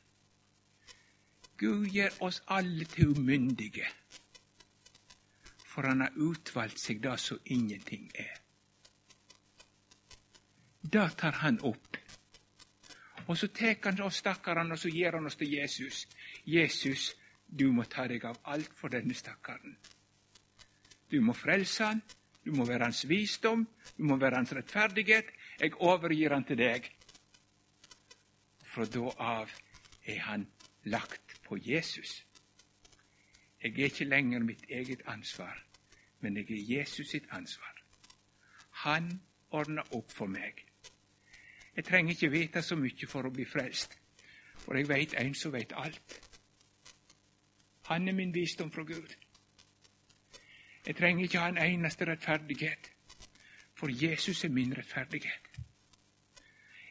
Gud 1.60 1.86
gjør 1.94 2.16
oss 2.26 2.40
alle 2.50 2.84
til 2.84 3.12
umyndige, 3.12 3.86
for 5.66 5.86
han 5.86 6.00
har 6.00 6.16
utvalgt 6.16 6.80
seg 6.80 7.02
det 7.04 7.18
som 7.20 7.38
ingenting 7.44 8.08
er. 8.18 8.32
Det 10.82 11.06
tar 11.18 11.38
han 11.44 11.60
opp. 11.62 11.96
Og 13.26 13.38
så 13.38 13.46
tar 13.48 13.78
han 13.84 14.02
oss 14.02 14.18
stakkarene 14.24 14.74
og 14.74 14.78
så 14.78 14.90
gir 14.90 15.14
han 15.14 15.26
oss 15.26 15.38
til 15.38 15.52
Jesus. 15.52 16.06
Jesus, 16.46 17.12
du 17.46 17.70
må 17.72 17.84
ta 17.84 18.08
deg 18.10 18.24
av 18.24 18.40
alt 18.44 18.74
for 18.74 18.90
denne 18.90 19.14
stakkaren. 19.14 19.76
Du 21.12 21.20
må 21.20 21.34
frelse 21.36 21.84
han, 21.84 22.02
du 22.44 22.54
må 22.56 22.64
være 22.64 22.88
hans 22.88 23.04
visdom, 23.08 23.66
du 23.98 24.02
må 24.08 24.16
være 24.16 24.36
hans 24.36 24.54
rettferdighet. 24.56 25.28
Jeg 25.60 25.74
overgir 25.76 26.32
han 26.32 26.44
til 26.48 26.58
deg. 26.58 26.88
Fra 28.64 28.86
da 28.88 29.10
av 29.20 29.50
er 30.08 30.22
han 30.24 30.46
lagt 30.88 31.36
på 31.44 31.58
Jesus. 31.60 32.22
Jeg 33.62 33.76
er 33.76 33.84
ikke 33.92 34.08
lenger 34.08 34.40
mitt 34.42 34.64
eget 34.70 35.02
ansvar, 35.06 35.60
men 36.20 36.36
jeg 36.36 36.50
er 36.50 36.78
Jesus 36.78 37.12
sitt 37.12 37.28
ansvar. 37.30 37.76
Han 38.86 39.20
ordner 39.50 39.94
opp 39.94 40.10
for 40.10 40.26
meg. 40.26 40.64
Jeg 41.76 41.84
trenger 41.84 42.16
ikke 42.16 42.32
vite 42.32 42.62
så 42.62 42.76
mye 42.76 43.06
for 43.08 43.28
å 43.28 43.30
bli 43.30 43.44
frelst, 43.44 43.98
for 44.64 44.76
jeg 44.76 44.88
veit 44.88 45.14
en 45.20 45.34
som 45.34 45.52
veit 45.52 45.76
alt. 45.76 46.16
Han 47.92 48.08
er 48.08 48.16
min 48.16 48.34
visdom 48.34 48.72
fra 48.72 48.82
Gud. 48.88 49.14
Jeg 50.87 50.97
trenger 50.97 51.22
ikke 51.22 51.39
ha 51.39 51.49
en 51.49 51.59
eneste 51.59 52.07
rettferdighet, 52.07 52.93
for 53.74 53.89
Jesus 53.91 54.45
er 54.45 54.49
min 54.49 54.76
rettferdighet. 54.78 55.61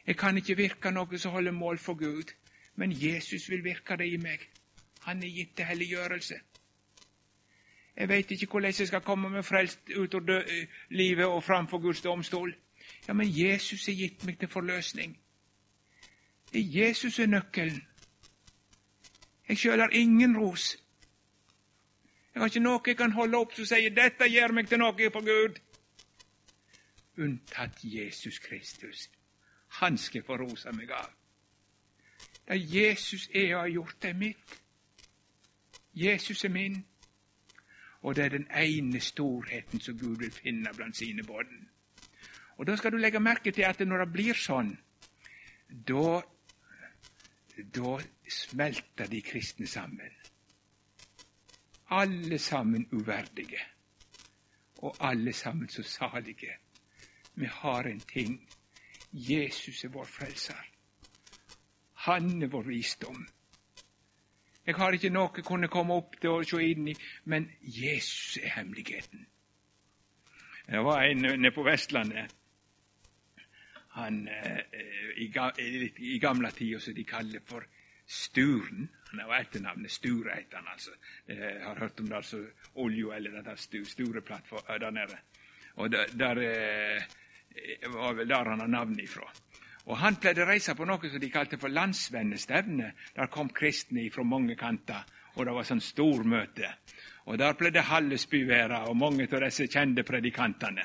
Jeg 0.06 0.16
kan 0.16 0.36
ikke 0.36 0.56
virke 0.56 0.90
noe 0.90 1.18
som 1.18 1.32
holder 1.32 1.52
mål 1.52 1.78
for 1.78 1.94
Gud, 1.94 2.32
men 2.74 2.92
Jesus 2.92 3.50
vil 3.50 3.64
virke 3.64 3.96
det 3.96 4.08
i 4.12 4.16
meg. 4.16 4.48
Han 5.02 5.22
er 5.22 5.28
gitt 5.28 5.56
til 5.56 5.64
helliggjørelse. 5.64 6.40
Jeg 7.96 8.08
veit 8.08 8.30
ikke 8.30 8.46
hvordan 8.46 8.74
jeg 8.78 8.88
skal 8.88 9.00
komme 9.00 9.28
meg 9.30 9.44
frelst 9.44 9.90
ut 9.96 10.14
av 10.14 10.30
livet 10.88 11.26
og 11.26 11.44
framfor 11.44 11.78
Guds 11.78 12.00
domstol. 12.00 12.54
Ja, 13.08 13.12
men 13.12 13.28
Jesus 13.28 13.88
er 13.88 13.92
gitt 13.92 14.24
meg 14.24 14.38
til 14.38 14.48
forløsning. 14.48 15.18
Jesus 16.54 17.18
er 17.18 17.26
nøkkelen. 17.26 17.82
Jeg 19.48 19.58
sjøl 19.58 19.80
har 19.80 19.88
ingen 19.88 20.36
ros. 20.36 20.76
Jeg 22.34 22.40
har 22.40 22.48
ikke 22.48 22.60
noe 22.64 22.80
jeg 22.86 22.96
kan 22.96 23.12
holde 23.12 23.38
opp 23.38 23.52
som 23.52 23.66
sier 23.68 23.90
'dette 23.90 24.28
gjør 24.28 24.52
meg 24.56 24.68
til 24.68 24.78
noe 24.78 25.10
på 25.10 25.20
Gud'. 25.20 25.58
Unntatt 27.18 27.84
Jesus 27.84 28.38
Kristus. 28.38 29.10
Han 29.68 29.98
skal 29.98 30.22
få 30.22 30.36
rosa 30.36 30.72
meg 30.72 30.90
av. 30.90 31.10
Det 32.48 32.74
Jesus 32.74 33.28
er 33.34 33.54
og 33.54 33.60
har 33.60 33.68
gjort, 33.68 33.96
det 34.02 34.10
er 34.10 34.14
mitt. 34.14 34.60
Jesus 35.94 36.44
er 36.44 36.48
min. 36.48 36.86
Og 38.00 38.16
det 38.16 38.24
er 38.24 38.28
den 38.28 38.48
ene 38.56 39.00
storheten 39.00 39.80
som 39.80 39.98
Gud 39.98 40.16
vil 40.16 40.30
finne 40.30 40.70
blant 40.76 40.96
sine 40.96 41.22
barn. 41.22 41.68
Og 42.56 42.66
Da 42.66 42.76
skal 42.76 42.92
du 42.92 42.96
legge 42.96 43.20
merke 43.20 43.50
til 43.50 43.62
at 43.62 43.80
når 43.80 44.04
det 44.04 44.12
blir 44.12 44.34
sånn, 44.34 44.78
da, 45.88 46.20
da 47.74 47.98
smelter 48.28 49.06
de 49.06 49.22
kristne 49.22 49.66
sammen 49.66 50.21
alle 51.92 52.38
sammen 52.38 52.88
uverdige, 52.92 53.60
og 54.78 54.96
alle 55.00 55.32
sammen 55.32 55.68
så 55.68 55.82
salige. 55.82 56.56
Vi 57.34 57.46
har 57.46 57.82
en 57.82 58.00
ting. 58.00 58.48
Jesus 59.12 59.84
er 59.84 59.88
vår 59.88 60.04
frelser. 60.04 60.68
Han 61.94 62.42
er 62.42 62.46
vår 62.46 62.62
visdom. 62.62 63.26
Jeg 64.66 64.74
har 64.74 64.94
ikke 64.94 65.10
noe 65.10 65.30
jeg 65.36 65.44
kunne 65.44 65.68
komme 65.68 65.94
opp 65.94 66.16
til 66.20 66.30
å 66.30 66.44
se 66.46 66.62
inn 66.64 66.88
i, 66.88 66.94
men 67.24 67.50
Jesus 67.62 68.38
er 68.42 68.54
hemmeligheten. 68.56 69.26
Det 70.66 70.84
var 70.86 71.02
en 71.02 71.24
nede 71.26 71.50
på 71.54 71.64
Vestlandet. 71.66 72.30
Han 73.98 74.28
eh, 74.28 74.60
i, 75.18 75.28
i 76.14 76.18
gamle 76.18 76.50
tider 76.56 76.80
som 76.80 76.94
de 76.94 77.04
kaller 77.04 77.42
for 77.44 77.66
Sturen. 78.12 78.88
Han 79.10 79.20
har 79.20 79.40
etternavnet 79.40 79.90
Sture, 79.90 80.34
heter 80.36 80.56
han 80.56 80.68
altså. 80.72 80.90
Eh, 81.26 81.62
har 81.64 81.78
hørt 81.80 82.00
om 82.00 82.08
det, 82.08 82.16
altså 82.16 82.44
olja 82.74 83.16
eller 83.16 83.30
det 83.30 83.44
der 83.44 83.84
Stureplattform 83.84 84.80
der 84.80 84.90
nede. 84.90 85.18
Og 85.76 85.92
der, 85.92 86.06
der 86.18 86.36
eh, 86.36 87.02
var 87.94 88.12
vel 88.12 88.28
der 88.28 88.50
han 88.50 88.60
har 88.60 88.66
navnet 88.66 89.00
ifra. 89.04 89.32
Og 89.86 89.98
Han 89.98 90.16
pleide 90.16 90.44
å 90.44 90.46
reise 90.46 90.74
på 90.78 90.84
noe 90.86 91.10
som 91.10 91.20
de 91.20 91.30
kalte 91.30 91.58
for 91.58 91.72
landsvennestevne. 91.72 92.92
Der 93.16 93.26
kom 93.32 93.48
kristne 93.48 94.10
fra 94.14 94.22
mange 94.22 94.56
kanter, 94.56 95.02
og 95.34 95.46
det 95.46 95.54
var 95.56 95.66
sånn 95.66 95.80
stormøte. 95.80 96.70
Og 97.26 97.38
Der 97.38 97.56
pleide 97.58 97.82
Hallesby 97.88 98.44
være, 98.48 98.84
og 98.88 98.96
mange 98.96 99.26
av 99.32 99.40
disse 99.48 99.66
kjente 99.66 100.04
predikantene. 100.04 100.84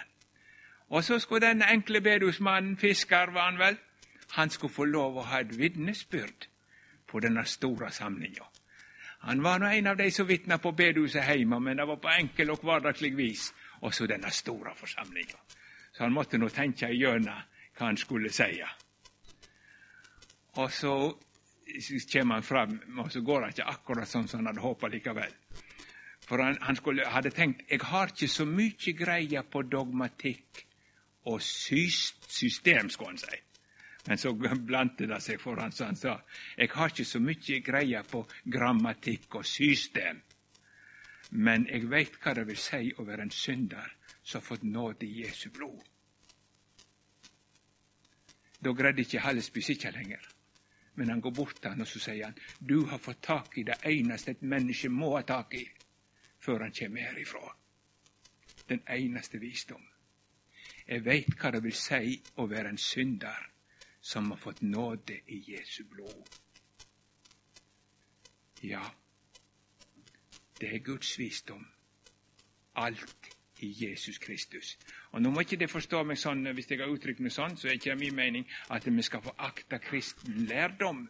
Og 0.89 1.03
så 1.03 1.19
skulle 1.19 1.47
den 1.47 1.61
enkle 1.61 2.01
bedusmannen, 2.01 2.77
fisker 2.77 3.33
var 3.35 3.51
han 3.51 3.59
vel, 3.59 3.77
han 4.31 4.49
skulle 4.49 4.73
få 4.73 4.85
lov 4.85 5.17
å 5.17 5.27
ha 5.27 5.41
et 5.43 5.57
vitnesbyrd 5.59 6.47
på 7.07 7.19
denne 7.23 7.45
store 7.45 7.91
samlinga. 7.91 8.45
Han 9.19 9.43
var 9.43 9.59
nå 9.59 9.69
en 9.73 9.87
av 9.87 9.97
de 9.97 10.11
som 10.11 10.27
vitna 10.27 10.57
på 10.57 10.71
bedehuset 10.71 11.25
hjemme, 11.25 11.59
men 11.59 11.77
det 11.77 11.85
var 11.87 11.99
på 12.01 12.11
enkel 12.13 12.51
og 12.53 12.63
hverdagslig 12.63 13.15
vis. 13.17 13.51
Og 13.81 13.93
så 13.93 14.07
denne 14.09 14.31
store 14.31 14.73
forsamlinga. 14.75 15.39
Så 15.93 16.03
han 16.03 16.13
måtte 16.13 16.37
nå 16.37 16.49
tenke 16.49 16.89
igjennom 16.93 17.41
hva 17.77 17.85
han 17.85 17.97
skulle 17.97 18.29
si. 18.33 18.61
Og 20.57 20.71
så 20.71 20.93
kommer 22.11 22.35
han 22.35 22.43
fram, 22.43 22.79
og 22.97 23.11
så 23.11 23.21
går 23.21 23.41
han 23.41 23.53
ikke 23.53 23.69
akkurat 23.73 24.09
sånn 24.09 24.27
som 24.27 24.41
han 24.41 24.51
hadde 24.51 24.65
håpa 24.65 24.89
likevel. 24.89 25.33
For 26.27 26.41
han, 26.43 26.57
han 26.61 26.75
skulle, 26.75 27.05
hadde 27.07 27.31
tenkt 27.31 27.63
jeg 27.69 27.83
har 27.87 28.11
ikke 28.11 28.29
så 28.31 28.45
mye 28.45 28.93
greie 28.97 29.43
på 29.43 29.61
dogmatikk 29.63 30.63
og 31.27 31.41
system, 31.41 32.89
skulle 32.89 33.13
han 33.13 33.21
si. 33.21 33.41
Men 34.07 34.17
så 34.17 34.31
blandte 34.33 35.07
det 35.07 35.19
seg 35.23 35.41
for 35.41 35.59
han, 35.59 35.71
så 35.75 35.89
han 35.89 35.99
sa 35.99 36.15
jeg 36.55 36.71
har 36.71 36.93
ikke 36.93 37.05
så 37.05 37.19
mye 37.19 37.59
greie 37.63 38.03
på 38.07 38.23
grammatikk 38.45 39.35
og 39.41 39.45
system, 39.45 40.21
men 41.31 41.67
jeg 41.67 41.89
veit 41.91 42.15
hva 42.23 42.33
det 42.37 42.45
vil 42.47 42.59
si 42.61 42.93
å 42.95 43.03
være 43.03 43.27
en 43.27 43.33
synder 43.35 43.93
som 44.21 44.39
har 44.39 44.45
fått 44.47 44.63
nåde 44.63 45.05
i 45.05 45.23
Jesu 45.25 45.49
blod. 45.51 45.81
Da 48.63 48.71
greide 48.73 49.03
ikke 49.03 49.21
Hallesby 49.25 49.61
sitte 49.61 49.91
lenger. 49.91 50.23
Men 50.97 51.09
han 51.09 51.21
går 51.21 51.31
bort 51.35 51.59
til 51.61 51.69
han 51.69 51.83
og 51.83 51.87
så 51.87 51.99
sier 52.01 52.25
han, 52.25 52.39
du 52.59 52.87
har 52.89 52.97
fått 52.97 53.21
tak 53.21 53.57
i 53.59 53.63
det 53.67 53.75
eneste 53.85 54.33
et 54.33 54.41
menneske 54.41 54.89
må 54.89 55.11
ha 55.13 55.21
tak 55.27 55.53
i 55.53 55.65
før 56.41 56.63
han 56.65 56.73
kommer 56.73 57.11
herifra. 57.11 57.51
Den 58.71 58.81
eneste 58.89 59.37
visdom. 59.37 59.83
Jeg 60.87 61.05
veit 61.05 61.35
hva 61.37 61.51
det 61.53 61.61
vil 61.67 61.75
si 61.75 62.17
å 62.39 62.47
være 62.49 62.71
en 62.71 62.81
synder 62.81 63.45
som 64.07 64.31
har 64.31 64.37
fått 64.37 64.61
nåde 64.61 65.19
i 65.27 65.43
Jesu 65.51 65.83
blod. 65.83 66.29
Ja, 68.61 68.83
det 70.59 70.69
er 70.75 70.79
Guds 70.79 71.19
visdom. 71.19 71.65
Alt 72.73 73.33
i 73.59 73.71
Jesus 73.85 74.17
Kristus. 74.17 74.77
Og 75.11 75.21
Nå 75.21 75.31
må 75.31 75.43
ikke 75.43 75.59
det 75.59 75.67
forstå 75.71 76.03
meg 76.07 76.19
sånn, 76.21 76.45
Hvis 76.55 76.71
jeg 76.71 76.79
har 76.79 76.93
uttrykt 76.93 77.19
meg 77.19 77.33
sånn, 77.35 77.57
så 77.57 77.67
er 77.67 77.75
ikke 77.75 77.97
min 77.99 78.15
mening 78.15 78.47
at 78.69 78.87
vi 78.87 79.03
skal 79.03 79.21
få 79.25 79.33
akta 79.37 79.79
kristen 79.83 80.45
lærdom. 80.47 81.07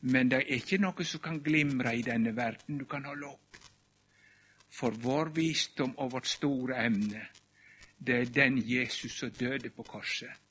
Men 0.00 0.30
det 0.30 0.38
er 0.38 0.54
ikke 0.54 0.78
noe 0.78 1.04
som 1.04 1.20
kan 1.20 1.42
glimre 1.42 1.96
i 1.96 2.06
denne 2.06 2.36
verden 2.36 2.78
du 2.78 2.84
kan 2.84 3.04
holde 3.04 3.26
opp. 3.26 3.58
For 4.70 4.94
vår 4.94 5.34
visdom 5.34 5.98
og 5.98 6.12
vårt 6.12 6.30
store 6.30 6.78
emne, 6.84 7.26
det 7.98 8.20
er 8.20 8.34
den 8.34 8.62
Jesus 8.62 9.18
som 9.18 9.30
døde 9.30 9.70
på 9.70 9.82
korset. 9.82 10.41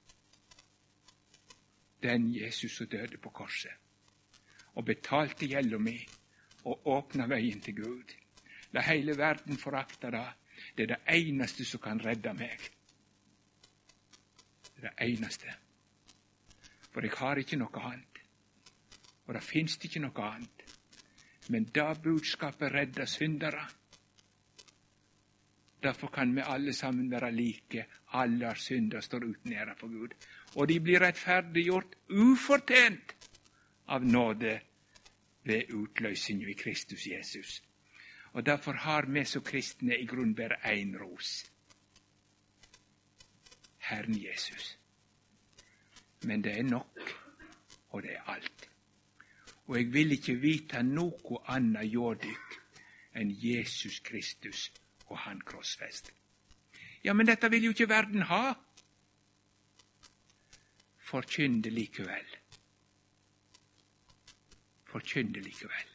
Den 2.04 2.32
Jesus 2.34 2.78
som 2.78 2.88
døde 2.88 3.18
på 3.18 3.30
korset. 3.30 3.74
Og 4.76 4.86
betalte 4.86 5.46
gjelda 5.46 5.78
mi 5.78 5.98
og 6.66 6.88
åpna 6.88 7.28
veien 7.28 7.62
til 7.62 7.76
Gud. 7.76 8.14
La 8.74 8.82
hele 8.88 9.18
verden 9.18 9.58
forakte 9.58 10.12
det. 10.12 10.28
Det 10.78 10.84
er 10.84 10.94
det 10.96 11.18
eneste 11.18 11.66
som 11.66 11.82
kan 11.82 12.00
redde 12.06 12.34
meg. 12.34 12.70
Det 14.76 14.84
er 14.84 14.88
det 14.88 15.10
eneste. 15.10 15.54
For 16.92 17.02
jeg 17.02 17.18
har 17.18 17.42
ikke 17.42 17.60
noe 17.60 17.84
annet. 17.92 18.22
Og 19.28 19.34
det 19.34 19.44
finst 19.44 19.86
ikke 19.86 20.04
noe 20.04 20.26
annet. 20.28 20.66
Men 21.50 21.66
det 21.74 22.02
budskapet 22.04 22.74
redder 22.74 23.06
syndere, 23.06 23.68
Derfor 25.84 26.08
kan 26.08 26.36
vi 26.36 26.42
alle 26.46 26.74
sammen 26.74 27.12
være 27.12 27.32
like. 27.32 27.86
Alle 28.14 28.46
har 28.46 28.56
synda 28.56 28.98
og 28.98 29.04
står 29.04 29.24
uten 29.26 29.54
ære 29.54 29.76
for 29.78 29.88
Gud. 29.88 30.10
Og 30.56 30.68
de 30.68 30.80
blir 30.84 31.00
rettferdiggjort 31.00 31.96
ufortjent 32.10 33.16
av 33.88 34.06
nåde 34.06 34.60
ved 35.48 35.72
utløsninga 35.74 36.50
i 36.52 36.58
Kristus 36.60 37.08
Jesus. 37.08 37.62
Og 38.34 38.46
Derfor 38.46 38.74
har 38.74 39.06
vi 39.08 39.26
som 39.26 39.44
kristne 39.44 39.98
i 39.98 40.06
grunn 40.06 40.36
bare 40.36 40.60
én 40.74 40.96
ros. 41.00 41.46
Herren 43.78 44.16
Jesus. 44.24 44.78
Men 46.24 46.44
det 46.44 46.58
er 46.60 46.64
nok, 46.64 47.00
og 47.90 48.04
det 48.04 48.12
er 48.12 48.30
alt. 48.30 48.70
Og 49.68 49.78
jeg 49.78 49.94
vil 49.94 50.12
ikke 50.12 50.36
vite 50.36 50.84
noe 50.84 51.42
annet 51.48 51.90
hjå 51.92 52.14
dykk 52.14 52.58
enn 53.20 53.32
Jesus 53.32 54.00
Kristus 54.00 54.70
og 55.08 55.18
han 55.26 55.42
krossfest. 55.42 56.12
Ja, 57.04 57.14
men 57.14 57.28
dette 57.28 57.50
vil 57.52 57.64
jo 57.66 57.74
ikke 57.76 57.90
verden 57.90 58.22
ha. 58.30 58.54
Forkynn 61.12 61.60
det 61.62 61.74
likevel. 61.76 62.28
Forkynn 64.88 65.34
det 65.36 65.44
likevel. 65.44 65.90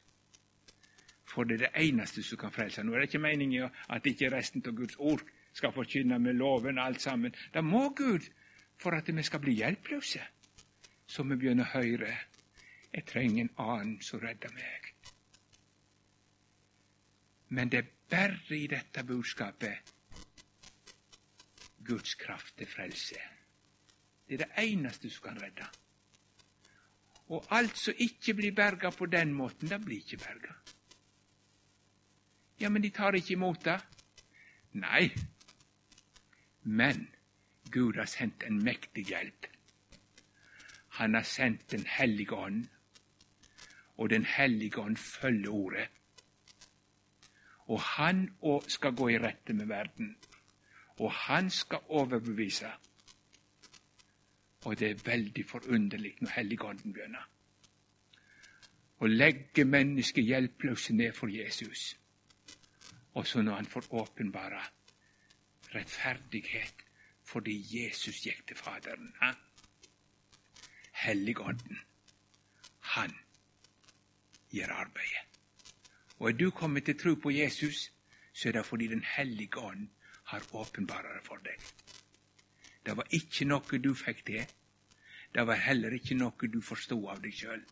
For 1.25 1.45
det 1.45 1.57
er 1.57 1.65
det 1.67 1.87
eneste 1.89 2.23
som 2.23 2.41
kan 2.41 2.53
frelse. 2.53 2.85
Nå 2.85 2.93
er 2.93 3.01
det 3.01 3.09
ikke 3.11 3.25
meningen 3.25 3.73
at 3.89 4.07
ikke 4.07 4.29
resten 4.33 4.65
av 4.67 4.77
Guds 4.77 4.97
ord 4.99 5.25
skal 5.57 5.73
forkynne 5.73 6.19
med 6.21 6.37
loven 6.37 6.79
alt 6.79 7.01
sammen. 7.01 7.35
Det 7.55 7.65
må 7.65 7.89
Gud, 7.97 8.29
for 8.77 8.93
at 8.93 9.09
vi 9.09 9.23
skal 9.25 9.41
bli 9.41 9.57
hjelpeløse, 9.57 10.21
så 11.07 11.25
vi 11.25 11.37
begynner 11.37 11.65
å 11.65 11.79
høre 11.79 12.13
jeg 12.97 13.05
trenger 13.05 13.45
en 13.45 13.55
annen 13.61 13.97
som 14.01 14.21
redder 14.21 14.53
meg. 14.57 14.93
Men 17.49 17.73
det 17.73 17.83
er 17.83 17.91
bare 18.11 18.57
i 18.57 18.67
dette 18.73 19.05
budskapet 19.05 19.93
Guds 21.85 22.15
kraft 22.15 22.57
til 22.59 22.67
frelse. 22.67 23.21
Det 24.29 24.41
er 24.41 24.45
det 24.45 24.65
eneste 24.69 25.11
som 25.11 25.29
kan 25.29 25.43
redde. 25.43 25.67
Og 27.29 27.47
alt 27.51 27.79
som 27.79 27.95
ikke 27.99 28.35
blir 28.35 28.55
berga 28.55 28.91
på 28.91 29.07
den 29.07 29.33
måten, 29.35 29.69
det 29.69 29.85
blir 29.85 29.97
ikke 29.97 30.17
berga. 30.17 30.55
Ja, 32.61 32.69
men 32.69 32.83
de 32.83 32.91
tar 32.91 33.15
ikke 33.15 33.33
imot 33.33 33.65
det. 33.65 33.81
Nei. 34.73 35.11
Men 36.63 37.09
Gud 37.71 37.99
har 37.99 38.09
sendt 38.11 38.43
en 38.47 38.63
mektig 38.65 39.07
hjelp. 39.07 39.47
Han 40.89 41.15
har 41.15 41.23
sendt 41.23 41.71
Den 41.71 41.87
hellige 41.87 42.35
ånd, 42.35 42.67
og 43.97 44.11
Den 44.11 44.25
hellige 44.25 44.81
ånd 44.81 44.97
følger 44.97 45.51
ordet. 45.51 45.89
Og 47.67 47.81
han 47.81 48.37
òg 48.43 48.71
skal 48.71 48.95
gå 48.95 49.09
i 49.09 49.19
rette 49.19 49.53
med 49.53 49.67
verden. 49.67 50.17
Og 50.99 51.13
han 51.13 51.51
skal 51.51 51.79
overbevise. 51.89 52.71
Og 54.67 54.79
det 54.79 54.89
er 54.91 55.03
veldig 55.07 55.45
forunderlig 55.47 56.17
når 56.21 56.33
Helligånden 56.35 56.95
begynner. 56.95 57.27
Å 58.99 59.07
legge 59.07 59.65
mennesket 59.69 60.27
hjelpeløse 60.27 60.95
ned 60.97 61.13
for 61.15 61.31
Jesus. 61.31 61.93
Og 63.15 63.27
så 63.31 63.43
når 63.43 63.61
han 63.61 63.69
får 63.71 63.87
åpenbare 63.95 64.63
rettferdighet 65.75 66.83
fordi 67.27 67.55
Jesus 67.71 68.21
gikk 68.25 68.43
til 68.49 68.59
Faderen. 68.59 69.13
Ja? 69.23 69.33
Helligånden, 71.05 71.79
han 72.97 73.15
gjør 74.51 74.73
arbeidet. 74.73 75.25
Og 76.19 76.31
er 76.31 76.39
du 76.39 76.51
kommet 76.51 76.87
til 76.87 76.99
tro 76.99 77.15
på 77.15 77.31
Jesus, 77.31 77.91
så 78.33 78.49
er 78.49 78.59
det 78.59 78.67
fordi 78.67 78.87
Den 78.87 79.05
hellige 79.17 79.59
ånd 79.59 79.89
har 80.25 80.43
åpenbart 80.53 81.05
det 81.15 81.23
for 81.27 81.37
deg. 81.37 81.61
Det 82.87 82.95
var 82.97 83.09
ikke 83.19 83.49
noe 83.51 83.81
du 83.83 83.91
fikk 83.99 84.23
til. 84.29 84.53
Det 85.35 85.45
var 85.47 85.59
heller 85.59 85.97
ikke 85.97 86.15
noe 86.15 86.51
du 86.53 86.61
forsto 86.63 87.01
av 87.11 87.21
deg 87.23 87.35
sjøl. 87.35 87.65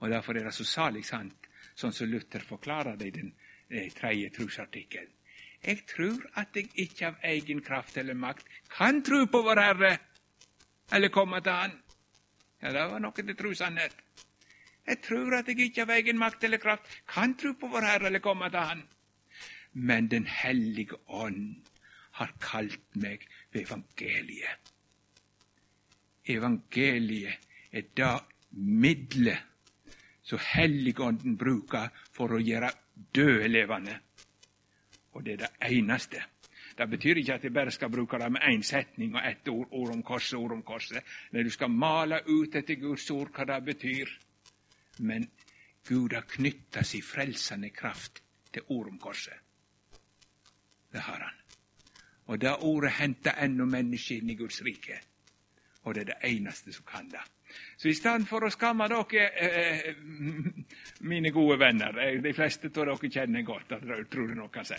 Og 0.00 0.10
Derfor 0.10 0.38
er 0.38 0.48
det 0.48 0.54
så 0.56 0.64
salig 0.64 1.04
sant, 1.04 1.48
sånn 1.76 1.92
som 1.92 2.08
Luther 2.08 2.44
forklarer 2.46 2.96
det 2.96 3.10
i 3.10 3.16
den 3.18 3.32
eh, 3.68 3.90
tredje 3.92 4.30
trosartikkelen. 4.38 5.14
Jeg 5.58 5.82
tror 5.90 6.22
at 6.38 6.54
jeg 6.54 6.70
ikke 6.78 7.08
av 7.08 7.24
egen 7.26 7.60
kraft 7.66 7.96
eller 7.98 8.14
makt 8.14 8.46
kan 8.70 9.02
tro 9.02 9.24
på 9.26 9.42
Vår 9.42 9.58
Herre 9.58 9.96
eller 10.94 11.10
komme 11.12 11.40
til 11.42 11.52
Han. 11.52 11.74
Ja, 12.62 12.72
det 12.72 12.84
var 12.90 13.02
noe 13.02 13.14
til 13.14 13.36
trosannhet. 13.38 13.94
Jeg 14.88 15.02
tror 15.04 15.34
at 15.36 15.48
jeg 15.50 15.68
ikke 15.68 15.84
av 15.84 15.90
egen 15.98 16.18
makt 16.18 16.44
eller 16.48 16.60
kraft 16.62 16.88
kan 17.06 17.34
tro 17.38 17.52
på 17.60 17.68
vår 17.68 17.84
Herre 17.86 18.08
eller 18.08 18.22
komme 18.24 18.48
til 18.50 18.70
Han. 18.70 18.82
Men 19.72 20.08
Den 20.08 20.26
hellige 20.26 20.96
ånd 21.06 21.66
har 22.18 22.32
kalt 22.40 22.96
meg 22.96 23.26
ved 23.52 23.62
evangeliet. 23.62 24.72
Evangeliet 26.28 27.48
er 27.72 27.82
det 27.96 28.14
middelet 28.50 29.38
som 30.22 30.40
Helligånden 30.44 31.36
bruker 31.40 31.88
for 32.12 32.34
å 32.36 32.40
gjøre 32.42 32.70
døde 33.14 33.48
levende. 33.48 33.94
Og 35.16 35.24
det 35.24 35.38
er 35.38 35.46
det 35.46 35.70
eneste. 35.70 36.20
Det 36.78 36.86
betyr 36.86 37.18
ikke 37.18 37.38
at 37.38 37.44
jeg 37.44 37.54
bare 37.54 37.72
skal 37.74 37.90
bruke 37.90 38.20
det 38.20 38.28
med 38.32 38.44
én 38.46 38.62
setning 38.62 39.16
og 39.16 39.24
ett 39.24 39.48
ord, 39.48 39.72
ord 39.72 39.94
om 39.96 40.02
korset, 40.02 40.36
ord 40.38 40.52
om 40.52 40.62
korset. 40.62 41.02
Når 41.32 41.48
du 41.48 41.50
skal 41.50 41.72
male 41.72 42.20
ut 42.28 42.54
etter 42.54 42.78
Guds 42.78 43.08
ord 43.10 43.32
hva 43.34 43.48
det 43.48 43.58
betyr, 43.72 44.12
men 45.08 45.26
Gud 45.88 46.12
har 46.12 46.28
knytta 46.28 46.84
si 46.84 47.00
frelsende 47.02 47.72
kraft 47.74 48.22
til 48.52 48.68
ord 48.68 48.92
om 48.92 48.98
korset. 49.00 49.34
Det 50.92 51.00
har 51.00 51.24
han. 51.24 51.37
Og 52.28 52.40
det 52.40 52.54
ordet 52.60 52.92
henter 52.98 53.40
ennå 53.40 53.64
mennesket 53.64 54.22
inn 54.22 54.30
i 54.30 54.36
Guds 54.36 54.60
rike. 54.64 55.00
Og 55.82 55.94
det 55.94 56.02
er 56.02 56.10
det 56.12 56.18
eneste 56.28 56.72
som 56.72 56.84
kan 56.84 57.08
det. 57.08 57.24
Så 57.76 57.88
i 57.88 57.94
stedet 57.96 58.28
for 58.28 58.44
å 58.44 58.50
skamme 58.52 58.88
dere, 58.90 59.28
eh, 59.40 59.94
mine 61.00 61.30
gode 61.32 61.56
venner 61.58 61.96
eh, 61.98 62.20
De 62.22 62.34
fleste 62.36 62.68
av 62.68 62.74
dere 62.74 63.10
kjenner 63.10 63.42
godt 63.42 63.72
at 63.72 63.86
tror 64.10 64.28
det 64.28 64.36
noe 64.36 64.52
kan 64.52 64.68
si. 64.68 64.76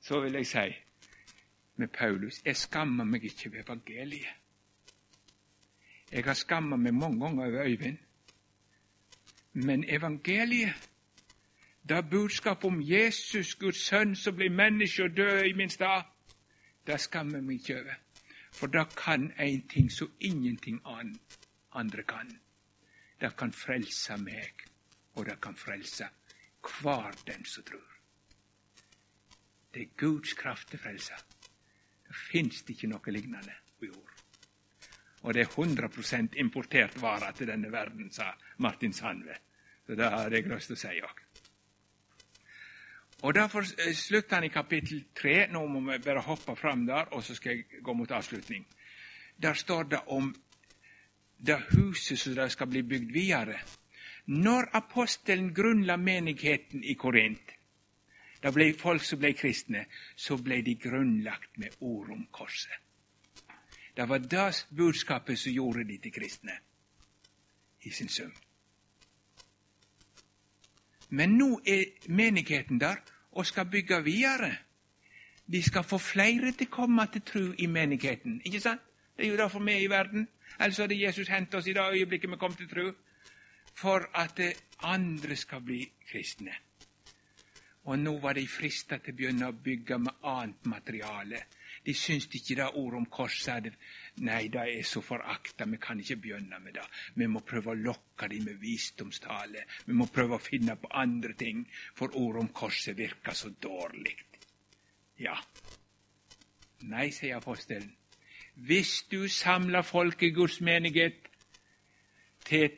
Så 0.00 0.20
vil 0.20 0.34
jeg 0.34 0.46
si 0.46 0.66
med 1.76 1.88
Paulus 1.88 2.42
jeg 2.44 2.56
skammer 2.56 3.04
meg 3.04 3.24
ikke 3.24 3.52
ved 3.52 3.64
evangeliet. 3.64 4.36
Jeg 6.12 6.24
har 6.24 6.34
skamma 6.34 6.76
meg 6.76 6.94
mange 6.94 7.20
ganger 7.20 7.46
over 7.46 7.64
Øyvind. 7.64 7.98
Men 9.52 9.84
evangeliet, 9.88 10.90
det 11.88 12.10
budskapet 12.10 12.64
om 12.64 12.80
Jesus, 12.82 13.54
Guds 13.54 13.86
sønn, 13.86 14.16
som 14.16 14.36
blir 14.36 14.50
menneske 14.50 15.04
og 15.04 15.16
død 15.16 15.44
i 15.44 15.52
min 15.52 15.70
stad, 15.70 16.02
det 16.90 16.98
skammer 16.98 17.42
meg 17.44 17.60
ikke 17.60 17.80
over. 17.80 17.98
For 18.50 18.66
det 18.66 18.86
kan 18.98 19.28
en 19.38 19.62
ting 19.70 19.90
som 19.90 20.10
ingenting 20.18 20.80
andre 21.70 22.02
kan. 22.02 22.32
Det 23.20 23.36
kan 23.36 23.52
frelse 23.52 24.16
meg, 24.18 24.64
og 25.14 25.26
det 25.28 25.38
kan 25.40 25.54
frelse 25.54 26.08
hver 26.60 27.14
den 27.26 27.44
som 27.44 27.64
tror. 27.64 27.86
Det 29.70 29.82
er 29.82 29.96
Guds 29.96 30.32
kraft 30.34 30.70
til 30.70 30.82
frelse. 30.82 31.14
Det 32.08 32.16
fins 32.16 32.64
ikke 32.66 32.90
noe 32.90 33.14
lignende 33.14 33.54
på 33.78 33.86
jord. 33.86 34.16
Og 35.22 35.34
det 35.34 35.44
er 35.44 35.54
100% 35.54 36.34
importert 36.40 36.96
vare 37.00 37.30
til 37.36 37.52
denne 37.52 37.70
verden, 37.72 38.10
sa 38.10 38.32
Martin 38.58 38.92
Sandve. 38.92 39.36
Så 39.86 39.94
det 39.94 40.10
har 40.10 40.32
jeg 40.32 40.48
lyst 40.48 40.72
til 40.72 40.78
å 40.78 40.80
si 40.80 41.00
òg. 41.04 41.22
Og 43.22 43.34
Derfor 43.34 43.60
eh, 43.60 43.94
slutter 43.94 44.34
han 44.34 44.44
i 44.44 44.48
kapittel 44.48 45.04
tre. 45.14 45.46
Nå 45.52 45.66
må 45.66 45.80
vi 45.92 45.98
bare 46.04 46.22
hoppe 46.24 46.56
fram 46.56 46.86
der, 46.86 47.12
og 47.12 47.24
så 47.24 47.34
skal 47.34 47.56
jeg 47.56 47.82
gå 47.84 47.92
mot 47.92 48.10
avslutning. 48.10 48.66
Der 49.42 49.54
står 49.54 49.82
det 49.82 50.00
om 50.06 50.34
det 51.46 51.58
huset 51.72 52.18
som 52.18 52.34
det 52.34 52.50
skal 52.52 52.66
bli 52.66 52.82
bygd 52.82 53.12
videre. 53.12 53.60
Når 54.26 54.70
apostelen 54.72 55.54
grunnla 55.54 55.96
menigheten 55.96 56.84
i 56.84 56.94
Korint, 56.94 57.56
det 58.42 58.52
ble 58.54 58.72
folk 58.78 59.04
som 59.04 59.18
ble 59.20 59.32
kristne, 59.36 59.84
så 60.16 60.36
ble 60.36 60.62
de 60.64 60.76
grunnlagt 60.80 61.58
med 61.58 61.76
ord 61.80 62.10
om 62.10 62.26
korset. 62.32 62.72
Det 63.96 64.08
var 64.08 64.18
det 64.18 64.66
budskapet 64.76 65.38
som 65.38 65.52
gjorde 65.52 65.84
de 65.84 65.98
til 65.98 66.12
kristne 66.12 66.56
i 67.82 67.90
sin 67.90 68.08
sum. 68.08 68.32
Men 71.10 71.36
nå 71.38 71.60
er 71.66 71.84
menigheten 72.08 72.80
der 72.80 73.00
og 73.32 73.46
skal 73.46 73.66
bygge 73.70 74.02
videre. 74.04 74.56
De 75.52 75.62
skal 75.62 75.84
få 75.84 75.98
flere 75.98 76.52
til 76.52 76.68
å 76.70 76.74
komme 76.74 77.06
til 77.10 77.22
tro 77.26 77.44
i 77.58 77.66
menigheten. 77.66 78.40
Ikke 78.44 78.60
sant? 78.62 78.82
Det 79.16 79.26
er 79.26 79.32
jo 79.32 79.36
derfor 79.36 79.60
vi 79.60 79.72
er 79.72 79.84
i 79.84 79.90
verden. 79.90 80.28
Ellers 80.60 80.78
hadde 80.78 80.96
Jesus 80.96 81.28
hentet 81.28 81.58
oss 81.58 81.66
i 81.66 81.74
det 81.76 81.82
øyeblikket 81.82 82.30
vi 82.30 82.38
kom 82.40 82.54
til 82.56 82.68
tro. 82.70 82.86
For 83.74 84.06
at 84.14 84.40
andre 84.86 85.36
skal 85.36 85.60
bli 85.60 85.82
kristne. 86.10 86.54
Og 87.84 87.98
nå 87.98 88.18
var 88.22 88.36
de 88.38 88.46
frista 88.48 88.98
til 88.98 89.14
å 89.14 89.16
begynne 89.16 89.50
å 89.50 89.56
bygge 89.56 89.98
med 89.98 90.24
annet 90.30 90.66
materiale. 90.70 91.42
De 91.84 91.94
syns 91.96 92.26
ikke 92.28 92.58
det 92.58 92.66
ordet 92.76 92.98
om 92.98 93.06
korset 93.08 93.70
Nei, 94.20 94.48
det 94.52 94.60
er 94.60 94.82
så 94.84 95.00
forakta, 95.00 95.64
vi 95.64 95.78
kan 95.80 96.00
ikke 96.00 96.18
begynne 96.20 96.58
med 96.60 96.74
det. 96.76 96.84
Vi 97.16 97.26
må 97.26 97.40
prøve 97.40 97.72
å 97.72 97.78
lokke 97.78 98.28
dem 98.28 98.44
med 98.44 98.58
visdomstale. 98.60 99.64
Vi 99.86 99.96
må 99.96 100.06
prøve 100.12 100.36
å 100.36 100.42
finne 100.42 100.76
på 100.76 100.90
andre 100.92 101.32
ting, 101.38 101.62
for 101.96 102.12
ordet 102.20 102.42
om 102.42 102.50
korset 102.52 102.98
virker 102.98 103.36
så 103.36 103.52
dårlig. 103.62 104.16
Ja. 105.20 105.38
Nei, 106.90 107.08
sier 107.16 107.38
apostelen. 107.38 107.94
Hvis 108.60 109.06
du 109.08 109.28
samler 109.28 109.82
folk 109.86 110.22
i 110.22 110.32
Guds 110.36 110.60
menighet 110.60 111.30
til 112.44 112.68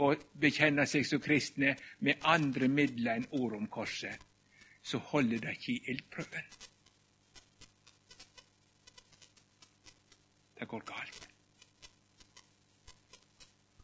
å 0.00 0.12
bekjenne 0.40 0.84
seg 0.88 1.06
som 1.08 1.22
kristne 1.22 1.76
med 2.04 2.20
andre 2.28 2.68
midler 2.68 3.20
enn 3.20 3.30
ord 3.40 3.56
om 3.56 3.68
korset, 3.72 4.20
så 4.82 5.00
holder 5.12 5.44
det 5.44 5.56
ikke 5.56 5.72
i 5.72 5.94
ildprøven. 5.94 6.52
Det 10.60 10.68
går 10.68 10.82
galt. 10.84 11.28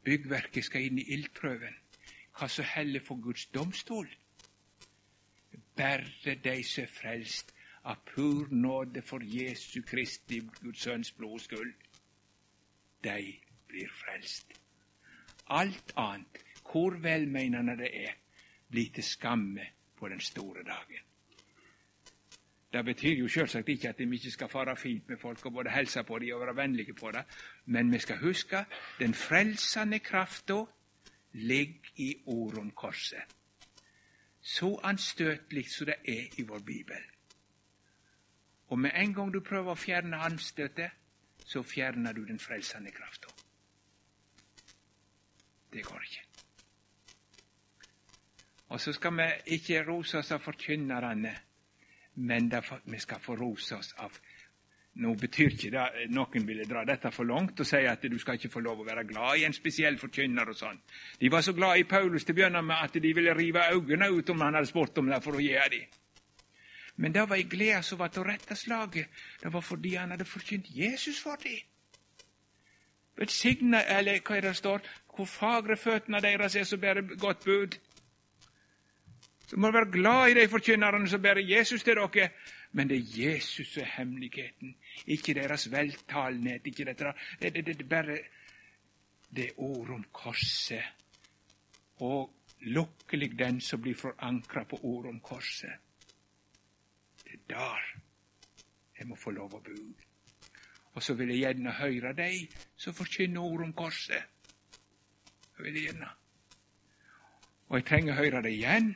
Byggverket 0.05 0.65
skal 0.65 0.85
inn 0.87 0.99
i 1.01 1.07
ildprøven. 1.17 1.79
Hva 2.37 2.49
som 2.53 2.69
heller 2.69 3.01
for 3.01 3.19
Guds 3.25 3.47
domstol? 3.47 4.11
Bare 5.77 6.35
de 6.45 6.57
som 6.65 6.85
er 6.85 6.93
frelst 6.93 7.55
av 7.87 8.03
pur 8.05 8.53
nåde 8.53 9.03
for 9.03 9.25
Jesu 9.25 9.81
Kristi, 9.83 10.43
Guds 10.61 10.85
Sønns 10.85 11.13
blods 11.17 11.49
skyld, 11.49 11.73
de 13.05 13.19
blir 13.69 13.91
frelst. 14.03 14.53
Alt 15.47 15.93
annet, 15.97 16.43
hvor 16.71 16.99
velmeinende 17.03 17.77
det 17.79 17.91
er, 18.05 18.15
blir 18.69 18.93
til 18.95 19.05
skamme 19.05 19.69
på 19.97 20.09
den 20.09 20.21
store 20.21 20.63
dagen. 20.67 21.06
Det 22.73 22.85
betyr 22.85 23.15
jo 23.15 23.29
selvsagt 23.29 23.69
ikke 23.69 23.89
at 23.89 23.99
vi 23.99 24.15
ikke 24.15 24.31
skal 24.31 24.49
fare 24.49 24.77
fint 24.77 25.09
med 25.09 25.17
folk 25.17 25.47
og 25.47 25.53
både 25.53 25.71
hilse 25.71 26.03
på 26.03 26.19
dem 26.19 26.35
og 26.35 26.41
være 26.41 26.57
vennlige 26.57 26.95
på 26.95 27.11
dem, 27.11 27.23
men 27.65 27.93
vi 27.93 27.99
skal 27.99 28.19
huske 28.19 28.65
den 28.99 29.15
frelsende 29.15 29.99
krafta 29.99 30.65
ligger 31.33 31.91
i 31.97 32.15
ordet 32.27 32.59
om 32.59 32.71
korset. 32.71 33.23
Så 34.41 34.81
anstøtelig 34.83 35.71
som 35.71 35.87
det 35.87 35.95
er 36.09 36.39
i 36.39 36.43
vår 36.43 36.59
bibel. 36.59 37.03
Og 38.69 38.79
med 38.79 38.91
en 38.95 39.15
gang 39.15 39.35
du 39.35 39.41
prøver 39.41 39.71
å 39.71 39.79
fjerne 39.79 40.17
anstøtet, 40.17 40.91
så 41.47 41.63
fjerner 41.63 42.13
du 42.13 42.25
den 42.25 42.39
frelsende 42.39 42.91
krafta. 42.91 43.29
Det 45.73 45.85
går 45.85 46.03
ikke. 46.03 46.23
Og 48.69 48.81
så 48.81 48.93
skal 48.93 49.17
vi 49.17 49.29
ikke 49.47 49.85
rose 49.87 50.19
oss 50.19 50.33
av 50.33 50.43
forkynnerne 50.43 51.37
men 52.17 52.51
derfor, 52.51 52.81
vi 52.85 52.99
skal 52.99 53.21
få 53.21 53.37
rose 53.37 53.77
oss 53.77 53.95
av 53.99 54.21
Nå 54.97 55.11
betyr 55.21 55.53
ikke 55.53 55.69
det 55.75 56.07
Noen 56.17 56.47
ville 56.49 56.65
dra 56.65 56.81
dette 56.89 57.11
for 57.13 57.29
langt 57.29 57.61
og 57.61 57.69
si 57.69 57.83
at 57.85 58.07
du 58.09 58.17
skal 58.19 58.39
ikke 58.39 58.49
få 58.49 58.63
lov 58.65 58.81
å 58.81 58.87
være 58.87 59.05
glad 59.05 59.37
i 59.37 59.45
en 59.45 59.53
spesiell 59.53 59.99
forkynner. 60.01 60.49
og 60.49 60.57
sånn. 60.57 60.79
De 61.21 61.29
var 61.29 61.45
så 61.45 61.53
glad 61.53 61.77
i 61.77 61.85
Paulus 61.85 62.25
til 62.25 62.33
å 62.33 62.37
begynne 62.39 62.63
med 62.63 62.77
at 62.81 62.97
de 62.97 63.13
ville 63.13 63.35
rive 63.37 63.67
øynene 63.75 64.09
ut 64.09 64.31
om 64.31 64.41
han 64.41 64.55
hadde 64.55 64.71
spurt 64.71 64.99
om 64.99 65.11
det 65.13 65.23
for 65.23 65.37
å 65.37 65.43
gjøre 65.45 65.69
det. 65.71 65.83
Men 66.97 67.13
det 67.13 67.29
var 67.29 67.37
ei 67.37 67.45
glede 67.45 67.83
som 67.83 67.99
var 67.99 68.17
å 68.17 68.25
rette 68.25 68.57
slaget. 68.57 69.09
Det 69.43 69.53
var 69.53 69.61
fordi 69.61 69.95
han 69.97 70.11
hadde 70.11 70.25
forkynt 70.25 70.73
Jesus 70.73 71.21
for 71.21 71.37
dem. 71.45 71.61
Velsigna, 73.17 73.83
eller 73.99 74.21
hva 74.21 74.37
er 74.37 74.49
det 74.49 74.57
står, 74.57 74.81
hvor 75.13 75.29
fagre 75.29 75.77
føttene 75.77 76.21
deres 76.21 76.57
er 76.57 76.65
som 76.65 76.81
bærer 76.81 77.17
godt 77.21 77.45
bud. 77.45 77.77
Så 79.47 79.57
må 79.57 79.71
du 79.71 79.79
være 79.79 79.93
glad 79.93 80.31
i 80.31 80.35
de 80.41 80.49
forkynnerne 80.49 81.09
som 81.09 81.23
bærer 81.23 81.45
Jesus 81.47 81.85
til 81.85 81.97
dere. 81.97 82.31
Men 82.73 82.89
det 82.89 82.97
er 82.99 83.27
Jesus 83.27 83.69
som 83.73 83.83
er 83.83 83.93
hemmeligheten, 83.97 84.77
ikke 85.07 85.35
deres 85.35 85.71
veltalenhet. 85.73 86.67
ikke 86.67 86.85
dette. 86.85 87.13
Det, 87.43 87.55
det, 87.55 87.67
det, 87.67 87.79
det 87.79 87.89
bare 87.89 88.19
det 89.37 89.51
ord 89.57 89.91
om 89.91 90.05
korset. 90.13 90.83
Og 92.01 92.33
lukkelig 92.61 93.39
den 93.39 93.61
som 93.61 93.83
blir 93.83 93.95
forankra 93.95 94.65
på 94.65 94.81
ord 94.83 95.07
om 95.07 95.21
korset. 95.21 95.73
Det 97.25 97.33
er 97.33 97.47
der 97.49 98.03
jeg 98.99 99.07
må 99.07 99.17
få 99.17 99.31
lov 99.31 99.55
å 99.55 99.61
bo. 99.61 99.81
Og 100.97 101.03
så 101.03 101.15
vil 101.15 101.29
jeg 101.29 101.43
gjerne 101.43 101.73
høre 101.77 102.13
deg 102.17 102.53
som 102.77 102.95
forkynner 102.97 103.45
ord 103.45 103.67
om 103.67 103.73
korset. 103.77 104.23
Jeg 105.57 105.65
vil 105.65 105.83
gjerne. 105.83 106.09
Og 107.69 107.77
jeg 107.77 107.87
trenger 107.89 108.15
å 108.15 108.21
høre 108.21 108.43
det 108.47 108.53
igjen. 108.57 108.95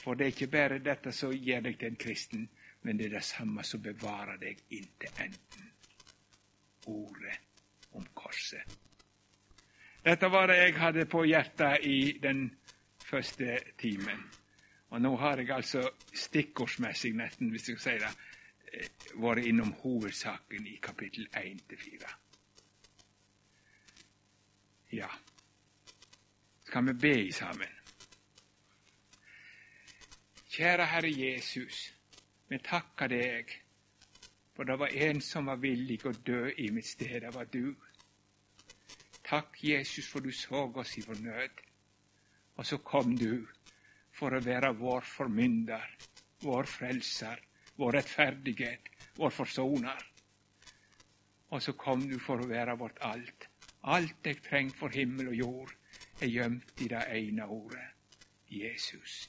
For 0.00 0.14
det 0.14 0.24
er 0.24 0.34
ikke 0.34 0.46
bare 0.52 0.78
dette 0.80 1.12
som 1.12 1.32
gjør 1.32 1.66
deg 1.66 1.78
til 1.78 1.92
en 1.92 2.00
kristen, 2.00 2.48
men 2.82 2.98
det 2.98 3.10
er 3.10 3.18
det 3.18 3.24
samme 3.24 3.64
som 3.64 3.82
bevarer 3.84 4.38
deg 4.40 4.62
inntil 4.72 5.24
enden. 5.26 5.72
Ordet 6.88 7.36
om 7.92 8.06
korset. 8.14 8.78
Dette 10.04 10.30
var 10.32 10.48
det 10.48 10.56
jeg 10.56 10.76
hadde 10.80 11.04
på 11.04 11.24
hjertet 11.28 11.84
i 11.84 12.18
den 12.22 12.46
første 13.04 13.58
timen. 13.78 14.22
Og 14.90 15.02
nå 15.02 15.16
har 15.16 15.38
jeg 15.38 15.50
altså 15.54 15.82
stikkordsmessig, 16.14 17.12
nesten, 17.14 17.50
hvis 17.50 17.68
jeg 17.68 17.78
sier 17.78 17.98
si 17.98 18.04
det, 18.04 18.14
eh, 18.72 18.88
vært 19.22 19.44
innom 19.44 19.74
hovedsaken 19.82 20.66
i 20.66 20.78
kapittel 20.82 21.28
1 21.36 21.60
til 21.68 21.78
4. 21.78 22.14
Ja. 24.92 25.10
Skal 26.64 26.86
vi 26.86 26.92
be 26.92 27.32
sammen? 27.32 27.79
Kjære 30.60 30.84
Herre 30.84 31.08
Jesus, 31.08 31.76
vi 32.48 32.58
takker 32.60 33.08
deg, 33.08 33.52
for 34.52 34.68
det 34.68 34.74
var 34.82 34.92
en 35.06 35.22
som 35.24 35.46
var 35.48 35.56
villig 35.62 35.96
å 36.04 36.12
dø 36.12 36.50
i 36.52 36.66
mitt 36.76 36.84
sted. 36.84 37.22
Det 37.24 37.30
var 37.32 37.48
du. 37.48 37.72
Takk, 39.24 39.56
Jesus, 39.64 40.10
for 40.12 40.20
du 40.20 40.28
så 40.36 40.66
oss 40.82 40.92
i 41.00 41.06
vår 41.06 41.22
nød. 41.24 41.64
Og 42.58 42.68
så 42.68 42.80
kom 42.92 43.16
du 43.16 43.48
for 44.12 44.36
å 44.36 44.42
være 44.44 44.74
vår 44.82 45.08
formynder, 45.14 45.96
vår 46.44 46.68
frelser, 46.74 47.40
vår 47.80 47.96
rettferdighet, 48.02 48.92
vår 49.16 49.36
forsoner. 49.40 50.06
Og 51.56 51.64
så 51.64 51.72
kom 51.72 52.04
du 52.04 52.18
for 52.20 52.44
å 52.44 52.52
være 52.52 52.76
vårt 52.84 53.00
alt. 53.14 53.48
Alt 53.96 54.28
jeg 54.28 54.44
trenger 54.44 54.76
for 54.84 54.92
himmel 54.92 55.32
og 55.32 55.40
jord, 55.40 55.76
er 56.20 56.36
gjemt 56.36 56.84
i 56.84 56.92
det 56.92 57.06
ene 57.16 57.48
ordet 57.48 57.88
Jesus. 58.52 59.22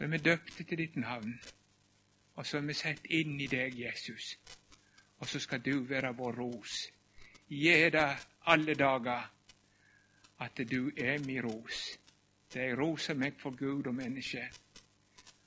Så 0.00 0.04
er 0.04 0.08
vi 0.08 0.18
døpte 0.18 0.64
til 0.64 0.78
ditt 0.78 0.94
navn, 0.96 1.34
og 2.34 2.46
så 2.46 2.56
er 2.56 2.62
vi 2.64 2.72
satt 2.72 3.08
inn 3.12 3.34
i 3.40 3.46
deg, 3.52 3.74
Jesus. 3.76 4.38
Og 5.18 5.28
så 5.28 5.38
skal 5.44 5.60
du 5.60 5.82
være 5.84 6.14
vår 6.16 6.38
ros. 6.40 6.76
Gi 7.48 7.74
deg 7.92 8.22
alle 8.48 8.74
dager 8.80 9.26
at 10.40 10.62
du 10.70 10.88
er 10.96 11.20
min 11.26 11.42
ros. 11.44 11.82
Det 12.48 12.62
jeg 12.62 12.78
roser 12.78 13.18
meg 13.20 13.36
for 13.42 13.52
Gud 13.52 13.90
og 13.92 13.94
menneske, 13.98 14.46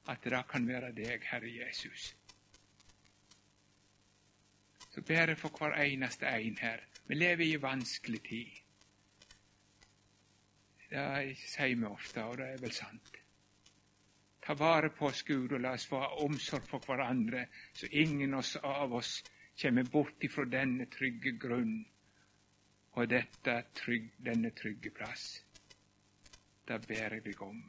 at 0.07 0.29
det 0.29 0.43
kan 0.51 0.67
være 0.67 0.93
deg, 1.01 1.25
Herre 1.31 1.49
Jesus. 1.55 2.13
Så 4.91 5.01
ber 5.01 5.33
jeg 5.33 5.37
for 5.37 5.49
hver 5.49 5.81
eneste 5.81 6.29
en 6.29 6.61
her. 6.61 6.85
Vi 7.07 7.15
lever 7.15 7.45
i 7.47 7.53
en 7.57 7.65
vanskelig 7.65 8.21
tid. 8.29 8.61
Det 10.93 11.37
sier 11.41 11.75
vi 11.75 11.85
ofte, 11.89 12.23
og 12.23 12.37
det 12.37 12.51
er 12.53 12.65
vel 12.67 12.77
sant. 12.83 13.22
Ta 14.45 14.53
vare 14.53 14.89
på 14.89 15.05
oss, 15.05 15.21
Gud, 15.23 15.53
og 15.53 15.61
la 15.63 15.71
oss 15.77 15.85
få 15.87 16.01
omsorg 16.25 16.65
for 16.67 16.83
hverandre, 16.83 17.45
så 17.73 17.87
ingen 17.91 18.33
av 18.35 18.93
oss 18.93 19.21
kommer 19.61 19.83
bort 19.83 20.23
ifra 20.23 20.43
denne 20.45 20.89
trygge 20.91 21.31
grunn 21.39 21.77
og 22.93 23.07
dette 23.09 23.55
denne 24.19 24.51
trygge 24.51 24.91
plass. 24.91 25.27
Da 26.67 26.77
ber 26.77 27.15
jeg 27.15 27.23
deg 27.23 27.41
om. 27.41 27.61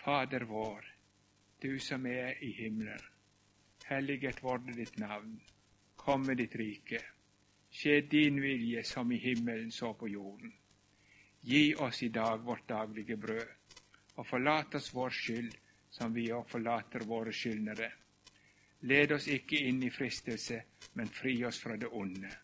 Fader 0.00 0.44
vår, 0.48 0.86
du 1.62 1.78
som 1.78 2.06
er 2.06 2.40
i 2.40 2.52
himmelen. 2.56 3.04
Helliget 3.88 4.42
vorde 4.42 4.72
ditt 4.76 4.98
navn. 4.98 5.38
Kom 5.96 6.26
med 6.26 6.36
ditt 6.36 6.56
rike. 6.56 7.00
Skje 7.72 8.00
din 8.00 8.40
vilje 8.40 8.82
som 8.84 9.12
i 9.12 9.18
himmelen 9.20 9.70
så 9.72 9.92
på 9.92 10.08
jorden. 10.08 10.52
Gi 11.48 11.74
oss 11.74 12.02
i 12.02 12.08
dag 12.08 12.42
vårt 12.44 12.68
daglige 12.68 13.16
brød, 13.16 13.48
og 14.20 14.26
forlat 14.26 14.74
oss 14.74 14.90
vår 14.94 15.14
skyld, 15.16 15.54
som 15.90 16.12
vi 16.12 16.26
òg 16.36 16.44
forlater 16.50 17.06
våre 17.08 17.32
skyldnere. 17.32 17.88
Led 18.90 19.14
oss 19.16 19.30
ikke 19.32 19.62
inn 19.70 19.80
i 19.82 19.90
fristelse, 19.90 20.58
men 21.00 21.08
fri 21.08 21.38
oss 21.48 21.62
fra 21.62 21.76
det 21.76 21.88
onde. 21.88 22.34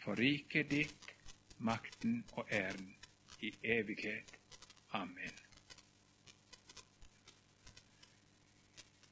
for 0.00 0.16
riket 0.16 0.70
ditt, 0.70 1.12
makten 1.58 2.24
og 2.32 2.48
æren 2.48 2.94
i 3.44 3.52
evighet. 3.62 4.38
Amen. 4.96 5.49